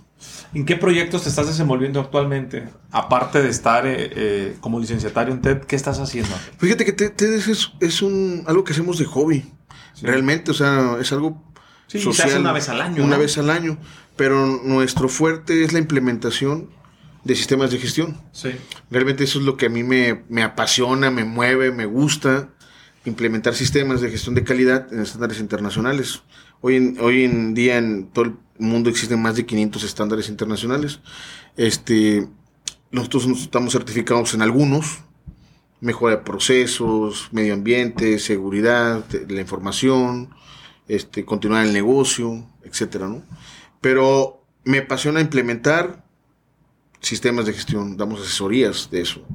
¿En 0.53 0.65
qué 0.65 0.75
proyectos 0.75 1.23
te 1.23 1.29
estás 1.29 1.47
desenvolviendo 1.47 2.01
actualmente? 2.01 2.67
Aparte 2.91 3.41
de 3.41 3.47
estar 3.47 3.87
eh, 3.87 4.11
eh, 4.13 4.57
como 4.59 4.81
licenciatario 4.81 5.33
en 5.33 5.39
TED, 5.39 5.59
¿qué 5.61 5.77
estás 5.77 5.97
haciendo? 5.99 6.35
Fíjate 6.57 6.83
que 6.83 6.91
TED 6.91 7.13
TED 7.13 7.35
es, 7.35 7.71
es 7.79 8.01
un, 8.01 8.43
algo 8.47 8.65
que 8.65 8.73
hacemos 8.73 8.97
de 8.97 9.05
hobby. 9.05 9.45
Sí. 9.93 10.05
Realmente, 10.05 10.51
o 10.51 10.53
sea, 10.53 10.97
es 10.99 11.09
algo 11.13 11.41
Sí, 11.87 11.99
se 12.01 12.23
hace 12.23 12.37
una 12.37 12.51
vez 12.51 12.67
al 12.67 12.81
año, 12.81 13.01
Una 13.01 13.15
¿no? 13.15 13.21
vez 13.21 13.37
al 13.37 13.49
año. 13.49 13.77
Pero 14.17 14.45
nuestro 14.45 15.07
fuerte 15.07 15.63
es 15.63 15.71
la 15.71 15.79
implementación 15.79 16.69
de 17.23 17.35
sistemas 17.35 17.71
de 17.71 17.77
gestión. 17.77 18.19
Sí. 18.33 18.49
Realmente 18.91 19.23
eso 19.23 19.39
es 19.39 19.45
lo 19.45 19.55
que 19.55 19.67
a 19.67 19.69
mí 19.69 19.83
me, 19.83 20.25
me 20.27 20.43
apasiona, 20.43 21.09
me 21.11 21.23
mueve, 21.23 21.71
me 21.71 21.85
gusta. 21.85 22.49
Implementar 23.05 23.55
sistemas 23.55 24.01
de 24.01 24.09
gestión 24.09 24.35
de 24.35 24.43
calidad 24.43 24.91
en 24.93 24.99
estándares 25.01 25.39
internacionales. 25.39 26.21
Hoy 26.61 26.75
en, 26.75 26.97
hoy 26.99 27.23
en 27.23 27.53
día 27.53 27.77
en 27.77 28.07
todo 28.07 28.25
el 28.25 28.33
mundo 28.57 28.89
existen 28.89 29.21
más 29.21 29.35
de 29.35 29.45
500 29.45 29.83
estándares 29.83 30.27
internacionales. 30.27 30.99
Este, 31.55 32.27
nosotros 32.91 33.27
nos 33.27 33.41
estamos 33.41 33.71
certificados 33.71 34.33
en 34.33 34.41
algunos. 34.41 34.99
Mejora 35.79 36.17
de 36.17 36.23
procesos, 36.23 37.29
medio 37.31 37.53
ambiente, 37.53 38.19
seguridad, 38.19 39.05
la 39.29 39.39
información, 39.39 40.29
este, 40.89 41.23
continuar 41.23 41.65
el 41.65 41.71
negocio, 41.71 42.45
etcétera. 42.63 43.09
Pero 43.79 44.43
me 44.65 44.79
apasiona 44.79 45.21
implementar 45.21 46.03
sistemas 46.99 47.45
de 47.45 47.53
gestión, 47.53 47.95
damos 47.95 48.21
asesorías 48.21 48.89
de 48.91 49.01
eso. 49.01 49.25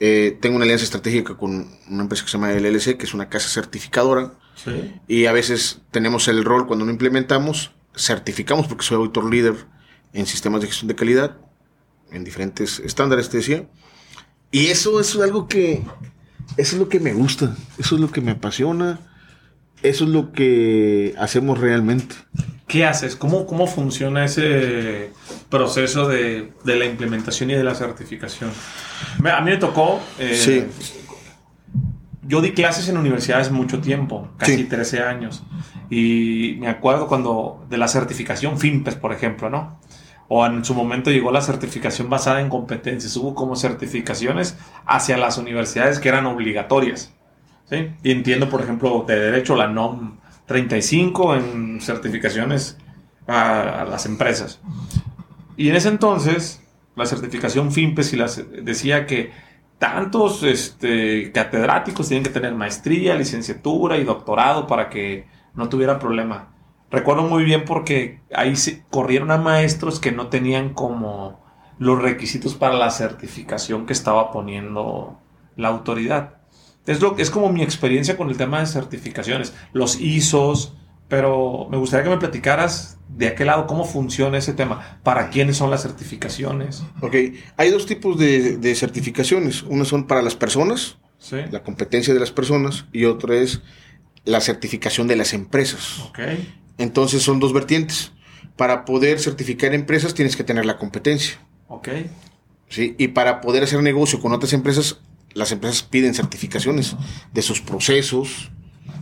Eh, 0.00 0.38
tengo 0.40 0.56
una 0.56 0.64
alianza 0.64 0.84
estratégica 0.84 1.36
con 1.36 1.68
una 1.88 2.02
empresa 2.02 2.24
que 2.24 2.30
se 2.30 2.38
llama 2.38 2.52
LLC, 2.52 2.96
que 2.96 3.04
es 3.06 3.14
una 3.14 3.28
casa 3.28 3.48
certificadora, 3.48 4.32
Sí. 4.54 4.92
y 5.06 5.26
a 5.26 5.32
veces 5.32 5.80
tenemos 5.90 6.26
el 6.28 6.44
rol 6.44 6.66
cuando 6.66 6.84
no 6.84 6.90
implementamos, 6.90 7.72
certificamos, 7.96 8.66
porque 8.66 8.84
soy 8.84 8.96
auditor 8.96 9.30
líder 9.30 9.54
en 10.12 10.26
sistemas 10.26 10.60
de 10.60 10.66
gestión 10.68 10.88
de 10.88 10.94
calidad, 10.94 11.36
en 12.10 12.24
diferentes 12.24 12.78
estándares, 12.80 13.28
te 13.28 13.38
decía. 13.38 13.68
Y 14.50 14.66
eso, 14.68 14.98
eso 15.00 15.18
es 15.18 15.24
algo 15.24 15.46
que, 15.48 15.82
eso 16.56 16.74
es 16.76 16.80
lo 16.80 16.88
que 16.88 17.00
me 17.00 17.12
gusta, 17.12 17.56
eso 17.78 17.94
es 17.96 18.00
lo 18.00 18.10
que 18.10 18.20
me 18.20 18.30
apasiona, 18.32 19.00
eso 19.82 20.04
es 20.04 20.10
lo 20.10 20.32
que 20.32 21.14
hacemos 21.18 21.58
realmente. 21.58 22.14
¿Qué 22.68 22.84
haces? 22.84 23.16
¿Cómo, 23.16 23.46
cómo 23.46 23.66
funciona 23.66 24.24
ese 24.26 25.10
proceso 25.48 26.06
de, 26.06 26.52
de 26.64 26.76
la 26.76 26.84
implementación 26.84 27.50
y 27.50 27.54
de 27.54 27.64
la 27.64 27.74
certificación? 27.74 28.50
A 29.24 29.40
mí 29.40 29.50
me 29.50 29.56
tocó... 29.56 30.00
eh, 30.18 30.34
Sí. 30.36 30.64
Yo 32.22 32.42
di 32.42 32.52
clases 32.52 32.86
en 32.90 32.98
universidades 32.98 33.50
mucho 33.50 33.80
tiempo, 33.80 34.28
casi 34.36 34.56
Sí. 34.58 34.64
13 34.64 35.00
años. 35.00 35.42
Y 35.88 36.56
me 36.60 36.68
acuerdo 36.68 37.06
cuando 37.08 37.64
de 37.70 37.78
la 37.78 37.88
certificación 37.88 38.58
FIMPES, 38.58 38.96
por 38.96 39.14
ejemplo, 39.14 39.48
¿no? 39.48 39.80
O 40.28 40.44
en 40.44 40.62
su 40.62 40.74
momento 40.74 41.10
llegó 41.10 41.32
la 41.32 41.40
certificación 41.40 42.10
basada 42.10 42.42
en 42.42 42.50
competencias. 42.50 43.16
Hubo 43.16 43.34
como 43.34 43.56
certificaciones 43.56 44.58
hacia 44.84 45.16
las 45.16 45.38
universidades 45.38 46.00
que 46.00 46.10
eran 46.10 46.26
obligatorias. 46.26 47.14
¿sí? 47.70 47.92
Y 48.02 48.10
entiendo, 48.10 48.50
por 48.50 48.60
ejemplo, 48.60 49.06
de 49.08 49.18
derecho 49.18 49.56
la 49.56 49.68
NOM 49.68 50.18
35 50.48 51.36
en 51.36 51.80
certificaciones 51.80 52.78
a, 53.28 53.86
las 53.88 54.06
empresas. 54.06 54.60
Y 55.56 55.68
en 55.68 55.76
ese 55.76 55.88
entonces, 55.88 56.62
la 56.96 57.06
certificación 57.06 57.70
FIMPES 57.70 58.16
decía 58.64 59.06
que 59.06 59.30
tantos 59.78 60.42
este, 60.42 61.30
catedráticos 61.32 62.08
tienen 62.08 62.24
que 62.24 62.30
tener 62.30 62.54
maestría, 62.54 63.14
licenciatura 63.14 63.98
y 63.98 64.04
doctorado 64.04 64.66
para 64.66 64.88
que 64.88 65.26
no 65.54 65.68
tuvieran 65.68 65.98
problema. 65.98 66.48
Recuerdo 66.90 67.22
muy 67.22 67.44
bien 67.44 67.64
porque 67.66 68.20
ahí 68.34 68.56
se 68.56 68.82
corrieron 68.90 69.30
a 69.30 69.36
maestros 69.36 70.00
que 70.00 70.12
no 70.12 70.28
tenían 70.28 70.72
como 70.72 71.44
los 71.78 72.00
requisitos 72.00 72.54
para 72.54 72.74
la 72.74 72.90
certificación 72.90 73.84
que 73.84 73.92
estaba 73.92 74.32
poniendo 74.32 75.20
la 75.56 75.68
autoridad. 75.68 76.37
Es, 76.88 77.00
lo, 77.00 77.16
es 77.18 77.30
como 77.30 77.52
mi 77.52 77.62
experiencia 77.62 78.16
con 78.16 78.28
el 78.30 78.36
tema 78.36 78.58
de 78.60 78.66
certificaciones, 78.66 79.52
los 79.72 80.00
ISOs, 80.00 80.72
pero 81.08 81.68
me 81.70 81.76
gustaría 81.76 82.04
que 82.04 82.10
me 82.10 82.16
platicaras 82.18 82.98
de 83.08 83.28
aquel 83.28 83.46
lado 83.46 83.66
cómo 83.66 83.84
funciona 83.84 84.36
ese 84.38 84.52
tema, 84.52 84.98
para 85.02 85.30
quiénes 85.30 85.56
son 85.56 85.70
las 85.70 85.82
certificaciones. 85.82 86.82
Ok, 87.00 87.14
hay 87.56 87.70
dos 87.70 87.86
tipos 87.86 88.18
de, 88.18 88.56
de 88.58 88.74
certificaciones. 88.74 89.62
Una 89.62 89.84
son 89.84 90.06
para 90.06 90.22
las 90.22 90.34
personas, 90.34 90.98
Sí. 91.18 91.36
la 91.50 91.62
competencia 91.62 92.14
de 92.14 92.20
las 92.20 92.30
personas, 92.30 92.84
y 92.92 93.04
otra 93.06 93.34
es 93.36 93.60
la 94.24 94.40
certificación 94.40 95.08
de 95.08 95.16
las 95.16 95.32
empresas. 95.32 96.00
Ok. 96.08 96.18
Entonces 96.78 97.22
son 97.22 97.40
dos 97.40 97.52
vertientes. 97.52 98.12
Para 98.56 98.84
poder 98.84 99.18
certificar 99.20 99.74
empresas 99.74 100.14
tienes 100.14 100.36
que 100.36 100.44
tener 100.44 100.64
la 100.66 100.76
competencia. 100.78 101.38
Ok. 101.68 101.88
¿sí? 102.68 102.94
Y 102.98 103.08
para 103.08 103.40
poder 103.40 103.62
hacer 103.64 103.82
negocio 103.82 104.20
con 104.20 104.32
otras 104.32 104.52
empresas, 104.52 105.00
las 105.38 105.52
empresas 105.52 105.82
piden 105.82 106.14
certificaciones 106.14 106.96
de 107.32 107.42
sus 107.42 107.60
procesos, 107.60 108.50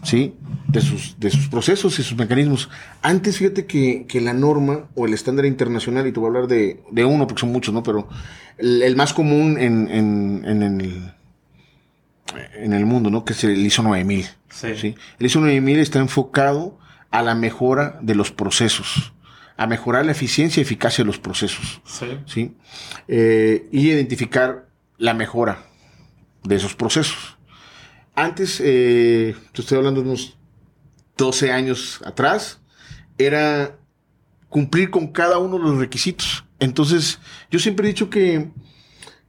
¿sí? 0.02 0.34
De 0.68 0.80
sus, 0.80 1.18
de 1.18 1.30
sus 1.30 1.48
procesos 1.48 1.98
y 1.98 2.02
sus 2.02 2.16
mecanismos. 2.16 2.68
Antes, 3.02 3.38
fíjate 3.38 3.66
que, 3.66 4.06
que 4.06 4.20
la 4.20 4.32
norma 4.32 4.88
o 4.94 5.06
el 5.06 5.14
estándar 5.14 5.46
internacional, 5.46 6.06
y 6.06 6.12
te 6.12 6.20
voy 6.20 6.26
a 6.26 6.30
hablar 6.30 6.46
de, 6.46 6.82
de 6.90 7.04
uno 7.04 7.26
porque 7.26 7.40
son 7.40 7.52
muchos, 7.52 7.72
¿no? 7.72 7.82
Pero 7.82 8.08
el, 8.58 8.82
el 8.82 8.96
más 8.96 9.14
común 9.14 9.58
en, 9.58 9.88
en, 9.90 10.44
en 10.44 10.62
el, 10.62 11.12
en 12.54 12.72
el 12.72 12.86
mundo, 12.86 13.10
¿no? 13.10 13.24
Que 13.24 13.32
es 13.32 13.44
el 13.44 13.64
ISO 13.64 13.82
9000. 13.82 14.26
Sí. 14.50 14.68
¿sí? 14.76 14.94
El 15.18 15.26
ISO 15.26 15.40
9000 15.40 15.78
está 15.78 15.98
enfocado 15.98 16.78
a 17.10 17.22
la 17.22 17.34
mejora 17.34 17.98
de 18.02 18.14
los 18.14 18.30
procesos, 18.30 19.12
a 19.56 19.66
mejorar 19.66 20.04
la 20.04 20.12
eficiencia 20.12 20.60
y 20.60 20.64
eficacia 20.64 21.02
de 21.02 21.06
los 21.06 21.18
procesos. 21.18 21.80
Sí. 21.86 22.18
¿sí? 22.26 22.54
Eh, 23.08 23.68
y 23.72 23.88
identificar 23.88 24.66
la 24.98 25.14
mejora 25.14 25.64
de 26.46 26.56
esos 26.56 26.74
procesos. 26.74 27.36
Antes, 28.14 28.60
eh, 28.64 29.34
te 29.52 29.60
estoy 29.62 29.78
hablando 29.78 30.02
de 30.02 30.08
unos 30.08 30.36
12 31.16 31.52
años 31.52 32.00
atrás, 32.04 32.60
era 33.18 33.76
cumplir 34.48 34.90
con 34.90 35.08
cada 35.08 35.38
uno 35.38 35.58
de 35.58 35.64
los 35.64 35.78
requisitos. 35.78 36.44
Entonces, 36.58 37.18
yo 37.50 37.58
siempre 37.58 37.86
he 37.86 37.92
dicho 37.92 38.08
que 38.08 38.50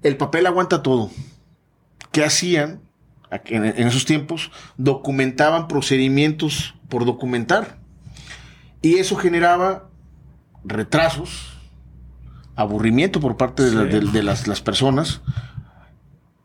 el 0.04 0.18
papel 0.18 0.46
aguanta 0.46 0.82
todo. 0.84 1.12
¿Qué 2.12 2.24
hacían 2.24 2.82
en, 3.46 3.66
en 3.66 3.88
esos 3.88 4.06
tiempos? 4.06 4.52
Documentaban 4.78 5.68
procedimientos 5.68 6.76
por 6.90 7.04
documentar. 7.06 7.80
Y 8.82 8.96
eso 9.00 9.16
generaba 9.18 9.90
retrasos, 10.64 11.54
aburrimiento 12.56 13.20
por 13.20 13.38
parte 13.38 13.64
de, 13.64 13.72
la- 13.74 13.84
Sí. 13.84 14.00
de- 14.00 14.12
de 14.12 14.24
las, 14.24 14.48
las 14.48 14.62
personas. 14.62 15.22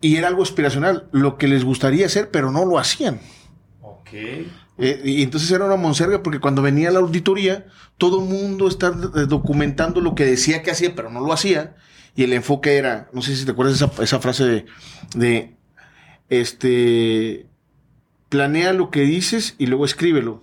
Y 0.02 0.16
era 0.16 0.28
algo 0.28 0.42
aspiracional, 0.42 1.08
lo 1.12 1.38
que 1.38 1.48
les 1.48 1.64
gustaría 1.64 2.04
hacer, 2.04 2.30
pero 2.30 2.50
no 2.50 2.66
lo 2.66 2.78
hacían. 2.78 3.20
Ok. 3.80 4.08
Eh, 4.78 5.00
y 5.04 5.22
entonces 5.22 5.50
era 5.50 5.64
una 5.64 5.76
monserga 5.76 6.22
porque 6.22 6.40
cuando 6.40 6.60
venía 6.60 6.90
la 6.90 6.98
auditoría, 6.98 7.66
todo 7.98 8.22
el 8.22 8.28
mundo 8.28 8.68
está 8.68 8.88
eh, 8.88 9.26
documentando 9.28 10.00
lo 10.02 10.14
que 10.14 10.26
decía 10.26 10.62
que 10.62 10.70
hacía, 10.72 10.94
pero 10.94 11.08
no 11.10 11.20
lo 11.20 11.32
hacía. 11.32 11.76
Y 12.14 12.24
el 12.24 12.32
enfoque 12.34 12.76
era, 12.76 13.08
no 13.14 13.22
sé 13.22 13.34
si 13.36 13.44
te 13.46 13.52
acuerdas 13.52 13.76
esa, 13.76 13.90
esa 14.02 14.18
frase 14.20 14.44
de, 14.44 14.66
de, 15.14 15.56
este, 16.28 17.46
planea 18.28 18.72
lo 18.72 18.90
que 18.90 19.02
dices 19.02 19.54
y 19.58 19.66
luego 19.66 19.84
escríbelo. 19.84 20.42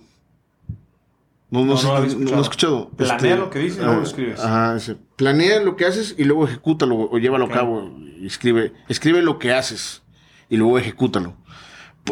No, 1.50 1.60
no, 1.64 1.72
No, 1.74 1.76
sé, 1.76 1.86
no 1.86 1.92
lo 1.92 1.98
había 1.98 2.14
no- 2.14 2.30
lo 2.30 2.38
he 2.38 2.40
escuchado. 2.42 2.90
Planea 2.90 3.36
lo 3.36 3.50
que 3.50 3.58
dices 3.58 3.78
y 3.78 3.82
luego 3.82 4.00
lo 4.00 4.06
escribes. 4.06 4.40
Ajá, 4.40 4.76
ese. 4.76 4.96
Planea 5.20 5.60
lo 5.60 5.76
que 5.76 5.84
haces 5.84 6.14
y 6.16 6.24
luego 6.24 6.46
ejecútalo 6.48 6.96
o 6.96 7.18
llévalo 7.18 7.44
Ok. 7.44 7.50
a 7.50 7.54
cabo. 7.54 7.94
Escribe, 8.22 8.72
escribe 8.88 9.20
lo 9.20 9.38
que 9.38 9.52
haces 9.52 10.00
y 10.48 10.56
luego 10.56 10.78
ejecútalo. 10.78 11.34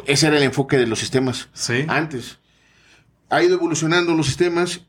Ese 0.05 0.27
era 0.27 0.37
el 0.37 0.43
enfoque 0.43 0.77
de 0.77 0.87
los 0.87 0.99
sistemas 0.99 1.49
Sí. 1.55 1.87
antes. 1.89 2.37
Ha 3.31 3.43
ido 3.43 3.55
evolucionando 3.55 4.13
los 4.15 4.27
sistemas 4.27 4.83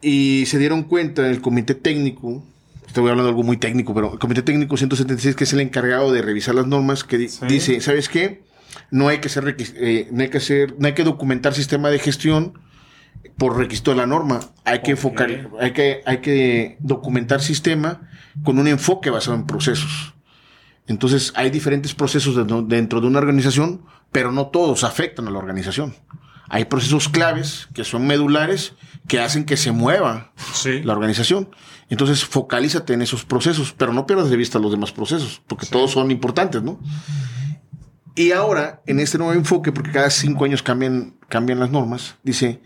y 0.00 0.44
se 0.46 0.58
dieron 0.58 0.84
cuenta 0.84 1.26
en 1.26 1.32
el 1.32 1.42
comité 1.42 1.74
técnico, 1.74 2.42
estoy 2.86 3.02
hablando 3.02 3.24
de 3.24 3.28
algo 3.28 3.42
muy 3.42 3.58
técnico, 3.58 3.92
pero 3.92 4.14
el 4.14 4.18
comité 4.18 4.40
técnico 4.40 4.78
176, 4.78 5.36
que 5.36 5.44
es 5.44 5.52
el 5.52 5.60
encargado 5.60 6.10
de 6.12 6.22
revisar 6.22 6.54
las 6.54 6.66
normas, 6.66 7.04
que 7.04 7.18
di- 7.18 7.28
Sí. 7.28 7.44
dice, 7.46 7.82
¿sabes 7.82 8.08
qué? 8.08 8.42
No 8.90 9.08
hay 9.08 9.18
que 9.18 9.28
hacer, 9.28 9.54
eh, 9.58 10.08
no 10.12 10.22
hay 10.22 10.30
que 10.30 10.38
hacer, 10.38 10.74
no 10.78 10.86
hay 10.86 10.94
que 10.94 11.04
documentar 11.04 11.52
sistema 11.52 11.90
de 11.90 11.98
gestión 11.98 12.58
por 13.36 13.56
requisito 13.56 13.90
de 13.92 13.96
la 13.98 14.06
norma. 14.06 14.40
Hay 14.64 14.80
que 14.82 14.92
enfocar, 14.92 15.50
hay 15.60 15.72
que, 15.72 16.02
hay 16.06 16.18
que 16.18 16.76
documentar 16.80 17.40
sistema 17.40 18.08
con 18.44 18.58
un 18.58 18.66
enfoque 18.68 19.10
basado 19.10 19.36
en 19.36 19.46
procesos. 19.46 20.14
Entonces, 20.86 21.32
hay 21.36 21.50
diferentes 21.50 21.94
procesos 21.94 22.36
dentro- 22.36 22.62
dentro 22.62 23.00
de 23.00 23.06
una 23.08 23.18
organización, 23.18 23.82
pero 24.12 24.30
no 24.32 24.46
todos 24.48 24.84
afectan 24.84 25.26
a 25.28 25.30
la 25.30 25.38
organización. 25.38 25.94
hay 26.48 26.66
procesos 26.66 27.08
claves 27.08 27.66
que 27.74 27.82
son 27.82 28.06
medulares 28.06 28.74
que 29.08 29.18
hacen 29.18 29.44
que 29.44 29.56
se 29.56 29.72
mueva 29.72 30.32
Sí. 30.54 30.80
la 30.84 30.92
organización. 30.92 31.48
Entonces, 31.90 32.24
focalízate 32.24 32.92
en 32.92 33.02
esos 33.02 33.24
procesos, 33.24 33.74
pero 33.76 33.92
no 33.92 34.06
pierdas 34.06 34.30
de 34.30 34.36
vista 34.36 34.60
los 34.60 34.70
demás 34.70 34.92
procesos, 34.92 35.42
porque 35.48 35.66
todos 35.66 35.90
son 35.90 36.08
importantes, 36.12 36.62
¿no? 36.62 36.78
Y 38.14 38.30
ahora, 38.30 38.80
en 38.86 39.00
este 39.00 39.18
nuevo 39.18 39.32
enfoque, 39.32 39.72
porque 39.72 39.90
cada 39.90 40.08
cinco 40.08 40.44
años 40.44 40.62
cambian, 40.62 41.16
cambian 41.28 41.58
las 41.58 41.70
normas, 41.70 42.14
dice, 42.22 42.62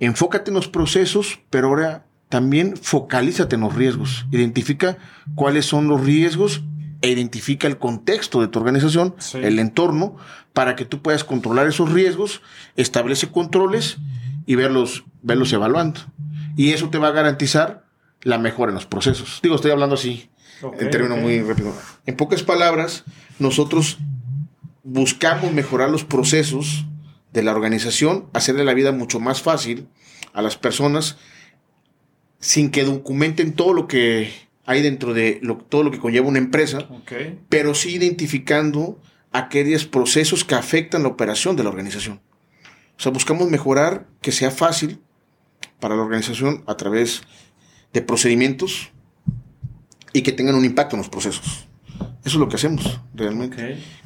enfócate 0.00 0.50
en 0.50 0.54
los 0.56 0.68
procesos, 0.68 1.40
pero 1.50 1.68
ahora 1.68 2.06
también 2.28 2.76
focalízate 2.76 3.56
en 3.56 3.62
los 3.62 3.74
riesgos. 3.74 4.26
Identifica 4.30 4.98
cuáles 5.34 5.66
son 5.66 5.88
los 5.88 6.00
riesgos 6.04 6.62
e 7.02 7.08
identifica 7.10 7.66
el 7.66 7.78
contexto 7.78 8.40
de 8.40 8.48
tu 8.48 8.58
organización, 8.58 9.14
Sí. 9.18 9.38
el 9.38 9.58
entorno, 9.58 10.16
para 10.52 10.76
que 10.76 10.84
tú 10.84 11.00
puedas 11.02 11.24
controlar 11.24 11.66
esos 11.66 11.90
riesgos, 11.92 12.42
establece 12.76 13.28
controles 13.30 13.98
y 14.46 14.54
verlos, 14.54 15.04
verlos 15.22 15.52
evaluando. 15.52 16.00
Y 16.56 16.70
eso 16.72 16.90
te 16.90 16.98
va 16.98 17.08
a 17.08 17.12
garantizar 17.12 17.84
la 18.22 18.38
mejora 18.38 18.70
en 18.70 18.74
los 18.74 18.86
procesos. 18.86 19.40
Digo, 19.42 19.54
estoy 19.54 19.70
hablando 19.70 19.94
así, 19.94 20.28
en 20.78 20.90
términos 20.90 21.18
muy 21.18 21.40
rápido. 21.40 21.72
En 22.06 22.16
pocas 22.16 22.42
palabras, 22.42 23.04
nosotros 23.38 23.98
buscamos 24.82 25.52
mejorar 25.52 25.90
los 25.90 26.04
procesos 26.04 26.84
de 27.32 27.42
la 27.42 27.52
organización, 27.52 28.26
hacerle 28.32 28.64
la 28.64 28.74
vida 28.74 28.92
mucho 28.92 29.20
más 29.20 29.42
fácil 29.42 29.88
a 30.32 30.42
las 30.42 30.56
personas 30.56 31.16
sin 32.38 32.70
que 32.70 32.84
documenten 32.84 33.52
todo 33.52 33.72
lo 33.72 33.86
que 33.86 34.32
hay 34.66 34.82
dentro 34.82 35.14
de 35.14 35.38
lo- 35.42 35.58
todo 35.58 35.82
lo 35.82 35.90
que 35.90 35.98
conlleva 35.98 36.28
una 36.28 36.38
empresa, 36.38 36.86
pero 37.48 37.74
sí 37.74 37.94
identificando 37.94 39.00
aquellos 39.32 39.84
procesos 39.84 40.44
que 40.44 40.54
afectan 40.54 41.02
la 41.02 41.08
operación 41.08 41.56
de 41.56 41.62
la 41.64 41.68
organización. 41.70 42.20
O 42.98 43.02
sea, 43.02 43.12
buscamos 43.12 43.48
mejorar 43.50 44.06
que 44.20 44.32
sea 44.32 44.50
fácil 44.50 45.00
para 45.78 45.96
la 45.96 46.02
organización 46.02 46.62
a 46.66 46.76
través 46.76 47.22
de 47.92 48.02
procedimientos 48.02 48.90
y 50.12 50.22
que 50.22 50.32
tengan 50.32 50.54
un 50.54 50.64
impacto 50.64 50.96
en 50.96 51.00
los 51.02 51.08
procesos. 51.08 51.66
Eso 52.00 52.08
es 52.24 52.34
lo 52.34 52.48
que 52.48 52.56
hacemos 52.56 53.00
realmente 53.14 53.56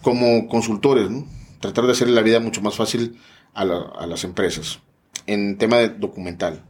como 0.02 0.46
consultores, 0.48 1.10
¿no? 1.10 1.26
Tratar 1.64 1.86
de 1.86 1.92
hacerle 1.92 2.12
la 2.14 2.20
vida 2.20 2.40
mucho 2.40 2.60
más 2.60 2.74
fácil 2.76 3.18
a, 3.54 3.64
la- 3.64 4.06
las 4.06 4.22
empresas 4.24 4.80
en 5.26 5.56
tema 5.56 5.78
de 5.78 5.88
documental. 5.88 6.62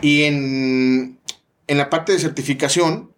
Y 0.00 0.22
en, 0.22 1.18
en 1.66 1.76
la 1.78 1.90
parte 1.90 2.12
de 2.12 2.18
certificación, 2.18 3.12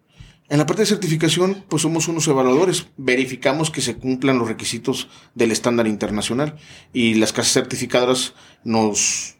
en 0.49 0.57
la 0.57 0.65
parte 0.65 0.81
de 0.81 0.87
certificación, 0.87 1.63
pues 1.69 1.81
somos 1.83 2.09
unos 2.09 2.27
evaluadores. 2.27 2.87
Verificamos 2.97 3.71
que 3.71 3.79
se 3.79 3.95
cumplan 3.95 4.37
los 4.37 4.49
requisitos 4.49 5.07
del 5.33 5.51
estándar 5.53 5.87
internacional 5.87 6.57
y 6.91 7.13
las 7.13 7.31
casas 7.31 7.53
certificadoras 7.53 8.33
nos, 8.65 9.35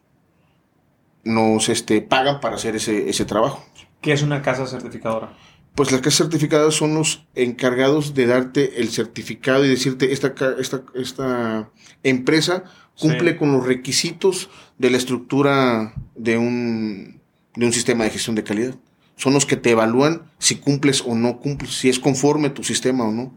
nos 1.22 1.68
este, 1.68 2.00
pagan 2.00 2.40
para 2.40 2.56
hacer 2.56 2.76
ese, 2.76 3.10
ese 3.10 3.26
trabajo. 3.26 3.62
¿Qué 4.00 4.12
es 4.14 4.22
una 4.22 4.40
casa 4.40 4.66
certificadora? 4.66 5.36
Pues 5.74 5.90
las 5.90 6.00
casas 6.00 6.18
certificadas 6.18 6.74
son 6.74 6.94
los 6.94 7.26
encargados 7.34 8.14
de 8.14 8.26
darte 8.26 8.80
el 8.80 8.90
certificado 8.90 9.64
y 9.64 9.68
decirte 9.68 10.12
esta, 10.12 10.32
esta, 10.58 10.82
esta 10.94 11.68
empresa 12.04 12.64
cumple 12.98 13.32
Sí. 13.32 13.36
con 13.38 13.52
los 13.52 13.66
requisitos 13.66 14.50
de 14.78 14.90
la 14.90 14.96
estructura 14.98 15.94
de 16.14 16.38
un, 16.38 17.20
de 17.56 17.66
un 17.66 17.72
sistema 17.72 18.04
de 18.04 18.10
gestión 18.10 18.36
de 18.36 18.44
calidad. 18.44 18.76
Son 19.16 19.32
los 19.32 19.46
que 19.46 19.56
te 19.56 19.70
evalúan 19.72 20.22
si 20.38 20.56
cumples 20.56 21.02
o 21.04 21.14
no 21.16 21.38
cumples, 21.40 21.74
si 21.74 21.88
es 21.88 21.98
conforme 21.98 22.50
tu 22.50 22.62
sistema 22.62 23.04
o 23.04 23.10
no, 23.12 23.34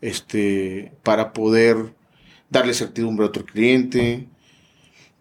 este, 0.00 0.92
para 1.02 1.32
poder 1.32 1.94
darle 2.50 2.72
certidumbre 2.74 3.24
a 3.26 3.28
otro 3.30 3.44
cliente, 3.44 4.28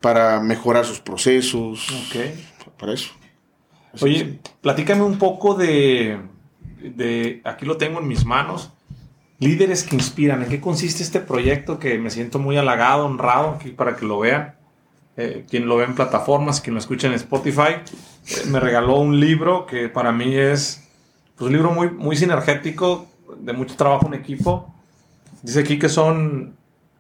para 0.02 0.40
mejorar 0.40 0.86
sus 0.86 1.00
procesos, 1.00 1.88
Ok. 1.90 2.76
para 2.78 2.94
eso. 2.94 3.12
Así 3.94 4.06
Oye, 4.06 4.40
platícame 4.62 5.02
un 5.04 5.18
poco 5.18 5.54
de, 5.56 6.20
de, 6.84 7.42
aquí 7.44 7.66
lo 7.66 7.78
tengo 7.78 8.00
en 8.00 8.08
mis 8.08 8.26
manos, 8.26 8.72
líderes 9.40 9.84
que 9.84 9.96
inspiran. 9.96 10.44
¿En 10.44 10.50
qué 10.50 10.62
consiste 10.62 11.04
este 11.04 11.20
proyecto 11.20 11.80
que 11.80 11.98
me 11.98 12.10
siento 12.10 12.40
muy 12.40 12.58
halagado, 12.58 13.06
honrado, 13.06 13.52
aquí 13.52 13.70
para 13.70 13.96
que 13.96 14.06
lo 14.06 14.20
vean? 14.20 14.56
Eh, 15.16 15.46
quien 15.48 15.68
lo 15.68 15.78
ve 15.78 15.86
en 15.86 15.94
plataformas, 15.94 16.60
quien 16.60 16.74
lo 16.74 16.80
escucha 16.80 17.08
en 17.08 17.14
Spotify, 17.14 17.76
eh, 18.28 18.46
me 18.48 18.60
regaló 18.60 18.98
un 18.98 19.20
libro 19.20 19.68
que 19.68 19.88
para 19.88 20.12
mí 20.12 20.36
es 20.36 20.84
pues, 21.36 21.48
un 21.48 21.54
libro 21.54 21.72
muy, 21.72 21.92
muy 21.92 22.16
sinergético, 22.16 23.08
de 23.40 23.54
mucho 23.54 23.76
trabajo 23.76 24.08
en 24.08 24.16
equipo. 24.16 24.74
Dice 25.44 25.60
aquí 25.60 25.78
que 25.78 25.90
son 25.90 26.56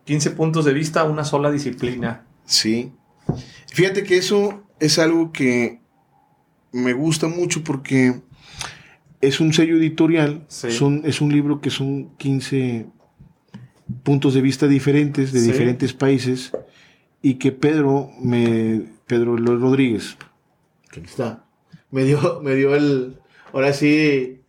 15 0.05 0.31
puntos 0.31 0.65
de 0.65 0.73
vista, 0.73 1.03
una 1.05 1.23
sola 1.23 1.49
disciplina. 1.49 2.25
Sí. 2.45 2.91
Fíjate 3.71 4.03
que 4.03 4.17
eso 4.17 4.63
es 4.79 4.99
algo 4.99 5.31
que 5.31 5.79
me 6.71 6.93
gusta 6.93 7.27
mucho 7.27 7.63
porque 7.63 8.21
es 9.27 9.39
un 9.39 9.53
sello 9.53 9.77
editorial, 9.77 10.43
Sí. 10.47 10.71
son, 10.71 11.01
es 11.05 11.21
un 11.21 11.31
libro 11.31 11.61
que 11.61 11.69
son 11.69 12.15
15 12.17 12.87
puntos 14.03 14.33
de 14.33 14.41
vista 14.41 14.67
diferentes 14.67 15.31
de 15.33 15.39
Sí. 15.39 15.47
diferentes 15.47 15.93
países 15.93 16.51
y 17.21 17.35
que 17.35 17.51
Pedro 17.51 18.09
me 18.21 18.83
Pedro 19.07 19.35
Rodríguez 19.37 20.17
que 20.91 20.99
aquí 21.01 21.09
está 21.09 21.45
me 21.91 22.03
dio 22.05 22.41
me 22.41 22.55
dio 22.55 22.75
el 22.75 23.17
ahora 23.51 23.73
sí 23.73 24.39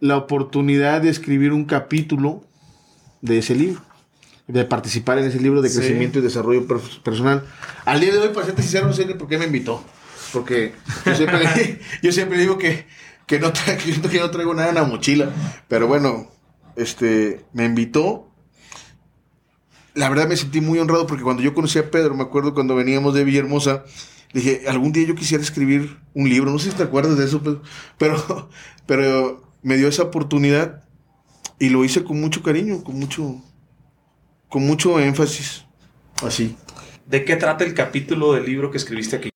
la 0.00 0.16
oportunidad 0.16 1.02
de 1.02 1.10
escribir 1.10 1.52
un 1.52 1.64
capítulo 1.64 2.42
de 3.22 3.38
ese 3.38 3.54
libro 3.54 3.80
de 4.48 4.64
participar 4.64 5.18
en 5.18 5.26
ese 5.26 5.38
libro 5.40 5.62
de 5.62 5.68
Sí. 5.68 5.78
crecimiento 5.78 6.18
y 6.18 6.22
desarrollo 6.22 6.66
per- 6.66 6.80
personal. 7.04 7.44
Al 7.84 8.00
día 8.00 8.12
de 8.12 8.18
hoy, 8.18 8.30
para 8.34 8.46
serte 8.46 8.62
sincero, 8.62 8.88
no 8.88 8.92
sé 8.92 9.06
ni 9.06 9.14
por 9.14 9.28
qué 9.28 9.38
me 9.38 9.44
invitó. 9.44 9.80
Porque 10.32 10.72
yo 12.02 12.12
siempre, 12.12 12.38
digo 12.38 12.58
que, 12.58 12.86
que, 13.26 13.38
no 13.38 13.52
que 13.52 14.18
no 14.18 14.30
traigo 14.30 14.54
nada 14.54 14.68
en 14.68 14.74
la 14.74 14.84
mochila. 14.84 15.30
Pero 15.68 15.86
bueno, 15.86 16.30
este, 16.76 17.44
me 17.52 17.64
invitó. 17.64 18.28
La 19.94 20.08
verdad 20.08 20.28
me 20.28 20.36
sentí 20.36 20.60
muy 20.60 20.78
honrado 20.78 21.06
porque 21.06 21.24
cuando 21.24 21.42
yo 21.42 21.52
conocí 21.52 21.78
a 21.78 21.90
Pedro, 21.90 22.14
me 22.14 22.22
acuerdo 22.22 22.54
cuando 22.54 22.76
veníamos 22.76 23.12
de 23.14 23.24
Villahermosa, 23.24 23.84
dije, 24.32 24.62
algún 24.68 24.92
día 24.92 25.06
yo 25.06 25.14
quisiera 25.14 25.42
escribir 25.42 25.98
un 26.14 26.28
libro. 26.28 26.50
No 26.50 26.58
sé 26.58 26.70
si 26.70 26.76
te 26.76 26.84
acuerdas 26.84 27.18
de 27.18 27.24
eso, 27.24 27.42
pero, 27.98 28.48
pero 28.86 29.42
me 29.62 29.76
dio 29.76 29.88
esa 29.88 30.04
oportunidad 30.04 30.84
y 31.58 31.68
lo 31.68 31.84
hice 31.84 32.04
con 32.04 32.20
mucho 32.20 32.42
cariño, 32.42 32.82
con 32.82 32.98
mucho, 32.98 33.42
con 34.48 34.66
mucho 34.66 34.98
énfasis. 35.00 35.64
Así. 36.22 36.56
¿De 37.06 37.24
qué 37.24 37.36
trata 37.36 37.64
el 37.64 37.74
capítulo 37.74 38.34
del 38.34 38.46
libro 38.46 38.70
que 38.70 38.78
escribiste 38.78 39.16
aquí? 39.16 39.30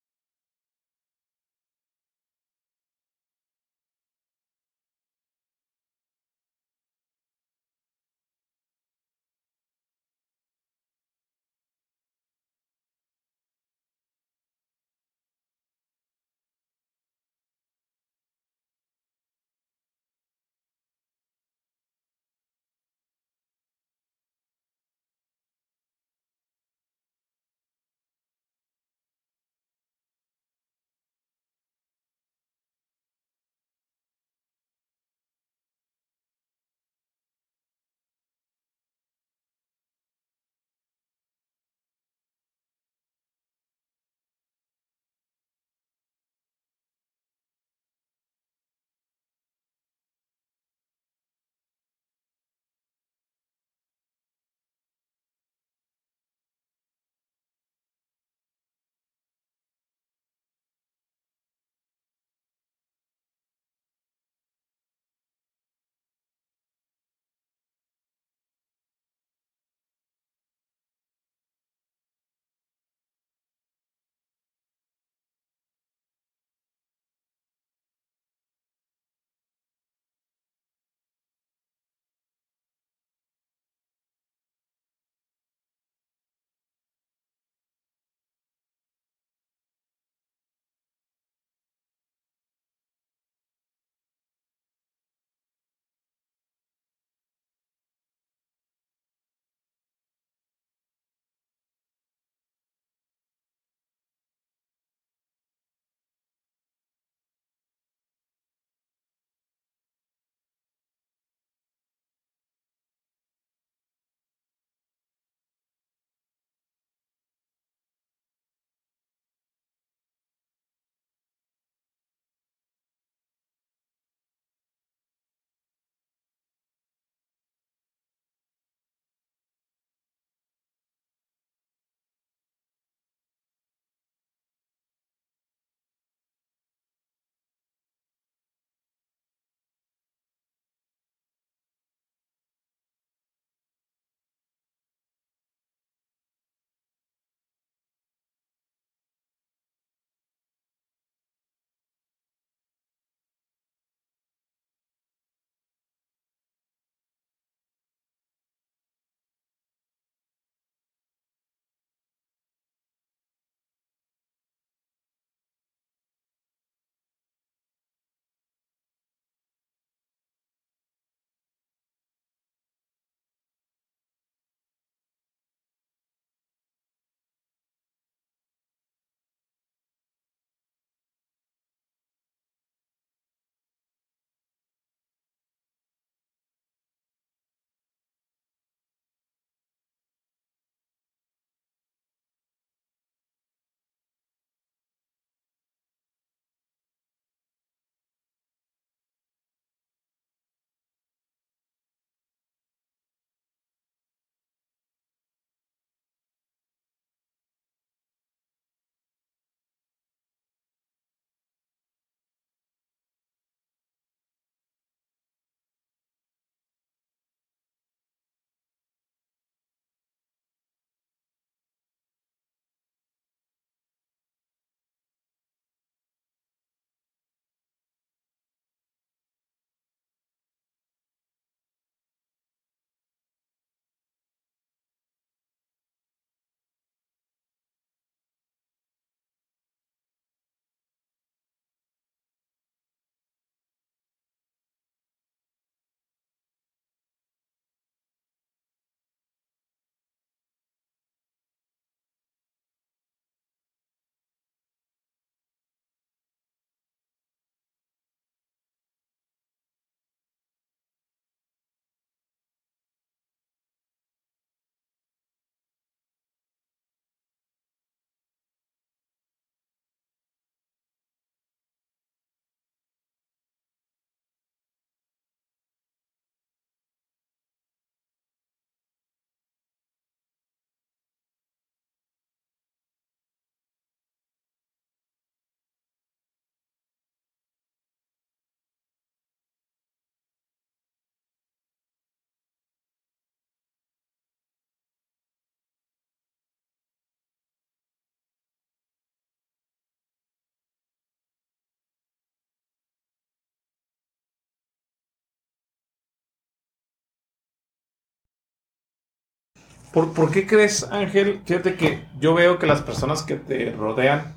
¿Por, 309.95 310.11
por 310.13 310.29
qué 310.29 310.45
crees, 310.45 310.83
Ángel? 310.91 311.39
Fíjate 311.45 311.75
que 311.75 312.03
yo 312.19 312.33
veo 312.33 312.59
que 312.59 312.67
las 312.67 312.81
personas 312.81 313.23
que 313.23 313.35
te 313.35 313.71
rodean 313.71 314.33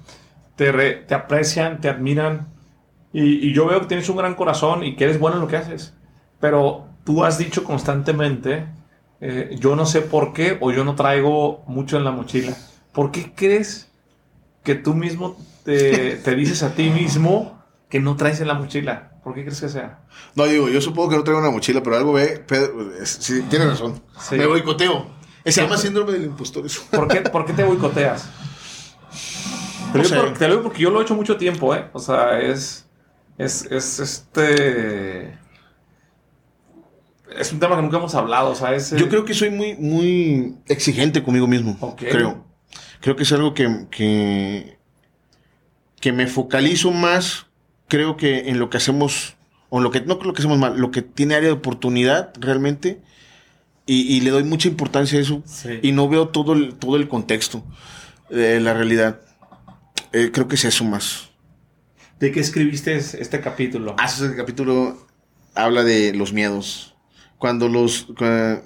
te, 0.54 0.70
re- 0.70 0.94
te 1.06 1.14
aprecian, 1.14 1.80
te 1.80 1.88
admiran. 1.88 2.46
Y, 3.12 3.48
y 3.48 3.52
yo 3.52 3.66
veo 3.66 3.80
que 3.80 3.86
tienes 3.88 4.08
un 4.08 4.16
gran 4.18 4.36
corazón 4.36 4.84
y 4.84 4.94
que 4.94 5.02
eres 5.04 5.18
bueno 5.18 5.36
en 5.36 5.42
lo 5.42 5.48
que 5.48 5.56
haces. 5.56 5.94
Pero 6.38 6.86
tú 7.04 7.24
has 7.24 7.38
dicho 7.38 7.64
constantemente, 7.64 8.66
eh, 9.20 9.56
yo 9.58 9.74
no 9.74 9.84
sé 9.84 10.00
por 10.00 10.32
qué 10.32 10.56
o 10.60 10.70
yo 10.70 10.84
no 10.84 10.94
traigo 10.94 11.64
mucho 11.66 11.96
en 11.96 12.04
la 12.04 12.12
mochila. 12.12 12.56
¿Por 12.92 13.10
qué 13.10 13.32
crees 13.34 13.90
que 14.62 14.76
tú 14.76 14.94
mismo 14.94 15.36
te, 15.64 16.16
te 16.16 16.34
dices 16.36 16.62
a 16.62 16.74
ti 16.74 16.88
mismo 16.88 17.60
que 17.88 17.98
no 17.98 18.14
traes 18.16 18.40
en 18.40 18.46
la 18.46 18.54
mochila? 18.54 19.10
¿Por 19.24 19.34
qué 19.34 19.42
crees 19.42 19.60
que 19.60 19.68
sea? 19.68 20.02
No, 20.36 20.44
digo, 20.44 20.68
yo 20.68 20.80
supongo 20.80 21.10
que 21.10 21.16
no 21.16 21.24
traigo 21.24 21.40
una 21.40 21.50
mochila, 21.50 21.82
pero 21.82 21.96
algo 21.96 22.12
ve. 22.12 22.42
Pedro, 22.46 22.90
sí, 23.04 23.42
tiene 23.50 23.66
razón. 23.66 24.00
Sí. 24.20 24.36
Me 24.36 24.46
boicoteo. 24.46 25.17
Se 25.52 25.62
llama 25.62 25.76
síndrome 25.76 26.12
del 26.12 26.24
impostor. 26.24 26.66
Eso. 26.66 26.82
¿Por 26.90 27.08
qué, 27.08 27.20
por 27.22 27.44
qué 27.44 27.52
te 27.52 27.64
boicoteas? 27.64 28.28
Te 29.92 30.00
por- 30.00 30.34
te 30.34 30.46
lo 30.48 30.54
digo 30.54 30.62
porque 30.64 30.82
yo 30.82 30.90
lo 30.90 31.00
he 31.00 31.02
hecho 31.02 31.14
mucho 31.14 31.36
tiempo, 31.36 31.74
¿eh? 31.74 31.86
O 31.92 31.98
sea, 31.98 32.40
es. 32.40 32.86
Es, 33.38 33.64
es 33.70 33.98
este. 34.00 35.38
Es 37.36 37.52
un 37.52 37.60
tema 37.60 37.76
que 37.76 37.82
nunca 37.82 37.98
hemos 37.98 38.14
hablado, 38.14 38.50
o 38.50 38.54
sea, 38.54 38.74
es. 38.74 38.90
Yo 38.90 39.08
creo 39.08 39.24
que 39.24 39.34
soy 39.34 39.50
muy, 39.50 39.76
muy 39.76 40.56
exigente 40.66 41.22
conmigo 41.22 41.46
mismo. 41.46 41.76
Ok. 41.80 42.02
Creo. 42.10 42.44
Creo 43.00 43.14
que 43.16 43.22
es 43.22 43.32
algo 43.32 43.54
que, 43.54 43.86
que, 43.90 44.78
que 46.00 46.12
me 46.12 46.26
focalizo 46.26 46.90
más, 46.90 47.46
creo 47.86 48.16
que 48.16 48.48
en 48.48 48.58
lo 48.58 48.70
que 48.70 48.78
hacemos, 48.78 49.36
o 49.68 49.78
en 49.78 49.84
lo 49.84 49.90
que, 49.92 50.00
no 50.00 50.18
lo 50.20 50.32
que 50.32 50.40
hacemos 50.40 50.58
mal, 50.58 50.76
lo 50.78 50.90
que 50.90 51.02
tiene 51.02 51.36
área 51.36 51.48
de 51.48 51.54
oportunidad 51.54 52.32
realmente, 52.40 53.00
y, 53.88 54.16
y 54.16 54.20
le 54.20 54.30
doy 54.30 54.44
mucha 54.44 54.68
importancia 54.68 55.18
a 55.18 55.22
eso, 55.22 55.42
Sí. 55.46 55.80
y 55.82 55.92
no 55.92 56.08
veo 56.08 56.28
todo 56.28 56.52
el, 56.52 56.74
todo 56.76 56.96
el 56.96 57.08
contexto 57.08 57.64
de 58.30 58.60
la 58.60 58.74
realidad. 58.74 59.20
Eh, 60.12 60.30
creo 60.32 60.46
que 60.46 60.54
es 60.56 60.64
eso 60.64 60.84
más. 60.84 61.30
¿De 62.20 62.30
qué 62.30 62.40
escribiste 62.40 62.94
es- 62.96 63.14
este 63.14 63.40
capítulo? 63.40 63.96
Ah, 63.98 64.04
ese 64.06 64.34
capítulo 64.36 64.96
habla 65.54 65.82
de 65.84 66.12
los 66.14 66.32
miedos. 66.32 66.94
Cuando 67.38 67.68
los. 67.68 68.08
cua- 68.08 68.62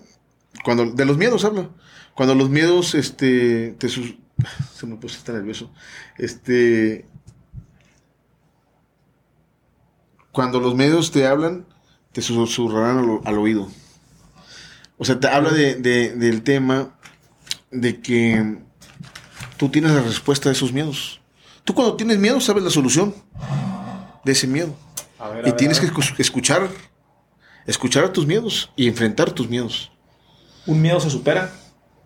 Cuando, 0.65 0.87
de 0.93 1.05
los 1.05 1.17
miedos 1.19 1.45
habla. 1.45 1.69
Cuando 2.15 2.35
los 2.35 2.49
miedos, 2.51 2.95
este. 2.95 3.75
Te 3.79 3.89
sus- 3.89 4.15
se 4.75 4.87
me 4.87 4.97
puso 4.97 5.17
estar 5.19 5.35
nervioso. 5.35 5.73
Este. 6.19 7.07
Cuando 10.33 10.61
los 10.61 10.75
miedos 10.75 11.11
te 11.13 11.27
hablan, 11.27 11.67
te 12.13 12.23
susurrarán 12.23 12.99
al, 12.99 13.21
al 13.25 13.39
oído. 13.39 13.69
O 15.03 15.05
sea, 15.05 15.19
te 15.19 15.27
habla 15.27 15.51
de, 15.51 15.75
de- 15.75 16.11
del 16.15 16.43
tema 16.45 16.91
de 17.73 18.01
que 18.01 18.57
tú 19.57 19.69
tienes 19.69 19.91
la 19.91 20.01
respuesta 20.01 20.49
a 20.49 20.53
esos 20.53 20.73
miedos. 20.73 21.21
Tú 21.65 21.75
cuando 21.75 21.97
tienes 21.97 22.19
miedo 22.19 22.41
sabes 22.41 22.63
la 22.63 22.71
solución 22.71 23.13
de 24.25 24.31
ese 24.31 24.47
miedo. 24.47 24.77
A 25.19 25.27
ver, 25.27 25.39
a 25.39 25.41
Y 25.41 25.51
ver, 25.51 25.57
tienes 25.57 25.81
que 25.81 25.87
escuchar, 26.23 26.69
escuchar 27.67 28.05
a 28.05 28.13
tus 28.13 28.27
miedos 28.29 28.71
y 28.77 28.87
enfrentar 28.87 29.33
tus 29.33 29.49
miedos. 29.49 29.91
¿Un 30.67 30.81
miedo 30.81 31.01
se 31.01 31.11
supera? 31.11 31.51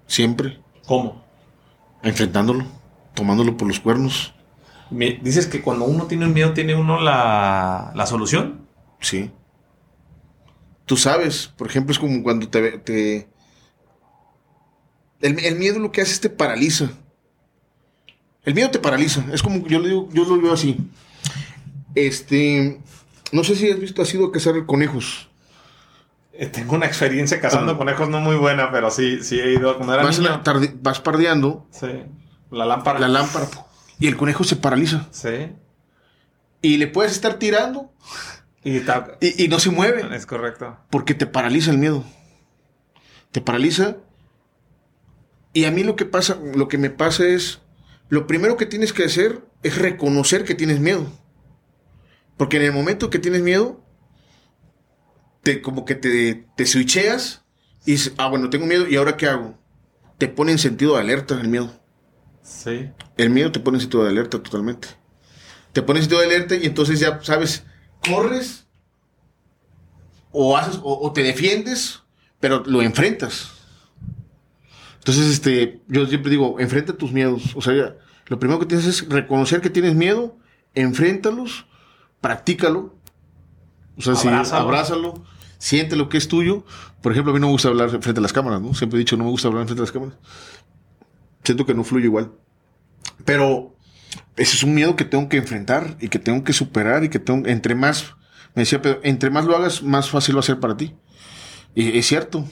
Siempre, 0.06 0.58
¿Cómo? 0.86 1.22
enfrentándolo, 2.02 2.64
tomándolo 3.12 3.58
por 3.58 3.68
los 3.68 3.78
cuernos. 3.78 4.32
Me- 4.88 5.18
dices 5.22 5.46
que 5.46 5.60
cuando 5.60 5.84
uno 5.84 6.06
tiene 6.06 6.24
un 6.24 6.32
miedo, 6.32 6.54
tiene 6.54 6.74
uno 6.74 6.98
la, 6.98 7.92
la 7.94 8.06
solución. 8.06 8.66
Sí. 9.00 9.30
Tú 10.86 10.96
sabes, 10.96 11.48
por 11.56 11.66
ejemplo, 11.68 11.92
es 11.92 11.98
como 11.98 12.22
cuando 12.22 12.48
te... 12.48 12.60
ve- 12.60 12.78
te 12.78 13.28
el, 15.20 15.38
el 15.44 15.56
miedo 15.56 15.78
lo 15.78 15.92
que 15.92 16.00
hace 16.02 16.12
es 16.12 16.20
te 16.20 16.30
paraliza. 16.30 16.90
El 18.44 18.54
miedo 18.54 18.70
te 18.70 18.78
paraliza. 18.78 19.24
Es 19.32 19.42
como, 19.42 19.66
yo, 19.66 19.78
le 19.80 19.88
digo, 19.88 20.08
yo 20.12 20.24
lo 20.24 20.40
veo 20.40 20.52
así. 20.52 20.76
Este, 21.94 22.80
no 23.32 23.42
sé 23.44 23.56
si 23.56 23.70
has 23.70 23.78
visto, 23.80 24.02
has 24.02 24.12
ido 24.14 24.26
a 24.26 24.32
cazar 24.32 24.64
conejos. 24.66 25.28
Eh, 26.32 26.46
Tengo 26.46 26.74
una 26.76 26.86
experiencia 26.86 27.40
cazando 27.40 27.72
Ajá. 27.72 27.78
conejos 27.78 28.08
no 28.10 28.20
muy 28.20 28.36
buena, 28.36 28.70
pero 28.70 28.90
sí, 28.90 29.22
sí 29.24 29.40
he 29.40 29.54
ido 29.54 29.74
cuando 29.76 29.94
era 29.94 30.02
Vas, 30.04 30.18
niño. 30.18 30.42
tarde- 30.42 30.74
vas 30.80 31.00
pardeando 31.00 31.66
Sí. 31.70 31.88
La 32.50 32.64
lámpara. 32.66 33.00
la 33.00 33.08
lámpara 33.08 33.48
y 33.98 34.06
el 34.06 34.16
conejo 34.16 34.44
se 34.44 34.54
paraliza. 34.56 35.08
Sí. 35.10 35.50
Y 36.62 36.76
le 36.76 36.86
puedes 36.86 37.12
estar 37.12 37.34
tirando 37.38 37.90
Y 38.66 38.76
está. 38.78 39.16
y, 39.20 39.44
y 39.44 39.48
no 39.48 39.60
se 39.60 39.70
mueve 39.70 40.04
Es 40.14 40.26
correcto. 40.26 40.76
porque 40.90 41.14
te 41.14 41.26
paraliza 41.26 41.70
el 41.70 41.78
miedo. 41.78 42.04
Te 43.30 43.40
paraliza. 43.40 43.98
Y 45.52 45.64
a 45.66 45.70
mí 45.70 45.84
lo 45.84 45.94
que 45.94 46.04
pasa, 46.04 46.36
lo 46.54 46.66
que 46.66 46.76
me 46.76 46.90
pasa 46.90 47.24
es, 47.26 47.60
lo 48.08 48.26
primero 48.26 48.56
que 48.56 48.66
tienes 48.66 48.92
que 48.92 49.04
hacer 49.04 49.40
es 49.62 49.78
reconocer 49.78 50.44
que 50.44 50.54
tienes 50.56 50.80
miedo. 50.80 51.06
Porque 52.36 52.56
en 52.56 52.64
el 52.64 52.72
momento 52.72 53.08
que 53.08 53.18
tienes 53.20 53.40
miedo, 53.42 53.82
te 55.42 55.62
como 55.62 55.84
que 55.84 55.94
te, 55.94 56.46
te 56.56 56.66
switcheas 56.66 57.44
y 57.84 57.92
dices, 57.92 58.14
ah, 58.18 58.28
bueno, 58.28 58.50
tengo 58.50 58.66
miedo, 58.66 58.88
¿y 58.88 58.96
ahora 58.96 59.16
qué 59.16 59.28
hago? 59.28 59.56
Te 60.18 60.28
pone 60.28 60.50
en 60.52 60.58
sentido 60.58 60.94
de 60.94 61.00
alerta 61.02 61.40
el 61.40 61.48
miedo. 61.48 61.72
Sí. 62.42 62.90
El 63.16 63.30
miedo 63.30 63.52
te 63.52 63.60
pone 63.60 63.76
en 63.78 63.82
sitio 63.82 64.02
de 64.02 64.10
alerta 64.10 64.42
totalmente. 64.42 64.88
Te 65.72 65.82
pone 65.82 66.00
en 66.00 66.02
sitio 66.04 66.18
de 66.18 66.26
alerta 66.26 66.56
y 66.56 66.66
entonces 66.66 66.98
ya 67.00 67.20
sabes, 67.22 67.64
corres 68.08 68.66
o 70.32 70.56
haces 70.56 70.80
o, 70.82 71.06
o 71.06 71.12
te 71.12 71.22
defiendes, 71.22 72.02
pero 72.40 72.62
lo 72.64 72.82
enfrentas. 72.82 73.52
Entonces, 74.98 75.26
este, 75.26 75.80
yo 75.88 76.06
siempre 76.06 76.30
digo, 76.30 76.58
enfrenta 76.58 76.92
tus 76.92 77.12
miedos. 77.12 77.54
O 77.54 77.60
sea, 77.60 77.96
lo 78.26 78.38
primero 78.38 78.58
que 78.58 78.66
tienes 78.66 78.86
es 78.86 79.08
reconocer 79.08 79.60
que 79.60 79.70
tienes 79.70 79.94
miedo, 79.94 80.36
enfréntalos, 80.74 81.66
practícalo. 82.20 82.94
O 83.96 84.02
sea, 84.02 84.14
Abrázalo. 84.14 84.62
abrázalo, 84.62 85.24
siente 85.58 85.96
lo 85.96 86.08
que 86.08 86.18
es 86.18 86.28
tuyo. 86.28 86.64
Por 87.02 87.12
ejemplo, 87.12 87.30
a 87.30 87.34
mí 87.34 87.40
no 87.40 87.46
me 87.46 87.52
gusta 87.52 87.68
hablar 87.68 87.90
frente 87.90 88.18
a 88.18 88.20
las 88.20 88.32
cámaras, 88.32 88.60
¿no? 88.60 88.74
Siempre 88.74 88.98
he 88.98 89.00
dicho, 89.00 89.16
no 89.16 89.24
me 89.24 89.30
gusta 89.30 89.48
hablar 89.48 89.64
frente 89.64 89.80
a 89.80 89.84
las 89.84 89.92
cámaras 89.92 90.18
siento 91.46 91.64
que 91.64 91.74
no 91.74 91.84
fluye 91.84 92.06
igual. 92.06 92.32
Pero 93.24 93.75
ese 94.36 94.56
es 94.56 94.62
un 94.62 94.74
miedo 94.74 94.96
que 94.96 95.04
tengo 95.04 95.28
que 95.28 95.38
enfrentar 95.38 95.96
y 96.00 96.08
que 96.08 96.18
tengo 96.18 96.44
que 96.44 96.52
superar 96.52 97.04
y 97.04 97.08
que 97.08 97.18
tengo, 97.18 97.46
entre 97.46 97.74
más, 97.74 98.14
me 98.54 98.62
decía 98.62 98.82
Pedro, 98.82 99.00
entre 99.02 99.30
más 99.30 99.44
lo 99.44 99.56
hagas, 99.56 99.82
más 99.82 100.10
fácil 100.10 100.36
va 100.36 100.40
a 100.40 100.44
ser 100.44 100.60
para 100.60 100.76
ti. 100.76 100.94
Y 101.74 101.98
es 101.98 102.06
cierto. 102.06 102.44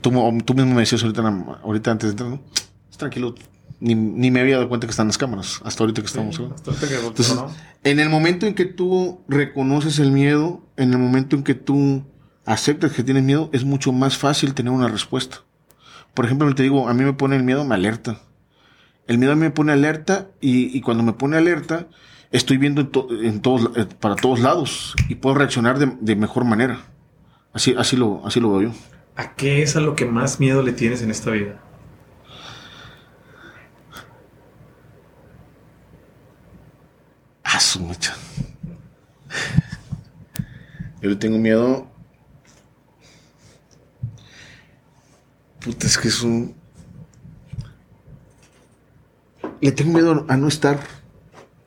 Tú, 0.00 0.10
tú 0.44 0.54
mismo 0.54 0.74
me 0.74 0.80
decías 0.80 1.02
ahorita, 1.02 1.22
ahorita 1.62 1.90
antes 1.92 2.08
de 2.08 2.10
entrar, 2.12 2.30
¿no? 2.30 2.42
Tranquilo, 2.96 3.34
ni, 3.80 3.94
ni 3.94 4.30
me 4.30 4.40
había 4.40 4.56
dado 4.56 4.68
cuenta 4.68 4.86
que 4.86 4.90
están 4.90 5.06
las 5.06 5.18
cámaras, 5.18 5.60
hasta 5.64 5.84
ahorita 5.84 6.00
que 6.00 6.06
estamos. 6.06 6.40
¿no? 6.40 6.54
Hasta 6.54 6.70
ahorita 6.70 6.88
que 6.88 6.94
volteo, 6.94 7.08
Entonces, 7.08 7.34
¿no? 7.36 7.50
en 7.84 8.00
el 8.00 8.08
momento 8.08 8.46
en 8.46 8.54
que 8.54 8.64
tú 8.64 9.20
reconoces 9.28 9.98
el 9.98 10.12
miedo, 10.12 10.66
en 10.76 10.92
el 10.92 10.98
momento 10.98 11.36
en 11.36 11.44
que 11.44 11.54
tú 11.54 12.04
aceptas 12.46 12.92
que 12.92 13.02
tienes 13.02 13.22
miedo, 13.22 13.50
es 13.52 13.64
mucho 13.64 13.92
más 13.92 14.16
fácil 14.16 14.54
tener 14.54 14.72
una 14.72 14.88
respuesta. 14.88 15.38
Por 16.14 16.24
ejemplo, 16.24 16.52
te 16.54 16.62
digo, 16.62 16.88
a 16.88 16.94
mí 16.94 17.04
me 17.04 17.12
pone 17.12 17.36
el 17.36 17.42
miedo, 17.42 17.64
me 17.64 17.74
alerta. 17.74 18.20
El 19.06 19.18
miedo 19.18 19.32
a 19.32 19.36
mí 19.36 19.42
me 19.42 19.50
pone 19.50 19.72
alerta 19.72 20.28
y, 20.40 20.76
y 20.76 20.80
cuando 20.80 21.02
me 21.04 21.12
pone 21.12 21.36
alerta, 21.36 21.86
estoy 22.32 22.56
viendo 22.56 22.80
en 22.82 22.90
to- 22.90 23.08
en 23.22 23.40
todos, 23.40 23.70
eh, 23.76 23.86
para 24.00 24.16
todos 24.16 24.40
lados 24.40 24.94
y 25.08 25.16
puedo 25.16 25.36
reaccionar 25.36 25.78
de, 25.78 25.96
de 26.00 26.16
mejor 26.16 26.44
manera. 26.44 26.80
Así, 27.52 27.74
así, 27.78 27.96
lo, 27.96 28.26
así 28.26 28.40
lo 28.40 28.50
veo 28.52 28.70
yo. 28.70 28.76
¿A 29.16 29.34
qué 29.34 29.62
es 29.62 29.76
a 29.76 29.80
lo 29.80 29.96
que 29.96 30.04
más 30.06 30.40
miedo 30.40 30.62
le 30.62 30.72
tienes 30.72 31.02
en 31.02 31.10
esta 31.10 31.30
vida? 31.30 31.60
Ah, 37.44 37.60
su 37.60 37.80
mecha. 37.80 38.14
Yo 41.00 41.10
le 41.10 41.16
tengo 41.16 41.38
miedo. 41.38 41.88
Puta, 45.60 45.86
es 45.86 45.98
que 45.98 46.08
es 46.08 46.22
un. 46.22 46.55
Le 49.60 49.72
tengo 49.72 49.92
miedo 49.92 50.24
a 50.28 50.36
no 50.36 50.48
estar. 50.48 50.80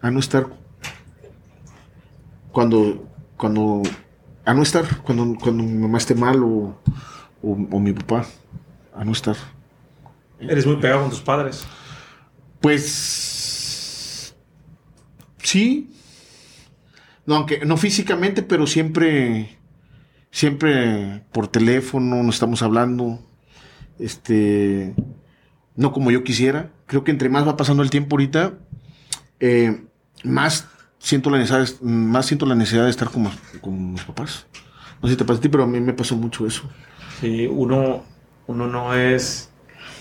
A 0.02 0.12
no 0.12 0.20
estar. 0.20 0.48
Cuando. 2.52 3.08
Cuando. 3.38 3.82
A 4.46 4.54
no 4.54 4.62
estar. 4.62 5.02
Cuando, 5.02 5.36
cuando 5.40 5.64
mi 5.64 5.78
mamá 5.78 5.98
esté 5.98 6.16
mal 6.16 6.44
o, 6.44 6.80
o, 7.42 7.52
o 7.52 7.80
mi 7.80 7.94
papá. 7.94 8.26
A 8.96 9.04
no 9.04 9.12
estar. 9.12 9.36
Eres 10.40 10.66
muy 10.66 10.78
pegado 10.78 11.02
con 11.02 11.10
tus 11.10 11.22
padres. 11.22 11.66
Pues 12.62 14.34
sí. 15.44 15.92
No, 17.26 17.36
aunque 17.36 17.66
no 17.66 17.78
físicamente, 17.78 18.42
pero 18.42 18.66
siempre, 18.66 19.60
siempre 20.32 21.24
por 21.32 21.48
teléfono 21.48 22.24
nos 22.24 22.36
estamos 22.36 22.62
hablando. 22.62 23.20
Este, 24.00 24.96
no 25.80 25.94
como 25.94 26.12
yo 26.12 26.26
quisiera. 26.26 26.72
Creo 26.88 27.06
que 27.06 27.12
entre 27.12 27.30
más 27.30 27.48
va 27.48 27.56
pasando 27.56 27.84
el 27.84 27.90
tiempo 27.90 28.16
ahorita, 28.16 28.52
eh, 29.40 29.82
más 30.26 30.68
siento 30.98 31.30
la 31.30 31.38
necesidad, 31.38 31.82
más 31.82 32.26
siento 32.26 32.46
la 32.46 32.54
necesidad 32.54 32.84
de 32.84 32.90
estar 32.90 33.10
con, 33.10 33.30
con 33.62 33.94
mis 33.94 34.04
papás. 34.04 34.46
No 35.02 35.08
sé 35.08 35.14
si 35.14 35.18
te 35.18 35.24
pasa 35.24 35.40
a 35.40 35.42
ti, 35.42 35.48
pero 35.48 35.64
a 35.64 35.68
mí 35.68 35.80
me 35.80 35.94
pasó 35.94 36.18
mucho 36.18 36.46
eso. 36.46 36.70
Sí, 37.22 37.48
uno, 37.50 38.04
uno 38.48 38.68
no 38.68 38.94
es 38.94 39.52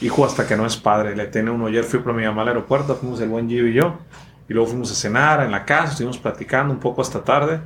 hijo 0.00 0.24
hasta 0.24 0.48
que 0.48 0.56
no 0.56 0.66
es 0.66 0.76
padre. 0.76 1.14
Le 1.14 1.28
tiene 1.28 1.52
uno 1.52 1.66
ayer, 1.66 1.84
fui 1.84 2.00
por 2.00 2.12
mi 2.12 2.24
mamá 2.24 2.42
al 2.42 2.48
aeropuerto, 2.48 2.96
fuimos 2.96 3.20
el 3.20 3.28
buen 3.28 3.48
Gio 3.48 3.68
y 3.68 3.74
yo. 3.74 4.00
Y 4.48 4.54
luego 4.54 4.70
fuimos 4.70 4.90
a 4.90 4.96
cenar 4.96 5.44
en 5.44 5.52
la 5.52 5.64
casa, 5.64 5.92
estuvimos 5.92 6.18
platicando 6.18 6.74
un 6.74 6.80
poco 6.80 7.02
hasta 7.02 7.22
tarde. 7.22 7.60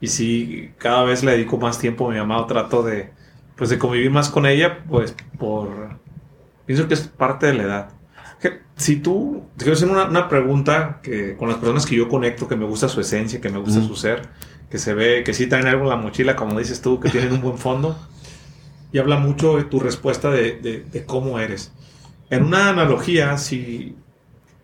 Y 0.00 0.08
sí, 0.08 0.72
cada 0.78 1.04
vez 1.04 1.22
le 1.22 1.30
dedico 1.30 1.58
más 1.58 1.78
tiempo 1.78 2.08
a 2.08 2.12
mi 2.12 2.18
mamá, 2.18 2.44
trato 2.48 2.82
de, 2.82 3.12
pues, 3.54 3.70
de 3.70 3.78
convivir 3.78 4.10
más 4.10 4.30
con 4.30 4.46
ella, 4.46 4.82
pues 4.88 5.14
por... 5.38 6.01
Pienso 6.72 6.88
que 6.88 6.94
es 6.94 7.02
parte 7.02 7.48
de 7.48 7.52
la 7.52 7.62
edad. 7.64 7.88
Que, 8.40 8.62
si 8.76 8.96
tú, 8.96 9.44
te 9.58 9.64
quiero 9.64 9.76
hacer 9.76 9.90
una, 9.90 10.06
una, 10.06 10.26
pregunta 10.26 11.00
que 11.02 11.36
con 11.36 11.50
las 11.50 11.58
personas 11.58 11.84
que 11.84 11.96
yo 11.96 12.08
conecto, 12.08 12.48
que 12.48 12.56
me 12.56 12.64
gusta 12.64 12.88
su 12.88 12.98
esencia, 12.98 13.42
que 13.42 13.50
me 13.50 13.58
gusta 13.58 13.82
su 13.82 13.94
ser, 13.94 14.30
que 14.70 14.78
se 14.78 14.94
ve, 14.94 15.22
que 15.22 15.34
sí 15.34 15.46
traen 15.46 15.66
algo 15.66 15.82
en 15.82 15.90
la 15.90 15.96
mochila, 15.96 16.34
como 16.34 16.58
dices 16.58 16.80
tú, 16.80 16.98
que 16.98 17.10
tienen 17.10 17.30
un 17.34 17.42
buen 17.42 17.58
fondo, 17.58 17.94
y 18.90 18.96
habla 18.96 19.18
mucho 19.18 19.58
de 19.58 19.64
tu 19.64 19.80
respuesta 19.80 20.30
de, 20.30 20.60
de, 20.60 20.82
de 20.84 21.04
cómo 21.04 21.38
eres. 21.38 21.74
En 22.30 22.44
una 22.44 22.70
analogía, 22.70 23.36
si 23.36 23.94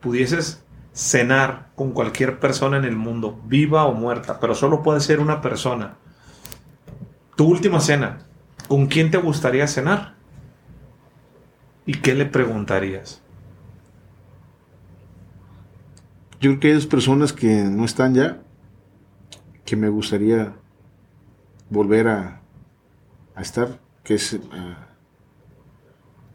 pudieses 0.01 0.65
cenar 0.95 1.73
con 1.75 1.93
cualquier 1.93 2.41
persona 2.41 2.79
en 2.79 2.87
el 2.87 2.97
mundo, 2.97 3.39
viva 3.45 3.85
o 3.85 3.93
muerta, 3.93 4.41
pero 4.41 4.55
solo 4.55 4.83
puede 4.83 5.01
ser 5.01 5.21
una 5.21 5.43
persona. 5.43 5.99
Tu 7.37 7.45
última 7.47 7.81
cena, 7.81 8.21
¿con 8.67 8.87
quién 8.87 9.11
te 9.11 9.19
gustaría 9.19 9.67
cenar? 9.67 10.18
¿Y 11.89 11.95
qué 11.95 12.14
le 12.14 12.26
preguntarías? 12.26 13.22
Yo 16.39 16.51
creo 16.51 16.61
que 16.61 16.68
hay 16.68 16.74
dos 16.74 16.86
personas 16.86 17.32
que 17.32 17.64
no 17.64 17.86
están 17.86 18.14
ya, 18.14 18.43
que 19.64 19.74
me 19.74 19.89
gustaría 19.89 20.55
volver 21.70 22.09
a, 22.09 22.43
a 23.34 23.41
estar, 23.41 23.80
que 24.05 24.16
es 24.16 24.39
a, 24.53 24.89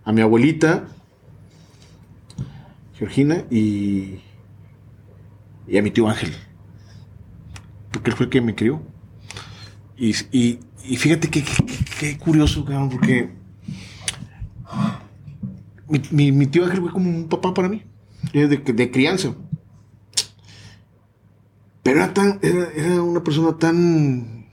a 0.03 0.11
mi 0.11 0.21
abuelita, 0.21 0.87
Georgina, 2.95 3.43
y 3.51 4.21
y 5.67 5.77
a 5.77 5.83
mi 5.83 5.91
tío 5.91 6.09
Ángel. 6.09 6.33
Porque 7.91 8.09
él 8.09 8.15
fue 8.15 8.25
el 8.25 8.31
que 8.31 8.41
me 8.41 8.55
crió. 8.55 8.81
Y, 9.97 10.15
y, 10.31 10.59
y 10.83 10.97
fíjate 10.97 11.29
que, 11.29 11.43
curioso, 12.17 12.65
cabrón, 12.65 12.89
porque 12.89 13.42
mi, 15.93 16.01
mi, 16.09 16.31
mi, 16.31 16.47
tío 16.47 16.65
Ángel 16.65 16.81
fue 16.81 16.91
como 16.91 17.07
un 17.07 17.29
papá 17.29 17.53
para 17.53 17.69
mí, 17.69 17.83
de, 18.33 18.47
de 18.47 18.91
crianza. 18.91 19.35
Pero 21.83 21.99
era, 21.99 22.13
tan, 22.13 22.39
era, 22.41 22.69
era 22.75 23.01
una 23.03 23.23
persona 23.23 23.57
tan... 23.59 24.47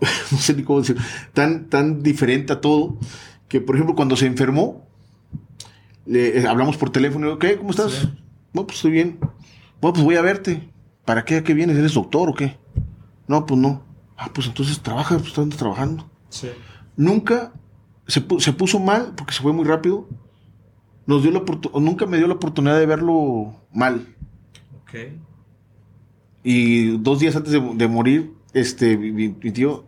no 0.30 0.38
sé 0.38 0.54
ni 0.54 0.62
cómo 0.62 0.80
decir, 0.80 0.96
tan, 1.34 1.68
tan 1.68 2.02
diferente 2.02 2.54
a 2.54 2.60
todo, 2.62 2.98
que 3.48 3.60
por 3.60 3.74
ejemplo 3.74 3.94
cuando 3.94 4.16
se 4.16 4.24
enfermó, 4.26 4.86
le, 6.06 6.38
eh, 6.38 6.46
hablamos 6.46 6.78
por 6.78 6.88
teléfono 6.88 7.34
y 7.34 7.38
¿qué? 7.38 7.58
¿Cómo 7.58 7.70
estás? 7.70 7.92
Sí. 7.92 8.08
No, 8.54 8.66
pues 8.66 8.78
estoy 8.78 8.92
bien. 8.92 9.18
Bueno, 9.80 9.92
pues 9.92 10.04
voy 10.04 10.16
a 10.16 10.22
verte. 10.22 10.70
¿Para 11.04 11.26
qué? 11.26 11.36
¿A 11.36 11.44
qué 11.44 11.52
vienes? 11.52 11.76
¿Eres 11.76 11.92
doctor 11.92 12.30
o 12.30 12.34
qué? 12.34 12.56
No, 13.28 13.44
pues 13.44 13.60
no. 13.60 13.82
Ah, 14.16 14.30
pues 14.32 14.46
entonces 14.46 14.80
trabaja, 14.80 15.18
pues 15.18 15.28
estás 15.28 15.48
trabajando. 15.50 16.08
Sí. 16.30 16.48
Nunca 16.96 17.52
se, 18.06 18.24
se, 18.38 18.52
puso 18.52 18.78
mal 18.78 19.12
porque 19.16 19.32
se 19.32 19.42
fue 19.42 19.52
muy 19.52 19.64
rápido. 19.64 20.08
Nos 21.06 21.22
dio 21.22 21.30
la 21.30 21.42
nunca 21.80 22.06
me 22.06 22.16
dio 22.16 22.26
la 22.26 22.34
oportunidad 22.34 22.78
de 22.78 22.86
verlo 22.86 23.54
mal. 23.72 24.06
Ok. 24.82 24.94
Y 26.42 26.98
dos 26.98 27.18
días 27.20 27.34
antes 27.36 27.52
de, 27.52 27.60
de 27.60 27.88
morir, 27.88 28.32
este, 28.52 28.96
mi, 28.96 29.10
mi, 29.12 29.32
tío, 29.50 29.84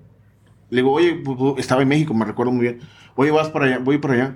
le 0.71 0.83
digo, 0.83 0.93
oye, 0.93 1.15
pues, 1.15 1.59
estaba 1.59 1.83
en 1.83 1.89
México, 1.89 2.15
me 2.15 2.25
recuerdo 2.25 2.53
muy 2.53 2.63
bien. 2.63 2.81
Oye, 3.15 3.31
vas 3.31 3.49
para 3.49 3.67
allá, 3.67 3.79
voy 3.79 3.99
para 3.99 4.15
allá. 4.15 4.35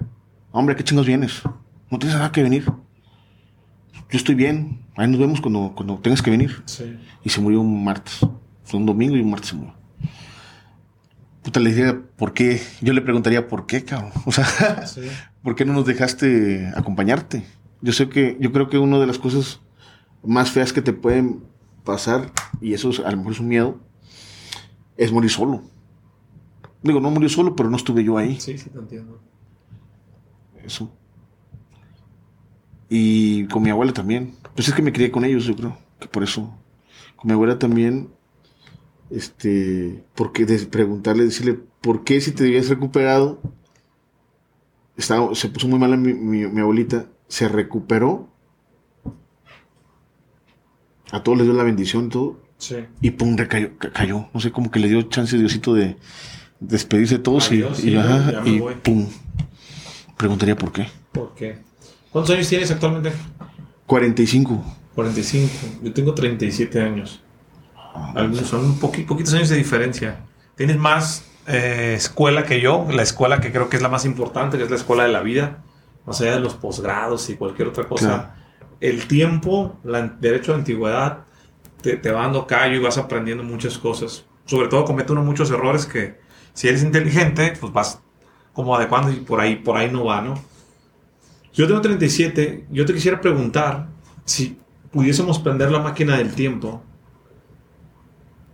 Hombre, 0.51 0.77
¿qué 0.77 0.85
chingos 0.85 1.07
vienes? 1.07 1.43
No 1.91 1.99
tienes 1.99 2.17
nada 2.17 2.33
que 2.33 2.43
venir. 2.43 2.65
Yo 2.65 4.19
estoy 4.19 4.35
bien. 4.35 4.87
Ahí 4.97 5.09
nos 5.09 5.19
vemos 5.19 5.41
cuando, 5.41 5.73
cuando 5.75 5.99
tengas 5.99 6.23
que 6.23 6.31
venir. 6.31 6.63
Sí. 6.67 6.97
Y 7.25 7.31
se 7.31 7.41
murió 7.41 7.61
un 7.61 7.83
martes. 7.83 8.21
Fue 8.65 8.79
un 8.79 8.87
domingo 8.87 9.17
y 9.17 9.21
un 9.21 9.31
martes 9.31 9.51
se 9.51 9.57
murió. 9.57 9.82
Puta, 11.43 11.61
le 11.61 11.71
diría, 11.71 12.01
¿por 12.17 12.33
qué? 12.33 12.61
Yo 12.81 12.93
le 12.93 13.01
preguntaría, 13.01 13.49
¿por 13.49 13.67
qué, 13.67 13.85
cabrón? 13.85 14.13
O 14.27 14.33
sea, 14.33 14.87
sí. 14.87 15.03
¿por 15.43 15.55
qué 15.55 15.65
no 15.65 15.73
nos 15.73 15.87
dejaste 15.87 16.73
acompañarte? 16.77 17.45
Yo 17.81 17.93
sé 17.93 18.09
que, 18.09 18.37
yo 18.41 18.53
creo 18.53 18.69
que 18.69 18.79
una 18.79 18.99
de 19.01 19.07
las 19.07 19.19
cosas 19.19 19.61
más 20.23 20.53
feas 20.53 20.73
que 20.73 20.83
te 20.83 20.93
pueden 20.93 21.43
pasar, 21.85 22.31
y 22.61 22.75
eso 22.75 22.91
es, 22.91 23.01
a 23.01 23.11
lo 23.11 23.17
mejor 23.17 23.33
es 23.33 23.41
un 23.41 23.49
miedo, 23.49 23.81
es 24.97 25.11
morir 25.11 25.31
solo. 25.31 25.63
Digo, 26.83 27.01
no 27.01 27.11
murió 27.11 27.29
solo, 27.29 27.55
pero 27.55 27.71
no 27.71 27.77
estuve 27.77 28.05
yo 28.05 28.19
ahí. 28.19 28.41
Sí, 28.41 28.59
sí, 28.59 28.71
te 28.71 28.79
entiendo. 28.79 29.21
Eso. 30.65 30.93
Y 32.89 33.47
con 33.47 33.63
mi 33.63 33.71
abuela 33.71 33.93
también. 33.93 34.35
Pues 34.55 34.69
es 34.69 34.75
que 34.75 34.83
me 34.83 34.93
crié 34.93 35.11
con 35.11 35.25
ellos, 35.25 35.45
yo 35.45 35.57
creo. 35.57 35.79
Que 35.99 36.09
por 36.09 36.23
eso. 36.23 36.53
Con 37.17 37.29
mi 37.29 37.33
abuela 37.33 37.59
también. 37.59 38.11
Este. 39.13 40.05
Porque 40.15 40.47
de 40.47 40.59
preguntarle, 40.67 41.25
decirle, 41.25 41.59
¿por 41.81 42.05
qué 42.05 42.21
si 42.21 42.33
te 42.33 42.45
habías 42.45 42.69
recuperado? 42.69 43.41
Estaba, 44.97 45.35
se 45.35 45.49
puso 45.49 45.69
muy 45.69 45.79
mala 45.79 45.97
mi, 45.97 46.15
mi, 46.15 46.47
mi 46.47 46.61
abuelita. 46.61 47.07
Se 47.29 47.49
recuperó. 47.49 48.29
A 51.11 51.23
todos 51.23 51.39
les 51.39 51.47
dio 51.47 51.55
la 51.55 51.65
bendición 51.65 52.07
y 52.07 52.09
todo. 52.09 52.41
Sí. 52.59 52.77
Y 53.01 53.11
pum, 53.11 53.37
recayó, 53.37 53.77
cayó. 53.77 54.29
No 54.33 54.41
sé, 54.41 54.51
como 54.53 54.71
que 54.71 54.79
le 54.79 54.89
dio 54.89 55.03
chance 55.03 55.37
Diosito 55.37 55.75
de 55.75 55.97
despedirse 56.61 57.17
de 57.17 57.23
todos 57.23 57.49
Adiós, 57.49 57.85
y, 57.85 57.91
y, 57.91 57.97
ajá, 57.97 58.43
pum. 58.83 59.09
Preguntaría 60.17 60.57
por 60.57 60.73
qué. 60.73 60.87
¿Por 61.11 61.35
qué? 61.35 61.59
¿Cuántos 62.11 62.35
años 62.35 62.49
tienes 62.49 62.71
actualmente? 62.71 63.13
45. 63.87 64.65
45. 64.95 65.51
Yo 65.83 65.93
tengo 65.93 66.15
37 66.15 66.81
años. 66.81 67.21
Algunos 67.95 68.47
son 68.47 68.65
un 68.65 68.79
poqui, 68.79 69.03
poquitos 69.03 69.35
años 69.35 69.49
de 69.49 69.57
diferencia. 69.57 70.21
Tienes 70.57 70.79
más 70.79 71.25
eh, 71.47 71.95
escuela 71.97 72.45
que 72.45 72.61
yo, 72.61 72.87
la 72.91 73.03
escuela 73.03 73.41
que 73.41 73.53
creo 73.53 73.69
que 73.69 73.77
es 73.77 73.83
la 73.83 73.89
más 73.89 74.05
importante, 74.05 74.57
que 74.57 74.65
es 74.65 74.71
la 74.71 74.77
escuela 74.77 75.05
de 75.05 75.11
la 75.11 75.21
vida, 75.21 75.63
más 76.07 76.21
allá 76.21 76.35
de 76.35 76.41
los 76.41 76.55
posgrados 76.55 77.29
y 77.31 77.37
cualquier 77.37 77.69
otra 77.69 77.89
cosa. 77.89 78.07
Claro. 78.07 78.29
El 78.81 79.07
tiempo, 79.07 79.79
el 79.85 80.21
derecho 80.21 80.53
de 80.53 80.59
antigüedad, 80.59 81.25
te, 81.81 81.97
te, 81.97 82.11
va 82.11 82.23
dando 82.23 82.47
callo 82.47 82.77
y 82.77 82.79
vas 82.79 82.99
aprendiendo 82.99 83.45
muchas 83.45 83.79
cosas. 83.79 84.25
Sobre 84.45 84.69
todo 84.69 84.85
comete 84.85 85.13
uno 85.13 85.23
muchos 85.23 85.51
errores 85.51 85.87
que 85.87 86.21
si 86.53 86.69
eres 86.69 86.83
inteligente, 86.83 87.55
pues 87.61 87.73
vas 87.73 88.01
como 88.53 88.77
adecuando 88.77 89.11
y 89.11 89.17
por 89.17 89.41
ahí, 89.41 89.57
por 89.57 89.77
ahí 89.77 89.91
no 89.91 90.05
va, 90.05 90.21
¿no? 90.21 90.35
Yo 91.53 91.67
tengo 91.67 91.81
37, 91.81 92.67
yo 92.71 92.87
te 92.87 92.95
quisiera 92.95 93.21
preguntar 93.21 93.89
si 94.25 94.59
pudiésemos 94.91 95.39
prender 95.39 95.71
la 95.71 95.81
máquina 95.81 96.17
del 96.17 96.35
tiempo 96.35 96.83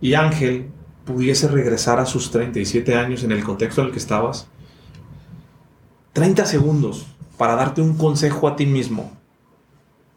y 0.01 0.13
Ángel 0.13 0.69
pudiese 1.05 1.47
regresar 1.47 1.99
a 1.99 2.05
sus 2.05 2.31
37 2.31 2.95
años 2.95 3.23
en 3.23 3.31
el 3.31 3.43
contexto 3.43 3.81
en 3.81 3.87
el 3.87 3.93
que 3.93 3.99
estabas, 3.99 4.47
30 6.13 6.45
segundos 6.45 7.07
para 7.37 7.55
darte 7.55 7.81
un 7.81 7.97
consejo 7.97 8.47
a 8.47 8.55
ti 8.55 8.65
mismo 8.65 9.11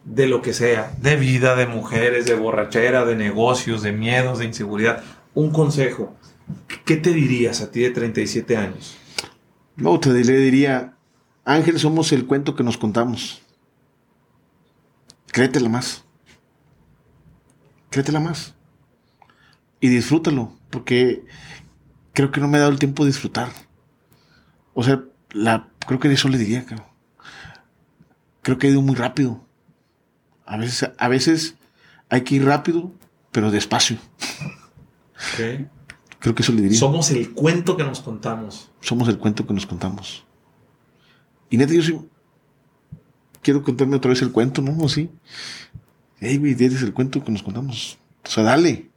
de 0.04 0.26
lo 0.26 0.42
que 0.42 0.52
sea, 0.52 0.94
de 1.00 1.16
vida, 1.16 1.54
de 1.54 1.66
mujeres, 1.66 2.26
de 2.26 2.34
borrachera, 2.34 3.04
de 3.04 3.14
negocios, 3.14 3.82
de 3.82 3.92
miedos, 3.92 4.40
de 4.40 4.46
inseguridad, 4.46 5.02
un 5.34 5.50
consejo. 5.50 6.14
¿Qué 6.84 6.96
te 6.96 7.12
dirías 7.12 7.60
a 7.60 7.70
ti 7.70 7.80
de 7.80 7.90
37 7.90 8.56
años? 8.56 8.96
No, 9.76 9.98
te 10.00 10.10
le 10.10 10.36
diría, 10.36 10.96
Ángel, 11.44 11.78
somos 11.78 12.12
el 12.12 12.26
cuento 12.26 12.54
que 12.54 12.64
nos 12.64 12.76
contamos. 12.76 13.42
Créetela 15.28 15.68
más. 15.68 16.04
Créetela 17.90 18.20
más. 18.20 18.54
Y 19.82 19.88
disfrútalo, 19.88 20.56
porque 20.70 21.24
creo 22.14 22.30
que 22.30 22.40
no 22.40 22.48
me 22.48 22.56
he 22.56 22.60
dado 22.60 22.72
el 22.72 22.78
tiempo 22.78 23.04
de 23.04 23.10
disfrutar. 23.10 23.50
O 24.72 24.82
sea, 24.82 25.02
la, 25.32 25.68
creo 25.86 26.00
que 26.00 26.10
eso 26.10 26.30
le 26.30 26.38
diría, 26.38 26.64
creo. 26.64 26.86
Creo 28.40 28.56
que 28.56 28.68
he 28.68 28.70
ido 28.70 28.80
muy 28.80 28.94
rápido. 28.94 29.44
A 30.46 30.56
veces, 30.56 30.90
a 30.96 31.08
veces 31.08 31.56
hay 32.08 32.22
que 32.22 32.36
ir 32.36 32.44
rápido, 32.46 32.92
pero 33.30 33.50
despacio. 33.50 33.98
Okay. 35.34 35.68
Creo 36.18 36.34
que 36.34 36.42
eso 36.42 36.52
le 36.52 36.62
diría. 36.62 36.78
Somos 36.78 37.10
el 37.10 37.32
cuento 37.32 37.76
que 37.76 37.84
nos 37.84 38.00
contamos. 38.00 38.70
Somos 38.80 39.08
el 39.08 39.18
cuento 39.18 39.46
que 39.46 39.52
nos 39.52 39.66
contamos. 39.66 40.24
Y 41.50 41.58
neta, 41.58 41.74
yo 41.74 41.82
sí 41.82 41.98
quiero 43.42 43.62
contarme 43.62 43.96
otra 43.96 44.10
vez 44.10 44.22
el 44.22 44.32
cuento, 44.32 44.62
¿no? 44.62 44.84
Así. 44.84 45.10
Ey, 46.20 46.38
güey, 46.38 46.52
eres 46.52 46.82
el 46.82 46.94
cuento 46.94 47.22
que 47.22 47.32
nos 47.32 47.42
contamos. 47.42 47.98
O 48.24 48.28
sea, 48.28 48.44
dale. 48.44 48.90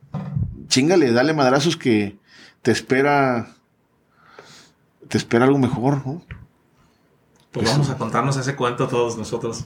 Chingale, 0.68 1.12
dale 1.12 1.34
madrazos 1.34 1.78
que 1.78 2.18
te 2.62 2.72
espera. 2.72 3.48
Te 5.08 5.18
espera 5.18 5.46
algo 5.46 5.60
mejor, 5.60 6.06
¿no? 6.06 6.24
Pues, 7.52 7.70
vamos 7.70 7.90
a 7.90 7.98
contarnos 7.98 8.38
ese 8.38 8.56
cuento 8.56 8.88
todos 8.88 9.18
nosotros. 9.18 9.66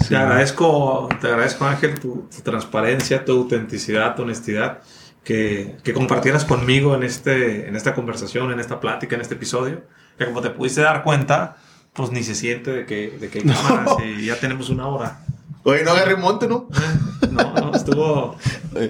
Sí, 0.00 0.08
te 0.08 0.16
agradezco, 0.16 1.08
te 1.20 1.26
agradezco, 1.26 1.66
Ángel, 1.66 2.00
tu, 2.00 2.28
tu, 2.34 2.42
transparencia, 2.42 3.24
tu 3.24 3.32
autenticidad, 3.32 4.16
tu 4.16 4.22
honestidad, 4.22 4.80
que, 5.24 5.76
que, 5.84 5.92
compartieras 5.92 6.44
conmigo 6.44 6.94
en, 6.94 7.02
este, 7.02 7.68
en 7.68 7.76
esta 7.76 7.94
conversación, 7.94 8.50
en 8.50 8.60
esta 8.60 8.80
plática, 8.80 9.14
en 9.14 9.20
este 9.22 9.34
episodio. 9.34 9.82
Que 10.16 10.24
como 10.24 10.40
te 10.40 10.50
pudiste 10.50 10.80
dar 10.80 11.02
cuenta, 11.02 11.56
pues 11.92 12.10
ni 12.10 12.22
se 12.22 12.34
siente 12.34 12.70
de 12.70 12.86
que, 12.86 13.18
de 13.20 13.28
que 13.28 13.40
hay 13.40 13.44
cámaras 13.44 13.96
y 14.04 14.26
ya 14.26 14.38
tenemos 14.38 14.70
una 14.70 14.88
hora. 14.88 15.20
Oye, 15.64 15.84
no 15.84 15.90
agarré 15.90 16.16
monte, 16.16 16.48
¿no? 16.48 16.68
Eh, 16.72 17.26
No, 17.30 17.52
no, 17.54 17.74
estuvo. 17.74 18.36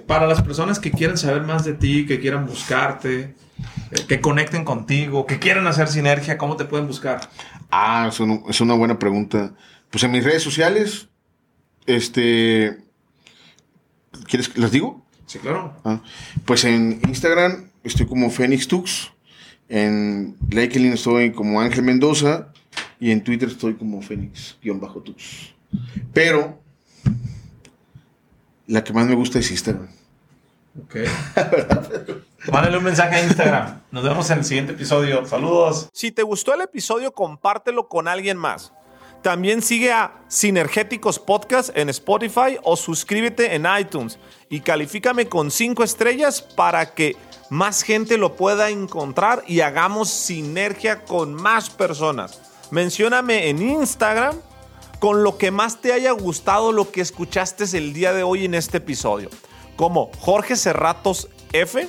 Para 0.07 0.27
las 0.27 0.43
personas 0.43 0.79
que 0.79 0.91
quieran 0.91 1.17
saber 1.17 1.43
más 1.43 1.65
de 1.65 1.75
ti, 1.75 2.07
que 2.07 2.21
quieran 2.21 2.47
buscarte, 2.47 3.21
eh, 3.21 3.35
que 4.07 4.21
conecten 4.21 4.65
contigo, 4.65 5.27
que 5.27 5.39
quieran 5.39 5.67
hacer 5.67 5.89
sinergia, 5.89 6.39
¿cómo 6.39 6.57
te 6.57 6.65
pueden 6.65 6.87
buscar? 6.87 7.21
Ah, 7.71 8.07
es 8.09 8.21
una, 8.21 8.41
es 8.49 8.61
una 8.61 8.75
buena 8.75 8.99
pregunta. 8.99 9.55
Pues 9.91 10.05
en 10.05 10.11
mis 10.11 10.25
redes 10.25 10.43
sociales, 10.43 11.09
este... 11.87 12.79
¿Quieres 14.27 14.49
que 14.49 14.61
las 14.61 14.73
digo? 14.73 15.05
Sí, 15.27 15.39
claro. 15.39 15.75
Ah, 15.85 16.01
pues 16.45 16.65
en 16.65 17.01
Instagram 17.07 17.71
estoy 17.85 18.07
como 18.07 18.31
Fénix 18.31 18.67
Tux. 18.69 19.13
En 19.69 20.37
LinkedIn 20.51 20.93
estoy 20.93 21.33
como 21.33 21.61
Ángel 21.61 21.83
Mendoza. 21.83 22.53
Y 23.01 23.11
en 23.11 23.23
Twitter 23.23 23.49
estoy 23.49 23.75
como 23.75 24.03
Fénix-Tux. 24.03 25.55
Pero 26.13 26.61
la 28.69 28.85
que 28.85 28.93
más 28.93 29.07
me 29.07 29.15
gusta 29.15 29.41
es 29.41 29.51
Instagram. 29.51 29.89
Ok. 30.85 30.97
Mándale 32.53 32.79
un 32.79 32.85
mensaje 32.85 33.17
a 33.17 33.25
Instagram. 33.25 33.81
Nos 33.91 34.05
vemos 34.05 34.31
en 34.31 34.39
el 34.39 34.45
siguiente 34.45 34.73
episodio. 34.73 35.27
Saludos. 35.27 35.89
Si 35.93 36.13
te 36.13 36.23
gustó 36.23 36.55
el 36.55 36.61
episodio, 36.61 37.13
compártelo 37.13 37.89
con 37.89 38.07
alguien 38.07 38.37
más. 38.37 38.73
También 39.23 39.63
sigue 39.63 39.93
a 39.93 40.13
Sinergéticos 40.29 41.19
Podcast 41.19 41.77
en 41.77 41.89
Spotify 41.89 42.59
o 42.63 42.77
suscríbete 42.77 43.57
en 43.57 43.67
iTunes 43.79 44.19
y 44.49 44.61
califícame 44.61 45.29
con 45.29 45.51
5 45.51 45.83
estrellas 45.83 46.41
para 46.41 46.95
que 46.95 47.17
más 47.51 47.83
gente 47.83 48.17
lo 48.17 48.37
pueda 48.37 48.71
encontrar 48.71 49.43
y 49.49 49.61
hagamos 49.61 50.09
sinergia 50.11 51.05
con 51.05 51.35
más 51.35 51.69
personas. 51.69 52.41
Mencióname 52.71 53.49
en 53.49 53.61
Instagram 53.61 54.37
con 54.99 55.23
lo 55.23 55.39
que 55.39 55.51
más 55.51 55.81
te 55.81 55.93
haya 55.93 56.13
gustado 56.13 56.73
lo 56.73 56.91
que 56.91 57.01
escuchaste 57.01 57.65
el 57.77 57.93
día 57.93 58.13
de 58.13 58.23
hoy 58.23 58.45
en 58.45 58.55
este 58.55 58.79
episodio. 58.79 59.31
Como 59.77 60.11
Jorge 60.19 60.57
Cerratos 60.57 61.29
F. 61.53 61.89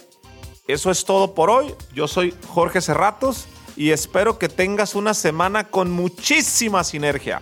Eso 0.68 0.92
es 0.92 1.04
todo 1.06 1.34
por 1.34 1.50
hoy. 1.50 1.74
Yo 1.94 2.08
soy 2.08 2.36
Jorge 2.48 2.82
Cerratos 2.82 3.48
y 3.76 3.90
espero 3.90 4.38
que 4.38 4.50
tengas 4.50 4.94
una 4.94 5.14
semana 5.14 5.70
con 5.70 5.90
muchísima 5.90 6.84
sinergia. 6.84 7.42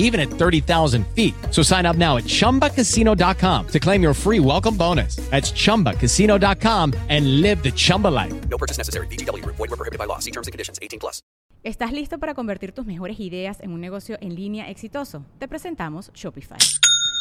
even 0.00 0.20
at 0.20 0.28
30,000 0.28 1.06
feet. 1.14 1.34
So 1.50 1.62
sign 1.62 1.86
up 1.86 1.96
now 1.96 2.16
at 2.18 2.24
ChumbaCasino.com 2.24 3.68
to 3.68 3.80
claim 3.80 4.02
your 4.02 4.14
free 4.14 4.40
welcome 4.40 4.76
bonus. 4.76 5.16
That's 5.30 5.52
ChumbaCasino.com 5.52 6.94
and 7.08 7.40
live 7.40 7.62
the 7.62 7.70
Chumba 7.70 8.08
life. 8.08 8.34
No 8.48 8.58
purchase 8.58 8.76
necessary. 8.76 9.06
VGW 9.06 9.42
Group. 9.44 9.56
Void 9.56 9.70
were 9.70 9.76
prohibited 9.76 10.00
by 10.00 10.06
law. 10.06 10.18
See 10.18 10.32
terms 10.32 10.48
and 10.48 10.52
conditions. 10.52 10.80
18 10.82 10.98
plus. 10.98 11.22
¿Estás 11.62 11.92
listo 11.92 12.18
para 12.18 12.32
convertir 12.32 12.72
tus 12.72 12.86
mejores 12.86 13.20
ideas 13.20 13.60
en 13.60 13.72
un 13.72 13.82
negocio 13.82 14.16
en 14.22 14.34
línea 14.34 14.70
exitoso? 14.70 15.26
Te 15.38 15.46
presentamos 15.46 16.10
Shopify. 16.14 16.56